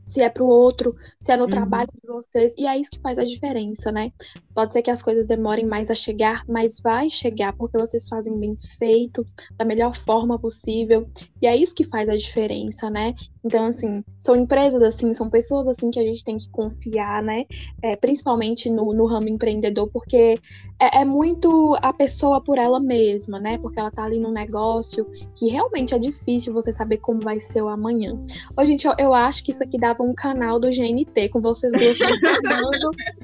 se 0.06 0.22
é 0.22 0.30
para 0.30 0.43
o 0.43 0.47
outro, 0.47 0.95
se 1.22 1.32
é 1.32 1.38
no 1.38 1.43
uhum. 1.43 1.49
trabalho 1.49 1.89
de 1.93 2.08
vocês, 2.08 2.53
e 2.58 2.68
é 2.68 2.78
isso 2.78 2.91
que 2.91 2.99
faz 2.99 3.18
a 3.18 3.24
diferença, 3.24 3.91
né? 3.91 4.12
Pode 4.53 4.74
ser 4.74 4.82
que 4.82 4.91
as 4.91 5.01
coisas 5.01 5.26
demorem 5.26 5.66
mais 5.66 5.89
a 5.89 5.95
chegar, 5.95 6.43
mas 6.47 6.80
vai 6.80 7.10
chegar 7.10 7.53
porque 7.53 7.78
vocês 7.78 8.08
fazem 8.08 8.38
bem 8.39 8.56
feito, 8.78 9.26
da 9.58 9.66
melhor 9.66 9.95
forma 9.95 10.38
possível, 10.39 11.08
e 11.41 11.47
é 11.47 11.56
isso 11.56 11.76
que 11.76 11.84
faz 11.84 12.08
a 12.10 12.16
diferença, 12.16 12.89
né? 12.89 13.16
Então, 13.45 13.66
assim, 13.66 14.03
são 14.20 14.36
empresas 14.36 14.82
assim, 14.82 15.14
são 15.14 15.30
pessoas 15.30 15.68
assim 15.68 15.91
que 15.91 15.99
a 15.99 16.03
gente 16.03 16.24
tem 16.24 16.36
que 16.36 16.49
confiar, 16.49 17.22
né? 17.22 17.45
É, 17.80 17.95
principalmente 17.95 18.72
no, 18.72 18.91
no 18.91 19.06
ramo 19.06 19.30
empreendedor, 19.30 19.88
porque 19.93 20.39
é, 20.80 21.01
é, 21.01 21.06
muito 21.06 21.78
a 21.80 21.93
pessoa 21.93 22.41
por 22.41 22.58
ela 22.58 22.80
mesma, 22.80 23.39
né? 23.39 23.60
Porque 23.60 23.80
ela 23.80 23.91
tá 23.91 24.03
ali 24.03 24.20
num 24.20 24.32
negócio 24.32 25.06
que 25.36 25.47
realmente 25.47 25.93
é 25.93 25.99
difícil 25.99 26.53
você 26.53 26.74
saber 26.74 26.97
como 26.97 27.20
vai 27.20 27.39
ser 27.39 27.62
o 27.62 27.68
amanhã. 27.68 28.20
Ô, 28.58 28.66
gente, 28.66 28.88
eu, 28.88 28.93
eu 28.97 29.14
acho 29.14 29.43
que 29.43 29.51
isso 29.51 29.62
aqui 29.62 29.78
dava 29.96 30.04
um 30.04 30.14
canal 30.14 30.60
do 30.60 30.68
GNT, 30.68 31.30
com 31.30 31.41
vocês 31.41 31.72
duas 31.72 31.98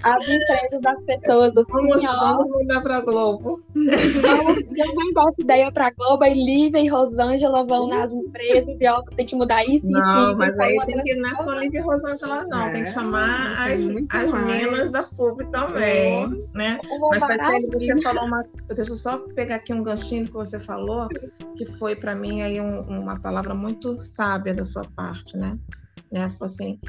as 0.04 0.24
empresas 0.24 0.82
das 0.82 1.04
pessoas 1.04 1.54
do 1.54 1.66
Vamos, 1.66 2.02
vamos 2.02 2.50
mandar 2.50 2.82
pra 2.82 3.02
Globo. 3.02 3.62
Vamos, 3.74 4.66
vamos 4.96 5.14
dar 5.14 5.30
essa 5.30 5.42
ideia 5.42 5.72
pra 5.72 5.92
Globo, 5.92 6.24
e 6.26 6.34
Lívia 6.34 6.80
e 6.80 6.88
Rosângela 6.88 7.66
vão 7.66 7.88
nas 7.88 8.12
empresas 8.12 8.76
e 8.80 8.88
ó, 8.88 9.02
tem 9.16 9.26
que 9.26 9.36
mudar 9.36 9.64
isso. 9.66 9.88
Não, 9.88 10.36
mas 10.38 10.58
aí 10.60 10.78
tem 10.86 11.04
que 11.04 11.16
não 11.16 11.30
é 11.30 11.44
só 11.44 11.54
Lívia 11.54 11.80
e 11.80 11.82
Rosângela, 11.82 12.44
não. 12.48 12.68
É, 12.68 12.72
tem 12.72 12.84
que 12.86 12.92
chamar 12.92 13.58
as, 13.60 13.72
as 14.10 14.46
meninas 14.46 14.92
da 14.92 15.04
FUB 15.04 15.46
também, 15.52 16.24
é. 16.24 16.28
né? 16.58 16.80
Mas, 17.10 17.20
Tatiane, 17.20 17.68
você 17.68 18.02
falou 18.02 18.26
uma. 18.26 18.44
Deixa 18.74 18.92
eu 18.92 18.96
só 18.96 19.18
pegar 19.36 19.56
aqui 19.56 19.74
um 19.74 19.84
ganchinho 19.84 20.26
que 20.26 20.34
você 20.34 20.60
falou, 20.60 21.08
que 21.56 21.66
foi 21.66 21.96
para 21.96 22.16
mim 22.16 22.42
aí 22.42 22.60
um, 22.60 22.82
uma 22.82 23.20
palavra 23.20 23.54
muito 23.54 24.00
sábia 24.00 24.54
da 24.54 24.66
sua 24.66 24.86
parte, 24.96 25.38
né? 25.38 25.58
Né? 26.12 26.30
Falou 26.30 26.54
assim, 26.54 26.80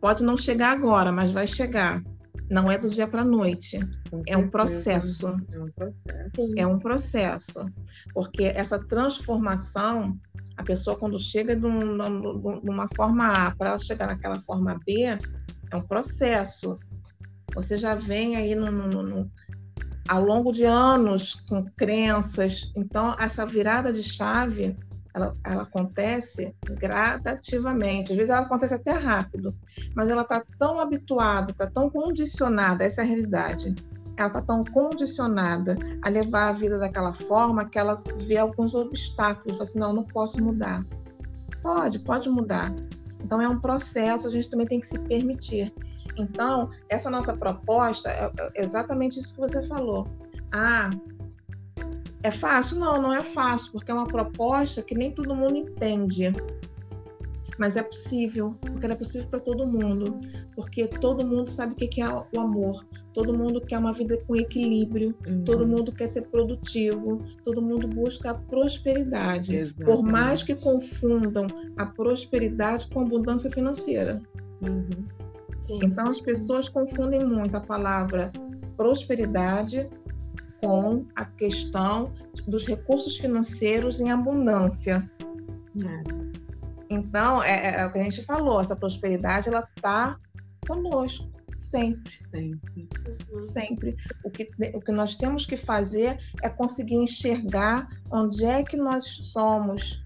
pode 0.00 0.24
não 0.24 0.36
chegar 0.36 0.72
agora, 0.72 1.12
mas 1.12 1.30
vai 1.30 1.46
chegar. 1.46 2.02
Não 2.50 2.70
é 2.70 2.78
do 2.78 2.88
dia 2.88 3.06
para 3.06 3.20
a 3.20 3.24
noite. 3.24 3.78
É 4.26 4.36
um 4.36 4.48
processo. 4.48 5.28
É 5.52 5.58
um 5.60 5.70
processo. 5.70 6.54
É 6.56 6.66
um 6.66 6.78
processo. 6.78 7.66
Porque 8.14 8.44
essa 8.44 8.78
transformação, 8.78 10.18
a 10.56 10.62
pessoa 10.62 10.96
quando 10.96 11.18
chega 11.18 11.54
de, 11.54 11.66
um, 11.66 11.98
de 12.62 12.70
uma 12.70 12.88
forma 12.96 13.30
A 13.32 13.54
para 13.54 13.70
ela 13.70 13.78
chegar 13.78 14.06
naquela 14.06 14.40
forma 14.42 14.80
B, 14.86 15.18
é 15.70 15.76
um 15.76 15.82
processo. 15.82 16.78
Você 17.54 17.76
já 17.76 17.94
vem 17.94 18.36
aí 18.36 18.54
no, 18.54 18.70
no, 18.72 19.02
no, 19.02 19.30
ao 20.08 20.24
longo 20.24 20.50
de 20.50 20.64
anos 20.64 21.34
com 21.48 21.64
crenças. 21.76 22.72
Então, 22.74 23.14
essa 23.18 23.44
virada 23.44 23.92
de 23.92 24.02
chave 24.02 24.74
ela, 25.14 25.36
ela, 25.44 25.62
acontece 25.62 26.54
gradativamente. 26.64 28.12
Às 28.12 28.16
vezes 28.16 28.30
ela 28.30 28.46
acontece 28.46 28.74
até 28.74 28.92
rápido, 28.92 29.54
mas 29.94 30.08
ela 30.08 30.22
está 30.22 30.42
tão 30.58 30.80
habituada, 30.80 31.50
está 31.50 31.66
tão 31.66 31.90
condicionada, 31.90 32.84
essa 32.84 33.02
é 33.02 33.04
a 33.04 33.06
realidade. 33.06 33.74
Ela 34.16 34.28
está 34.28 34.42
tão 34.42 34.64
condicionada 34.64 35.76
a 36.02 36.08
levar 36.08 36.48
a 36.48 36.52
vida 36.52 36.78
daquela 36.78 37.12
forma 37.12 37.68
que 37.68 37.78
ela 37.78 37.94
vê 38.26 38.36
alguns 38.36 38.74
obstáculos. 38.74 39.58
Fala 39.58 39.68
assim, 39.68 39.78
não, 39.78 39.92
não 39.92 40.04
posso 40.04 40.42
mudar. 40.42 40.84
Pode, 41.62 42.00
pode 42.00 42.28
mudar. 42.28 42.74
Então 43.22 43.40
é 43.40 43.48
um 43.48 43.60
processo, 43.60 44.26
a 44.26 44.30
gente 44.30 44.50
também 44.50 44.66
tem 44.66 44.80
que 44.80 44.86
se 44.86 44.98
permitir. 44.98 45.72
Então, 46.16 46.70
essa 46.88 47.08
nossa 47.08 47.36
proposta 47.36 48.10
é, 48.10 48.30
é 48.56 48.64
exatamente 48.64 49.20
isso 49.20 49.34
que 49.34 49.40
você 49.40 49.62
falou. 49.62 50.08
Ah, 50.52 50.90
é 52.22 52.30
fácil? 52.30 52.78
Não, 52.78 53.00
não 53.00 53.12
é 53.12 53.22
fácil, 53.22 53.72
porque 53.72 53.90
é 53.90 53.94
uma 53.94 54.06
proposta 54.06 54.82
que 54.82 54.94
nem 54.94 55.12
todo 55.12 55.34
mundo 55.34 55.56
entende. 55.56 56.32
Mas 57.58 57.76
é 57.76 57.82
possível, 57.82 58.56
porque 58.60 58.86
é 58.86 58.94
possível 58.94 59.28
para 59.28 59.40
todo 59.40 59.66
mundo. 59.66 60.20
Porque 60.54 60.86
todo 60.86 61.26
mundo 61.26 61.48
sabe 61.48 61.72
o 61.72 61.76
que 61.76 62.00
é 62.00 62.08
o 62.08 62.40
amor. 62.40 62.86
Todo 63.12 63.36
mundo 63.36 63.60
quer 63.60 63.78
uma 63.78 63.92
vida 63.92 64.16
com 64.26 64.36
equilíbrio. 64.36 65.12
Uhum. 65.26 65.42
Todo 65.42 65.66
mundo 65.66 65.90
quer 65.90 66.06
ser 66.06 66.22
produtivo. 66.22 67.20
Todo 67.42 67.60
mundo 67.60 67.88
busca 67.88 68.30
a 68.30 68.34
prosperidade. 68.34 69.56
Exatamente. 69.56 69.84
Por 69.84 70.04
mais 70.04 70.42
que 70.44 70.54
confundam 70.54 71.48
a 71.76 71.84
prosperidade 71.84 72.86
com 72.88 73.00
a 73.00 73.02
abundância 73.02 73.50
financeira. 73.50 74.22
Uhum. 74.62 75.04
Então 75.82 76.10
as 76.10 76.20
pessoas 76.20 76.68
confundem 76.68 77.24
muito 77.24 77.56
a 77.56 77.60
palavra 77.60 78.32
prosperidade 78.76 79.90
com 80.60 81.06
a 81.14 81.24
questão 81.24 82.12
dos 82.46 82.66
recursos 82.66 83.16
financeiros 83.16 84.00
em 84.00 84.10
abundância. 84.10 85.08
É. 85.76 86.28
Então, 86.90 87.42
é, 87.42 87.50
é, 87.50 87.80
é, 87.80 87.86
o 87.86 87.92
que 87.92 87.98
a 87.98 88.02
gente 88.02 88.22
falou, 88.24 88.60
essa 88.60 88.74
prosperidade 88.74 89.48
ela 89.48 89.66
está 89.76 90.18
conosco 90.66 91.28
sempre. 91.54 92.12
Sempre. 92.30 92.88
Uhum. 93.30 93.48
Sempre. 93.52 93.96
O 94.24 94.30
que, 94.30 94.48
o 94.74 94.80
que 94.80 94.92
nós 94.92 95.14
temos 95.16 95.44
que 95.44 95.56
fazer 95.56 96.18
é 96.42 96.48
conseguir 96.48 96.96
enxergar 96.96 97.88
onde 98.10 98.44
é 98.44 98.62
que 98.62 98.76
nós 98.76 99.04
somos 99.22 100.02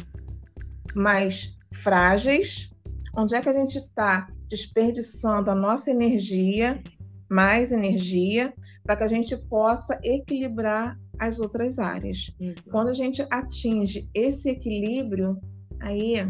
mais 0.95 1.57
frágeis, 1.73 2.71
onde 3.15 3.35
é 3.35 3.41
que 3.41 3.49
a 3.49 3.53
gente 3.53 3.79
está 3.79 4.29
desperdiçando 4.49 5.51
a 5.51 5.55
nossa 5.55 5.91
energia, 5.91 6.83
mais 7.29 7.73
energia, 7.73 8.53
para 8.85 8.97
que 8.97 9.05
a 9.05 9.09
gente 9.09 9.37
possa 9.37 9.99
equilibrar 10.03 10.99
as 11.19 11.39
outras 11.39 11.79
áreas. 11.79 12.35
Quando 12.71 12.89
a 12.89 12.95
gente 12.95 13.25
atinge 13.31 14.09
esse 14.13 14.51
equilíbrio, 14.51 15.41
aí 15.81 16.27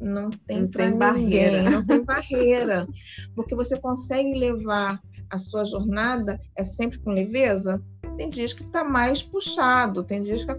não 0.00 0.30
tem, 0.30 0.62
não 0.62 0.70
tem 0.70 0.96
barreira, 0.96 1.70
não 1.70 1.84
tem 1.84 2.02
barreira, 2.02 2.88
porque 3.34 3.54
você 3.54 3.78
consegue 3.78 4.34
levar 4.34 5.00
a 5.30 5.38
sua 5.38 5.64
jornada 5.64 6.40
é 6.56 6.64
sempre 6.64 6.98
com 6.98 7.10
leveza. 7.10 7.82
Tem 8.16 8.28
dias 8.28 8.52
que 8.52 8.62
está 8.62 8.82
mais 8.82 9.22
puxado, 9.22 10.02
tem 10.02 10.22
dias 10.22 10.44
que 10.44 10.52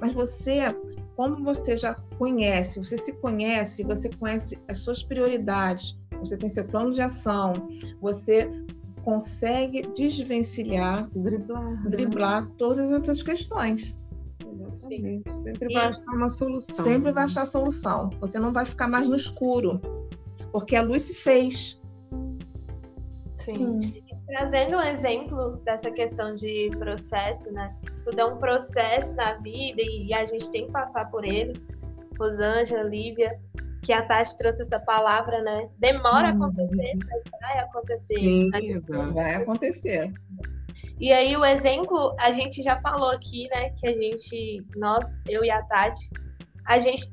mas 0.00 0.12
você, 0.14 0.74
como 1.14 1.44
você 1.44 1.76
já 1.76 1.94
conhece, 2.18 2.78
você 2.78 2.98
se 2.98 3.12
conhece, 3.12 3.84
você 3.84 4.08
conhece 4.08 4.58
as 4.68 4.78
suas 4.78 5.02
prioridades, 5.02 5.98
você 6.18 6.36
tem 6.36 6.48
seu 6.48 6.64
plano 6.64 6.92
de 6.92 7.02
ação, 7.02 7.68
você 8.00 8.50
consegue 9.04 9.86
desvencilhar, 9.88 11.08
driblar, 11.10 11.82
né? 11.82 11.90
driblar 11.90 12.46
todas 12.56 12.90
essas 12.90 13.22
questões. 13.22 13.98
Exatamente. 14.52 15.30
Sempre 15.42 15.72
vai 15.72 15.86
achar 15.86 16.12
uma 16.12 16.30
solução. 16.30 16.84
Sempre 16.84 17.12
vai 17.12 17.24
achar 17.24 17.46
solução. 17.46 18.10
Você 18.20 18.38
não 18.38 18.52
vai 18.52 18.64
ficar 18.64 18.88
mais 18.88 19.06
no 19.08 19.16
escuro, 19.16 19.80
porque 20.50 20.74
a 20.74 20.82
luz 20.82 21.02
se 21.02 21.14
fez. 21.14 21.80
Sim. 23.38 23.66
Hum. 23.66 23.80
Trazendo 24.26 24.78
um 24.78 24.82
exemplo 24.82 25.56
dessa 25.64 25.90
questão 25.90 26.32
de 26.32 26.70
processo, 26.78 27.52
né? 27.52 27.76
Tudo 28.04 28.18
é 28.18 28.24
um 28.24 28.38
processo 28.38 29.14
na 29.16 29.34
vida 29.34 29.82
e 29.82 30.12
a 30.14 30.24
gente 30.24 30.50
tem 30.50 30.66
que 30.66 30.72
passar 30.72 31.10
por 31.10 31.24
ele. 31.24 31.52
Rosângela, 32.18 32.84
Lívia, 32.84 33.38
que 33.84 33.92
a 33.92 34.02
Tati 34.02 34.36
trouxe 34.36 34.62
essa 34.62 34.80
palavra, 34.80 35.42
né? 35.42 35.68
Demora 35.78 36.28
hum, 36.28 36.42
a 36.42 36.46
acontecer, 36.46 36.92
mas 37.06 37.22
vai 37.40 37.58
acontecer. 37.58 38.14
Sim, 38.14 38.50
vai 39.12 39.34
acontecer. 39.34 40.12
E 40.98 41.12
aí 41.12 41.36
o 41.36 41.44
exemplo, 41.44 42.14
a 42.18 42.32
gente 42.32 42.62
já 42.62 42.80
falou 42.80 43.10
aqui, 43.10 43.48
né, 43.48 43.70
que 43.70 43.86
a 43.86 43.92
gente, 43.92 44.64
nós, 44.76 45.20
eu 45.28 45.44
e 45.44 45.50
a 45.50 45.62
Tati, 45.62 46.08
a 46.64 46.78
gente, 46.78 47.10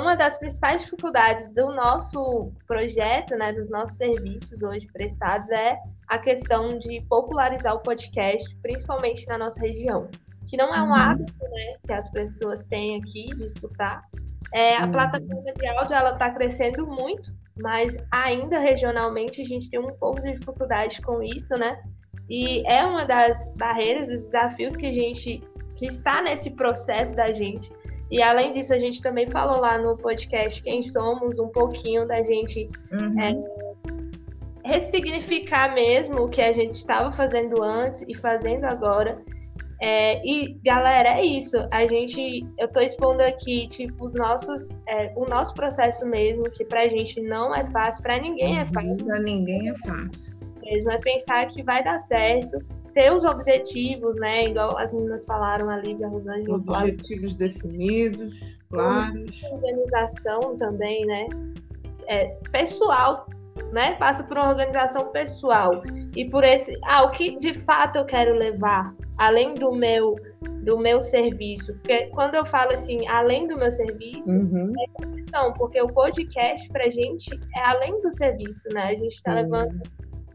uma 0.00 0.14
das 0.14 0.36
principais 0.36 0.82
dificuldades 0.82 1.48
do 1.48 1.72
nosso 1.72 2.52
projeto, 2.66 3.34
né, 3.36 3.52
dos 3.52 3.68
nossos 3.68 3.96
serviços 3.96 4.62
hoje 4.62 4.86
prestados 4.92 5.48
é 5.50 5.76
a 6.06 6.18
questão 6.18 6.78
de 6.78 7.00
popularizar 7.08 7.74
o 7.74 7.80
podcast, 7.80 8.54
principalmente 8.62 9.26
na 9.26 9.38
nossa 9.38 9.58
região, 9.60 10.08
que 10.46 10.56
não 10.56 10.72
é 10.72 10.80
um 10.80 10.88
uhum. 10.88 10.94
hábito, 10.94 11.44
né, 11.50 11.76
que 11.86 11.92
as 11.92 12.08
pessoas 12.10 12.64
têm 12.66 12.98
aqui 13.00 13.24
de 13.34 13.46
escutar, 13.46 14.04
é, 14.52 14.76
a 14.76 14.84
uhum. 14.84 14.92
plataforma 14.92 15.52
de 15.52 15.66
áudio 15.66 15.94
ela 15.94 16.12
está 16.12 16.30
crescendo 16.30 16.86
muito, 16.86 17.32
mas 17.60 17.96
ainda 18.10 18.58
regionalmente 18.58 19.40
a 19.40 19.44
gente 19.44 19.70
tem 19.70 19.80
um 19.80 19.92
pouco 19.94 20.20
de 20.20 20.32
dificuldade 20.32 21.00
com 21.00 21.22
isso, 21.22 21.56
né? 21.56 21.80
E 22.28 22.66
é 22.70 22.84
uma 22.84 23.04
das 23.04 23.46
barreiras, 23.56 24.08
os 24.08 24.22
desafios 24.22 24.76
que 24.76 24.86
a 24.86 24.92
gente 24.92 25.42
que 25.76 25.86
está 25.86 26.22
nesse 26.22 26.50
processo 26.52 27.16
da 27.16 27.32
gente. 27.32 27.70
E 28.10 28.22
além 28.22 28.50
disso, 28.50 28.72
a 28.72 28.78
gente 28.78 29.02
também 29.02 29.26
falou 29.26 29.60
lá 29.60 29.76
no 29.76 29.96
podcast 29.96 30.62
quem 30.62 30.82
somos, 30.82 31.38
um 31.38 31.48
pouquinho 31.48 32.06
da 32.06 32.22
gente 32.22 32.70
uhum. 32.92 33.20
é, 33.20 34.68
ressignificar 34.68 35.74
mesmo 35.74 36.22
o 36.22 36.28
que 36.28 36.40
a 36.40 36.52
gente 36.52 36.76
estava 36.76 37.10
fazendo 37.10 37.62
antes 37.62 38.04
e 38.06 38.14
fazendo 38.14 38.64
agora. 38.64 39.20
É, 39.86 40.26
e 40.26 40.58
galera, 40.64 41.10
é 41.10 41.22
isso. 41.22 41.58
A 41.70 41.86
gente, 41.86 42.42
eu 42.58 42.66
tô 42.68 42.80
expondo 42.80 43.22
aqui 43.22 43.68
tipo 43.68 44.02
os 44.02 44.14
nossos, 44.14 44.70
é, 44.88 45.12
o 45.14 45.26
nosso 45.26 45.52
processo 45.52 46.06
mesmo, 46.06 46.44
que 46.44 46.64
pra 46.64 46.88
gente 46.88 47.20
não 47.20 47.54
é 47.54 47.66
fácil, 47.66 48.02
pra 48.02 48.18
ninguém 48.18 48.58
é 48.58 48.64
fácil. 48.64 49.04
Pra 49.04 49.18
ninguém 49.18 49.68
é 49.68 49.74
fácil. 49.74 50.38
Mesmo 50.62 50.90
é 50.90 50.96
pensar 50.96 51.46
que 51.48 51.62
vai 51.62 51.84
dar 51.84 51.98
certo, 51.98 52.64
ter 52.94 53.12
os 53.12 53.24
objetivos, 53.24 54.16
né? 54.16 54.46
Igual 54.46 54.74
as 54.78 54.90
meninas 54.94 55.26
falaram 55.26 55.68
ali, 55.68 56.02
a 56.02 56.08
Rosângela 56.08 56.56
Objetivos 56.56 57.34
definidos, 57.34 58.40
claros. 58.70 59.42
Organização 59.52 60.56
também, 60.56 61.04
né? 61.04 61.26
É, 62.06 62.28
pessoal 62.50 63.26
né? 63.72 63.94
Passa 63.94 64.22
por 64.24 64.36
uma 64.36 64.50
organização 64.50 65.10
pessoal 65.10 65.82
e 66.16 66.24
por 66.28 66.44
esse, 66.44 66.78
ah, 66.84 67.04
o 67.04 67.10
que 67.10 67.36
de 67.36 67.54
fato 67.54 67.96
eu 67.96 68.04
quero 68.04 68.34
levar 68.34 68.94
além 69.18 69.54
do 69.54 69.72
meu 69.72 70.16
do 70.62 70.78
meu 70.78 71.00
serviço. 71.00 71.72
Porque 71.74 72.06
quando 72.08 72.34
eu 72.34 72.44
falo 72.44 72.72
assim, 72.72 73.06
além 73.06 73.46
do 73.46 73.56
meu 73.56 73.70
serviço, 73.70 74.30
uhum. 74.30 74.72
é 74.78 74.84
essa 74.84 75.12
questão, 75.12 75.52
porque 75.54 75.80
o 75.80 75.88
podcast 75.88 76.68
pra 76.70 76.88
gente 76.88 77.28
é 77.56 77.60
além 77.60 78.00
do 78.00 78.10
serviço, 78.10 78.68
né? 78.70 78.88
A 78.88 78.94
gente 78.94 79.14
está 79.14 79.34
levando 79.34 79.80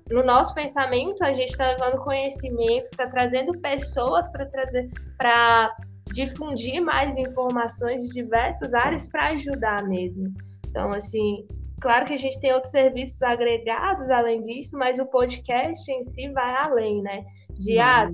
no 0.10 0.24
nosso 0.24 0.54
pensamento, 0.54 1.24
a 1.24 1.34
gente 1.34 1.52
está 1.52 1.68
levando 1.72 2.04
conhecimento, 2.04 2.86
está 2.86 3.08
trazendo 3.08 3.58
pessoas 3.60 4.30
para 4.32 4.46
trazer 4.46 4.90
para 5.18 5.76
difundir 6.12 6.82
mais 6.82 7.16
informações 7.18 8.04
de 8.04 8.10
diversas 8.14 8.74
áreas 8.74 9.06
para 9.06 9.30
ajudar 9.30 9.88
mesmo. 9.88 10.34
Então, 10.68 10.90
assim, 10.90 11.48
claro 11.80 12.06
que 12.06 12.14
a 12.14 12.18
gente 12.18 12.40
tem 12.40 12.54
outros 12.54 12.72
serviços 12.72 13.22
agregados 13.22 14.10
além 14.10 14.42
disso, 14.42 14.78
mas 14.78 15.00
o 15.00 15.06
podcast 15.06 15.92
em 15.92 16.04
si 16.04 16.30
vai 16.30 16.56
além, 16.56 17.02
né? 17.02 17.26
De 17.52 17.78
ah, 17.80 18.10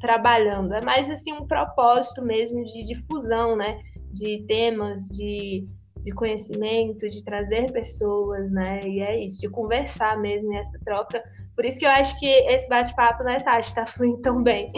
trabalhando. 0.00 0.74
É 0.74 0.80
mais 0.80 1.08
assim 1.08 1.32
um 1.32 1.46
propósito 1.46 2.22
mesmo 2.22 2.64
de 2.64 2.84
difusão, 2.84 3.56
né? 3.56 3.78
De 4.12 4.44
temas, 4.46 5.02
de, 5.08 5.66
de 6.02 6.12
conhecimento, 6.12 7.08
de 7.08 7.22
trazer 7.22 7.70
pessoas, 7.72 8.50
né? 8.50 8.80
E 8.86 9.00
é 9.00 9.24
isso, 9.24 9.40
de 9.40 9.48
conversar 9.48 10.20
mesmo 10.20 10.52
essa 10.54 10.78
troca 10.84 11.22
por 11.54 11.64
isso 11.64 11.78
que 11.78 11.86
eu 11.86 11.90
acho 11.90 12.18
que 12.18 12.26
esse 12.26 12.68
bate-papo, 12.68 13.22
né, 13.22 13.38
Tati, 13.40 13.68
está 13.68 13.86
fluindo 13.86 14.20
tão 14.22 14.42
bem. 14.42 14.72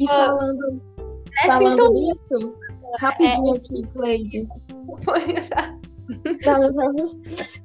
e 0.00 0.08
falando, 0.08 0.82
é 1.42 1.46
falando 1.46 1.94
isso, 1.96 2.58
rapidinho 2.98 3.54
é, 3.54 3.58
aqui, 3.58 3.86
Cleide. 3.92 4.48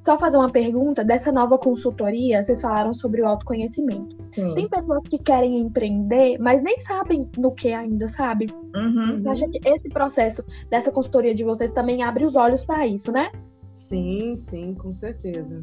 Só 0.02 0.16
fazer 0.18 0.36
uma 0.36 0.50
pergunta 0.50 1.04
dessa 1.04 1.32
nova 1.32 1.58
consultoria, 1.58 2.40
vocês 2.42 2.62
falaram 2.62 2.94
sobre 2.94 3.20
o 3.20 3.26
autoconhecimento. 3.26 4.16
Sim. 4.32 4.54
Tem 4.54 4.68
pessoas 4.68 5.02
que 5.08 5.18
querem 5.18 5.58
empreender, 5.58 6.38
mas 6.38 6.62
nem 6.62 6.78
sabem 6.78 7.28
no 7.36 7.50
que 7.50 7.72
ainda, 7.72 8.06
sabe? 8.06 8.46
Uhum. 8.74 9.20
Você 9.20 9.28
acha 9.28 9.48
que 9.48 9.68
esse 9.68 9.88
processo 9.88 10.44
dessa 10.70 10.92
consultoria 10.92 11.34
de 11.34 11.42
vocês 11.42 11.72
também 11.72 12.04
abre 12.04 12.24
os 12.24 12.36
olhos 12.36 12.64
para 12.64 12.86
isso, 12.86 13.10
né? 13.10 13.32
Sim, 13.72 14.36
sim, 14.36 14.74
com 14.74 14.94
certeza 14.94 15.60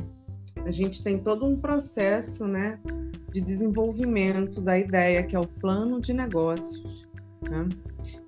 a 0.65 0.71
gente 0.71 1.03
tem 1.03 1.17
todo 1.19 1.45
um 1.45 1.55
processo 1.55 2.45
né, 2.45 2.79
de 3.31 3.41
desenvolvimento 3.41 4.61
da 4.61 4.77
ideia, 4.77 5.23
que 5.23 5.35
é 5.35 5.39
o 5.39 5.47
plano 5.47 5.99
de 5.99 6.13
negócios. 6.13 7.02
Né? 7.49 7.69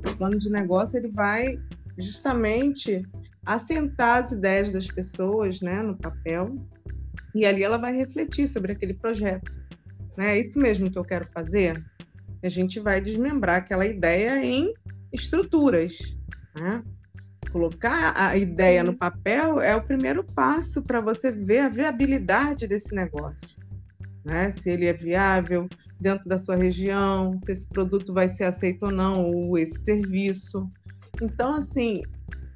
O 0.07 0.16
plano 0.16 0.39
de 0.39 0.49
negócio 0.49 0.97
ele 0.97 1.09
vai 1.09 1.59
justamente 1.97 3.03
assentar 3.45 4.24
as 4.24 4.32
ideias 4.32 4.72
das 4.72 4.88
pessoas 4.88 5.61
né, 5.61 5.82
no 5.82 5.95
papel 5.97 6.55
e 7.34 7.45
ali 7.45 7.63
ela 7.63 7.78
vai 7.78 7.95
refletir 7.95 8.47
sobre 8.47 8.72
aquele 8.72 8.93
projeto. 8.93 9.51
Né? 10.18 10.38
É 10.38 10.39
isso 10.39 10.59
mesmo 10.59 10.89
que 10.89 10.97
eu 10.97 11.03
quero 11.03 11.28
fazer? 11.34 11.84
A 12.43 12.49
gente 12.49 12.80
vai 12.80 13.01
desmembrar 13.01 13.57
aquela 13.57 13.86
ideia 13.86 14.43
em 14.43 14.74
estruturas. 15.11 15.97
Né? 16.55 16.84
colocar 17.55 18.13
a 18.18 18.36
ideia 18.36 18.84
no 18.84 18.93
papel 18.93 19.61
é 19.61 19.74
o 19.74 19.82
primeiro 19.82 20.26
passo 20.26 20.82
para 20.82 20.99
você 20.99 21.32
ver 21.32 21.59
a 21.59 21.70
viabilidade 21.70 22.68
desse 22.68 22.93
negócio. 22.93 23.47
Né? 24.26 24.51
Se 24.51 24.70
ele 24.70 24.88
é 24.88 24.91
viável 24.91 25.66
dentro 26.00 26.28
da 26.28 26.38
sua 26.38 26.56
região, 26.56 27.38
se 27.38 27.52
esse 27.52 27.68
produto 27.68 28.14
vai 28.14 28.30
ser 28.30 28.46
aceito 28.46 28.88
ou 28.88 28.91
não, 28.91 29.26
ou 29.26 29.58
esse 29.58 29.80
serviço. 29.84 30.70
Então, 31.22 31.56
assim, 31.56 32.02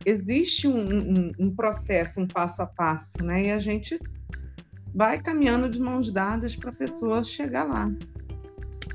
existe 0.06 0.68
um, 0.68 0.80
um, 0.80 1.32
um 1.40 1.56
processo, 1.56 2.20
um 2.20 2.28
passo 2.28 2.62
a 2.62 2.66
passo, 2.66 3.24
né? 3.24 3.46
E 3.46 3.52
a 3.52 3.60
gente 3.60 4.00
vai 4.94 5.22
caminhando 5.22 5.70
de 5.70 5.80
mãos 5.80 6.12
dadas 6.12 6.56
para 6.56 6.72
a 6.72 6.74
pessoa 6.74 7.24
chegar 7.24 7.64
lá. 7.64 7.92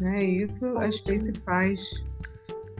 Né? 0.01 0.25
Isso 0.25 0.67
a 0.79 0.91
Space 0.91 1.33
faz 1.45 1.81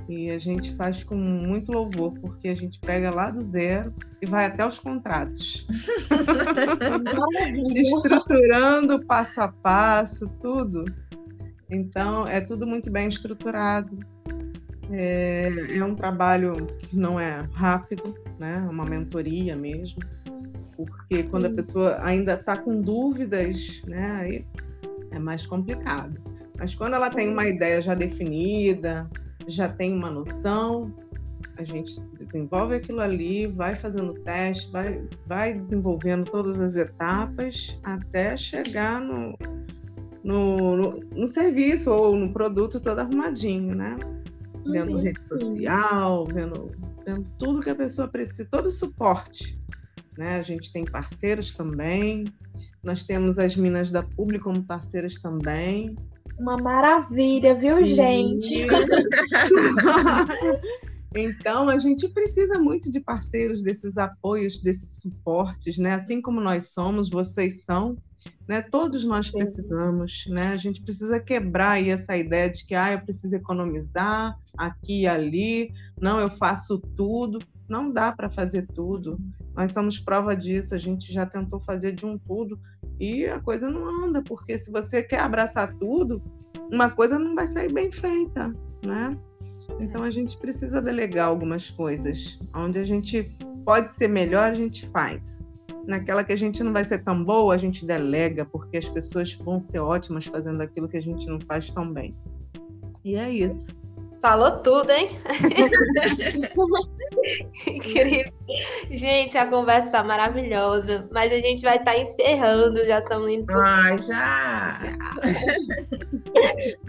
e 0.09 0.31
a 0.31 0.39
gente 0.39 0.75
faz 0.75 1.03
com 1.03 1.15
muito 1.15 1.73
louvor, 1.73 2.12
porque 2.21 2.49
a 2.49 2.55
gente 2.55 2.79
pega 2.81 3.11
lá 3.11 3.31
do 3.31 3.41
zero 3.41 3.95
e 4.21 4.27
vai 4.27 4.47
até 4.47 4.67
os 4.67 4.79
contratos. 4.79 5.67
Estruturando 7.75 9.05
passo 9.07 9.41
a 9.41 9.49
passo, 9.49 10.29
tudo. 10.43 10.85
Então, 11.75 12.27
é 12.27 12.41
tudo 12.41 12.66
muito 12.66 12.91
bem 12.91 13.09
estruturado. 13.09 13.99
É, 14.91 15.51
é 15.77 15.85
um 15.85 15.95
trabalho 15.95 16.53
que 16.79 16.97
não 16.97 17.18
é 17.18 17.49
rápido, 17.53 18.14
né? 18.39 18.64
É 18.64 18.70
uma 18.70 18.85
mentoria 18.85 19.57
mesmo. 19.57 19.99
Porque 20.77 21.25
quando 21.25 21.47
a 21.47 21.51
pessoa 21.51 21.99
ainda 22.03 22.35
está 22.35 22.57
com 22.57 22.81
dúvidas, 22.81 23.83
né? 23.87 24.12
Aí 24.20 24.47
é 25.11 25.18
mais 25.18 25.47
complicado. 25.47 26.20
Mas 26.59 26.75
quando 26.75 26.95
ela 26.95 27.11
tem 27.11 27.29
uma 27.29 27.47
ideia 27.47 27.83
já 27.83 27.95
definida, 27.95 29.09
já 29.49 29.68
tem 29.68 29.93
uma 29.93 30.11
noção, 30.11 30.95
a 31.57 31.64
gente 31.64 32.01
desenvolve 32.16 32.77
aquilo 32.77 33.01
ali, 33.01 33.47
vai 33.47 33.75
fazendo 33.75 34.14
teste, 34.14 34.70
vai, 34.70 35.03
vai 35.27 35.55
desenvolvendo 35.55 36.31
todas 36.31 36.61
as 36.61 36.77
etapas 36.77 37.79
até 37.83 38.37
chegar 38.37 39.01
no, 39.01 39.37
no, 40.25 40.77
no, 40.77 41.01
no 41.14 41.29
serviço 41.29 41.91
ou 41.91 42.16
no 42.16 42.33
produto 42.33 42.81
todo 42.81 42.99
arrumadinho, 42.99 43.75
né? 43.75 43.97
Vendo 44.66 44.97
rede 44.97 45.22
social, 45.27 46.25
vendo, 46.25 46.72
vendo 47.05 47.27
tudo 47.39 47.61
que 47.61 47.68
a 47.68 47.75
pessoa 47.75 48.09
precisa, 48.09 48.49
todo 48.51 48.66
o 48.66 48.72
suporte. 48.72 49.61
Né? 50.16 50.39
A 50.39 50.43
gente 50.43 50.72
tem 50.72 50.85
parceiros 50.85 51.53
também, 51.53 52.25
nós 52.83 53.03
temos 53.03 53.39
as 53.39 53.57
Minas 53.57 53.91
da 53.91 54.03
Publi 54.03 54.39
como 54.39 54.62
parceiras 54.62 55.16
também. 55.16 55.97
Uma 56.39 56.57
maravilha, 56.57 57.55
viu, 57.55 57.83
gente? 57.83 58.66
então, 61.14 61.68
a 61.68 61.79
gente 61.79 62.09
precisa 62.09 62.59
muito 62.59 62.91
de 62.91 63.01
parceiros, 63.01 63.62
desses 63.62 63.99
apoios, 63.99 64.59
desses 64.59 65.01
suportes, 65.01 65.79
né? 65.79 65.95
Assim 65.95 66.22
como 66.22 66.41
nós 66.41 66.70
somos, 66.70 67.11
vocês 67.11 67.64
são, 67.64 67.97
né? 68.49 68.62
Todos 68.62 69.05
nós 69.05 69.31
precisamos, 69.31 70.25
né? 70.29 70.49
A 70.49 70.57
gente 70.57 70.83
precisa 70.83 71.20
quebrar 71.20 71.72
aí 71.72 71.91
essa 71.91 72.16
ideia 72.16 72.51
de 72.51 72.64
que, 72.64 72.75
ah, 72.75 72.93
eu 72.93 73.01
preciso 73.01 73.35
economizar 73.37 74.39
aqui 74.57 75.03
e 75.03 75.07
ali, 75.07 75.72
não, 76.01 76.18
eu 76.20 76.31
faço 76.31 76.79
tudo. 76.97 77.39
Não 77.68 77.91
dá 77.91 78.12
para 78.12 78.29
fazer 78.29 78.66
tudo. 78.75 79.18
Nós 79.57 79.72
somos 79.72 79.99
prova 79.99 80.37
disso. 80.37 80.75
A 80.75 80.79
gente 80.79 81.12
já 81.12 81.25
tentou 81.25 81.61
fazer 81.61 81.93
de 81.93 82.05
um 82.05 82.18
tudo 82.18 82.59
e 83.01 83.27
a 83.27 83.41
coisa 83.41 83.68
não 83.68 84.05
anda, 84.05 84.22
porque 84.22 84.57
se 84.59 84.70
você 84.70 85.03
quer 85.03 85.20
abraçar 85.20 85.75
tudo, 85.75 86.22
uma 86.70 86.91
coisa 86.91 87.18
não 87.18 87.35
vai 87.35 87.49
sair 87.49 87.72
bem 87.72 87.91
feita, 87.91 88.55
né? 88.85 89.16
Então 89.81 90.03
a 90.03 90.11
gente 90.11 90.37
precisa 90.39 90.81
delegar 90.81 91.29
algumas 91.29 91.70
coisas. 91.70 92.39
Onde 92.55 92.79
a 92.79 92.85
gente 92.85 93.33
pode 93.64 93.91
ser 93.91 94.09
melhor, 94.09 94.53
a 94.53 94.55
gente 94.55 94.89
faz. 94.91 95.45
Naquela 95.87 96.24
que 96.24 96.32
a 96.32 96.37
gente 96.37 96.62
não 96.62 96.72
vai 96.72 96.85
ser 96.85 96.99
tão 96.99 97.22
boa, 97.22 97.55
a 97.55 97.59
gente 97.59 97.85
delega, 97.85 98.45
porque 98.45 98.78
as 98.78 98.89
pessoas 98.89 99.32
vão 99.35 99.61
ser 99.61 99.80
ótimas 99.80 100.24
fazendo 100.24 100.62
aquilo 100.62 100.89
que 100.89 100.97
a 100.97 101.03
gente 101.03 101.26
não 101.26 101.39
faz 101.41 101.70
tão 101.70 101.93
bem. 101.93 102.14
E 103.05 103.16
é 103.16 103.30
isso. 103.30 103.74
Falou 104.24 104.62
tudo, 104.62 104.91
hein? 104.91 105.20
Incrível. 107.66 108.32
Gente, 108.91 109.37
a 109.37 109.47
conversa 109.47 109.91
tá 109.91 110.03
maravilhosa, 110.03 111.07
mas 111.12 111.30
a 111.30 111.39
gente 111.39 111.61
vai 111.61 111.76
estar 111.76 111.93
tá 111.93 111.99
encerrando, 111.99 112.82
já 112.87 113.01
estamos 113.01 113.28
indo. 113.28 113.53
Ah, 113.53 113.99
já! 113.99 114.78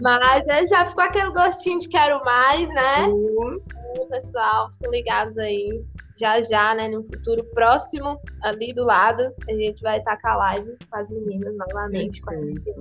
mas 0.00 0.70
já 0.70 0.86
ficou 0.86 1.04
aquele 1.04 1.30
gostinho 1.30 1.78
de 1.78 1.90
quero 1.90 2.24
mais, 2.24 2.66
né? 2.70 3.02
Uhum. 3.02 3.60
Pessoal, 4.06 4.70
fiquem 4.72 4.90
ligados 4.90 5.38
aí. 5.38 5.82
Já 6.18 6.40
já, 6.42 6.74
né, 6.74 6.88
no 6.88 7.02
futuro 7.04 7.44
próximo, 7.52 8.18
ali 8.42 8.72
do 8.72 8.84
lado, 8.84 9.32
a 9.48 9.52
gente 9.52 9.82
vai 9.82 9.98
estar 9.98 10.16
com 10.20 10.28
a 10.28 10.36
live 10.36 10.76
com 10.90 10.96
as 10.96 11.10
meninas 11.10 11.54
novamente. 11.56 12.20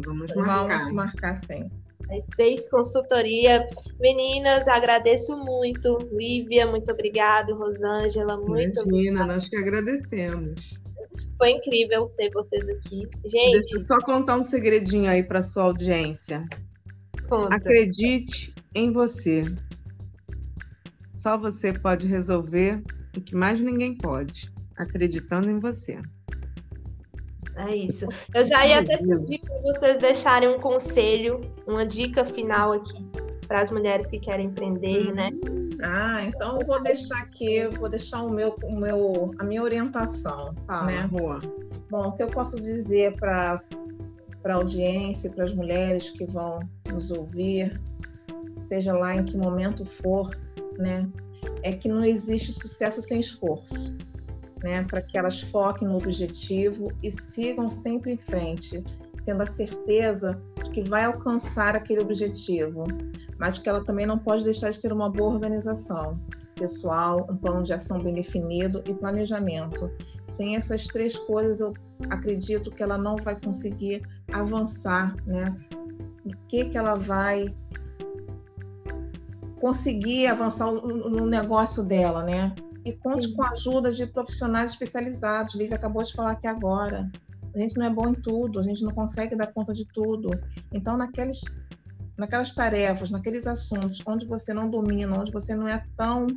Vamos 0.05 0.34
marcar. 0.36 0.80
Vamos 0.80 0.93
marcar 0.93 1.38
sempre 1.45 1.86
a 2.09 2.20
Space 2.20 2.70
Consultoria. 2.70 3.68
Meninas, 3.99 4.68
agradeço 4.68 5.36
muito. 5.38 5.97
Lívia, 6.11 6.66
muito 6.68 6.91
obrigado. 6.91 7.55
Rosângela, 7.55 8.38
muito 8.38 8.82
Imagina, 8.82 8.84
obrigada. 8.84 9.34
nós 9.34 9.49
que 9.49 9.55
agradecemos. 9.55 10.80
Foi 11.38 11.51
incrível 11.51 12.11
ter 12.18 12.30
vocês 12.32 12.68
aqui. 12.70 13.07
Gente. 13.26 13.61
Deixa 13.61 13.78
eu 13.78 13.82
só 13.82 13.97
contar 13.99 14.38
um 14.38 14.43
segredinho 14.43 15.09
aí 15.09 15.24
para 15.24 15.41
sua 15.41 15.63
audiência. 15.63 16.45
Conta. 17.28 17.55
Acredite 17.55 18.53
em 18.74 18.91
você. 18.91 19.41
Só 21.26 21.39
você 21.39 21.73
pode 21.73 22.05
resolver 22.05 22.84
o 23.17 23.19
que 23.19 23.36
mais 23.36 23.59
ninguém 23.59 23.97
pode, 23.97 24.53
acreditando 24.78 25.49
em 25.49 25.57
você. 25.57 25.99
É 27.55 27.76
isso. 27.76 28.07
Eu 28.32 28.45
já 28.45 28.63
ia 28.67 28.82
até 28.82 28.97
pedir 28.97 29.41
para 29.41 29.59
vocês 29.61 29.97
deixarem 29.97 30.49
um 30.49 30.59
conselho, 30.59 31.41
uma 31.65 31.84
dica 31.84 32.23
final 32.23 32.73
aqui 32.73 33.03
para 33.47 33.61
as 33.61 33.71
mulheres 33.71 34.11
que 34.11 34.19
querem 34.19 34.45
empreender, 34.45 35.15
né? 35.15 35.32
Ah, 35.82 36.23
então 36.26 36.59
eu 36.59 36.67
vou 36.67 36.84
deixar 36.84 37.17
aqui, 37.17 37.69
vou 37.69 37.89
deixar 37.89 38.21
o 38.21 38.30
meu, 38.30 38.55
o 38.61 38.80
meu, 38.80 39.32
a 39.39 39.43
minha 39.43 39.63
orientação, 39.63 40.53
Fala, 40.67 40.86
né? 40.86 41.09
Rua. 41.11 41.39
Bom, 41.89 42.09
o 42.09 42.11
que 42.11 42.21
eu 42.21 42.28
posso 42.28 42.61
dizer 42.61 43.15
para 43.15 43.63
para 44.43 44.53
a 44.53 44.57
audiência, 44.57 45.32
para 45.32 45.45
as 45.45 45.55
mulheres 45.55 46.11
que 46.11 46.23
vão 46.28 46.59
nos 46.88 47.09
ouvir, 47.09 47.82
seja 48.61 48.93
lá 48.93 49.15
em 49.15 49.26
que 49.26 49.36
momento 49.36 49.84
for, 49.84 50.30
né? 50.78 51.09
É 51.63 51.73
que 51.73 51.88
não 51.88 52.03
existe 52.03 52.51
sucesso 52.53 53.01
sem 53.01 53.19
esforço, 53.19 53.95
né? 54.63 54.84
Para 54.84 55.01
que 55.01 55.17
elas 55.17 55.41
foquem 55.41 55.88
no 55.88 55.97
objetivo 55.97 56.91
e 57.01 57.11
sigam 57.11 57.69
sempre 57.69 58.13
em 58.13 58.17
frente, 58.17 58.84
tendo 59.26 59.41
a 59.41 59.45
certeza 59.45 60.41
de 60.63 60.69
que 60.69 60.82
vai 60.82 61.05
alcançar 61.05 61.76
aquele 61.76 62.01
objetivo, 62.01 62.84
mas 63.38 63.57
que 63.57 63.67
ela 63.67 63.84
também 63.84 64.05
não 64.05 64.17
pode 64.17 64.43
deixar 64.43 64.71
de 64.71 64.82
ter 64.82 64.93
uma 64.93 65.09
boa 65.09 65.34
organização 65.34 66.19
pessoal, 66.55 67.28
um 67.30 67.36
plano 67.36 67.63
de 67.63 67.73
ação 67.73 68.01
bem 68.01 68.13
definido 68.13 68.82
e 68.88 68.93
planejamento. 68.93 69.91
Sem 70.28 70.55
essas 70.55 70.86
três 70.86 71.15
coisas, 71.17 71.59
eu 71.59 71.73
acredito 72.09 72.71
que 72.71 72.82
ela 72.82 72.97
não 72.97 73.15
vai 73.17 73.39
conseguir 73.39 74.01
avançar, 74.32 75.15
né? 75.26 75.55
O 76.26 76.32
que 76.47 76.65
que 76.65 76.78
ela 76.78 76.95
vai 76.95 77.53
conseguir 79.66 80.28
avançar 80.28 80.72
no 80.72 81.26
negócio 81.26 81.84
dela, 81.84 82.24
né? 82.24 82.53
E 82.86 82.93
conte 82.93 83.30
Sim. 83.30 83.34
com 83.34 83.43
a 83.43 83.49
ajuda 83.49 83.91
de 83.91 84.05
profissionais 84.05 84.70
especializados. 84.70 85.55
Lívia 85.55 85.76
acabou 85.76 86.03
de 86.03 86.13
falar 86.13 86.34
aqui 86.34 86.45
agora. 86.45 87.09
A 87.51 87.57
gente 87.57 87.76
não 87.76 87.88
é 87.88 87.89
bom 87.89 88.09
em 88.09 88.13
tudo, 88.13 88.59
a 88.59 88.63
gente 88.63 88.84
não 88.84 88.93
consegue 88.93 89.36
dar 89.36 89.47
conta 89.47 89.74
de 89.74 89.84
tudo. 89.88 90.30
Então, 90.72 90.95
naqueles, 90.95 91.41
naquelas 92.16 92.51
tarefas, 92.51 93.09
naqueles 93.09 93.47
assuntos 93.47 94.03
onde 94.05 94.28
você 94.28 94.53
não 94.53 94.70
domina, 94.70 95.20
onde 95.20 95.32
você 95.32 95.55
não 95.55 95.68
é 95.68 95.84
tão 95.97 96.28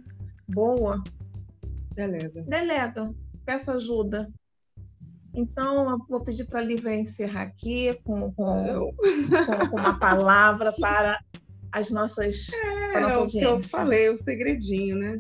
boa, 0.48 1.04
delega. 1.94 2.42
Delega, 2.44 3.14
peça 3.44 3.72
ajuda. 3.72 4.32
Então, 5.34 5.90
eu 5.90 5.98
vou 6.08 6.22
pedir 6.22 6.46
para 6.46 6.60
a 6.60 6.62
Lívia 6.62 6.94
encerrar 6.94 7.42
aqui 7.42 7.92
com, 8.04 8.32
com, 8.32 8.94
com, 8.94 9.68
com 9.68 9.76
uma 9.76 9.98
palavra 9.98 10.72
para 10.80 11.20
as 11.70 11.90
nossas 11.90 12.48
é, 12.54 12.77
audiência. 12.94 13.46
É 13.46 13.48
o 13.48 13.58
que 13.58 13.64
eu 13.64 13.68
falei, 13.68 14.08
o 14.08 14.18
segredinho, 14.18 14.96
né? 14.96 15.18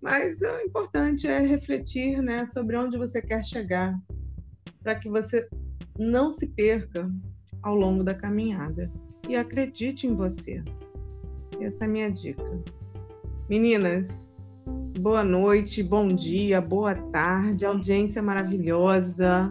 Mas 0.00 0.40
o 0.40 0.60
importante 0.60 1.26
é 1.26 1.40
refletir 1.40 2.22
né, 2.22 2.46
sobre 2.46 2.76
onde 2.76 2.96
você 2.96 3.20
quer 3.20 3.44
chegar, 3.44 3.98
para 4.82 4.94
que 4.94 5.08
você 5.08 5.48
não 5.98 6.30
se 6.30 6.46
perca 6.46 7.10
ao 7.62 7.74
longo 7.74 8.04
da 8.04 8.14
caminhada. 8.14 8.90
E 9.28 9.34
acredite 9.34 10.06
em 10.06 10.14
você. 10.14 10.62
Essa 11.60 11.84
é 11.84 11.86
a 11.86 11.90
minha 11.90 12.10
dica. 12.10 12.44
Meninas, 13.48 14.28
boa 15.00 15.24
noite, 15.24 15.82
bom 15.82 16.08
dia, 16.08 16.60
boa 16.60 16.94
tarde, 16.94 17.66
audiência 17.66 18.22
maravilhosa. 18.22 19.50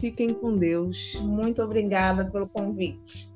Fiquem 0.00 0.32
com 0.32 0.56
Deus. 0.56 1.20
Muito 1.22 1.62
obrigada 1.62 2.24
pelo 2.30 2.48
convite. 2.48 3.28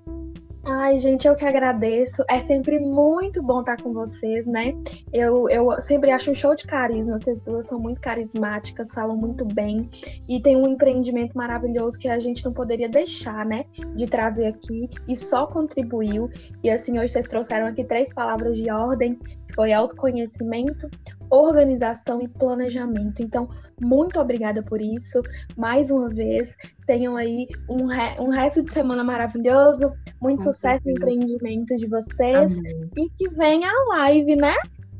Ai, 0.65 0.97
gente, 0.99 1.27
eu 1.27 1.35
que 1.35 1.45
agradeço. 1.45 2.23
É 2.31 2.39
sempre 2.39 2.79
muito 2.79 3.43
bom 3.43 3.61
estar 3.61 3.83
com 3.83 3.93
vocês, 3.93 4.47
né? 4.47 4.73
Eu, 5.13 5.49
eu 5.49 5.73
sempre 5.83 6.13
acho 6.13 6.31
um 6.31 6.35
show 6.35 6.55
de 6.55 6.65
carisma. 6.65 7.19
Vocês 7.19 7.41
duas 7.41 7.67
são 7.67 7.81
muito 7.81 8.01
carismáticas, 8.01 8.91
falam 8.93 9.17
muito 9.17 9.45
bem 9.45 9.83
e 10.29 10.41
tem 10.41 10.57
um 10.57 10.69
empreendimento 10.69 11.37
maravilhoso 11.37 11.99
que 11.99 12.07
a 12.07 12.19
gente 12.21 12.45
não 12.45 12.53
poderia 12.53 12.89
deixar, 12.89 13.45
né? 13.45 13.65
De 13.97 14.07
trazer 14.07 14.47
aqui 14.47 14.89
e 15.09 15.17
só 15.17 15.49
contribuiu. 15.49 16.31
E 16.63 16.71
assim, 16.71 16.97
hoje 16.97 17.13
vocês 17.13 17.27
trouxeram 17.27 17.67
aqui 17.67 17.83
três 17.83 18.13
palavras 18.13 18.57
de 18.57 18.71
ordem: 18.71 19.19
foi 19.57 19.73
autoconhecimento, 19.73 20.89
organização 21.33 22.21
e 22.21 22.29
planejamento. 22.29 23.23
Então, 23.23 23.49
muito 23.81 24.21
obrigada 24.21 24.63
por 24.63 24.83
isso. 24.83 25.23
Mais 25.57 25.91
uma 25.91 26.11
vez, 26.11 26.55
tenham 26.87 27.17
aí 27.17 27.49
um, 27.69 27.87
re 27.87 28.21
um 28.21 28.29
resto 28.29 28.63
de 28.63 28.71
semana 28.71 29.03
maravilhoso, 29.03 29.93
muito 30.21 30.45
Com 30.45 30.53
sucesso 30.53 30.83
no 30.85 30.93
empreendimento 30.93 31.75
de 31.77 31.87
vocês 31.87 32.59
Amém. 32.59 32.91
e 32.99 33.11
que 33.11 33.29
venha 33.31 33.69
a 33.69 33.97
live, 33.97 34.37
né? 34.37 34.55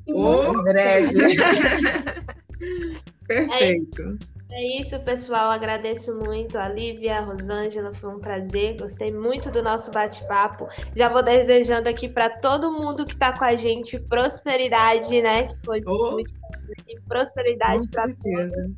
E 0.07 0.13
oh, 0.15 0.63
breve. 0.63 1.37
Perfeito. 3.29 4.03
É 4.03 4.32
é 4.53 4.81
isso, 4.81 4.99
pessoal. 5.01 5.51
Agradeço 5.51 6.15
muito 6.15 6.59
a 6.59 6.69
Lívia, 6.69 7.19
a 7.19 7.21
Rosângela, 7.21 7.93
foi 7.95 8.15
um 8.15 8.19
prazer. 8.19 8.77
Gostei 8.79 9.13
muito 9.13 9.51
do 9.51 9.63
nosso 9.63 9.91
bate-papo. 9.91 10.69
Já 10.95 11.09
vou 11.09 11.23
desejando 11.23 11.89
aqui 11.89 12.09
para 12.09 12.29
todo 12.29 12.71
mundo 12.71 13.05
que 13.05 13.15
está 13.15 13.37
com 13.37 13.45
a 13.45 13.57
gente 13.57 13.99
prosperidade, 13.99 15.23
né? 15.23 15.49
Que 15.49 15.57
foi 15.65 15.83
oh. 15.87 16.13
muito 16.13 16.35
prosperidade 17.09 17.89
para 17.89 18.09
todos. 18.09 18.73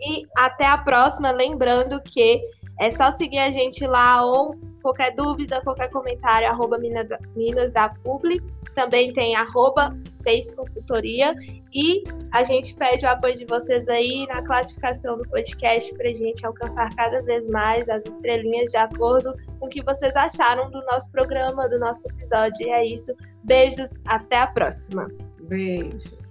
E 0.00 0.26
até 0.36 0.66
a 0.66 0.76
próxima. 0.76 1.30
Lembrando 1.30 2.00
que 2.02 2.42
é 2.80 2.90
só 2.90 3.10
seguir 3.10 3.38
a 3.38 3.50
gente 3.50 3.86
lá 3.86 4.24
ou 4.24 4.56
qualquer 4.82 5.14
dúvida, 5.14 5.60
qualquer 5.62 5.88
comentário, 5.90 6.48
arroba 6.48 6.78
Minas 6.78 7.72
da 7.72 7.88
Publi. 8.02 8.40
Também 8.74 9.12
tem 9.12 9.36
arroba 9.36 9.96
Space 10.08 10.54
Consultoria. 10.54 11.34
E 11.72 12.02
a 12.32 12.42
gente 12.42 12.74
pede 12.74 13.04
o 13.04 13.08
apoio 13.08 13.36
de 13.36 13.44
vocês 13.44 13.88
aí 13.88 14.26
na 14.26 14.42
classificação 14.42 15.16
do 15.16 15.28
podcast 15.28 15.92
para 15.94 16.08
a 16.08 16.14
gente 16.14 16.44
alcançar 16.44 16.94
cada 16.96 17.22
vez 17.22 17.48
mais 17.48 17.88
as 17.88 18.04
estrelinhas 18.04 18.70
de 18.70 18.76
acordo 18.76 19.34
com 19.60 19.66
o 19.66 19.68
que 19.68 19.82
vocês 19.82 20.14
acharam 20.16 20.70
do 20.70 20.82
nosso 20.86 21.10
programa, 21.10 21.68
do 21.68 21.78
nosso 21.78 22.08
episódio. 22.08 22.66
E 22.66 22.70
é 22.70 22.86
isso. 22.86 23.14
Beijos, 23.44 24.00
até 24.06 24.38
a 24.38 24.46
próxima. 24.46 25.08
Beijo. 25.42 26.21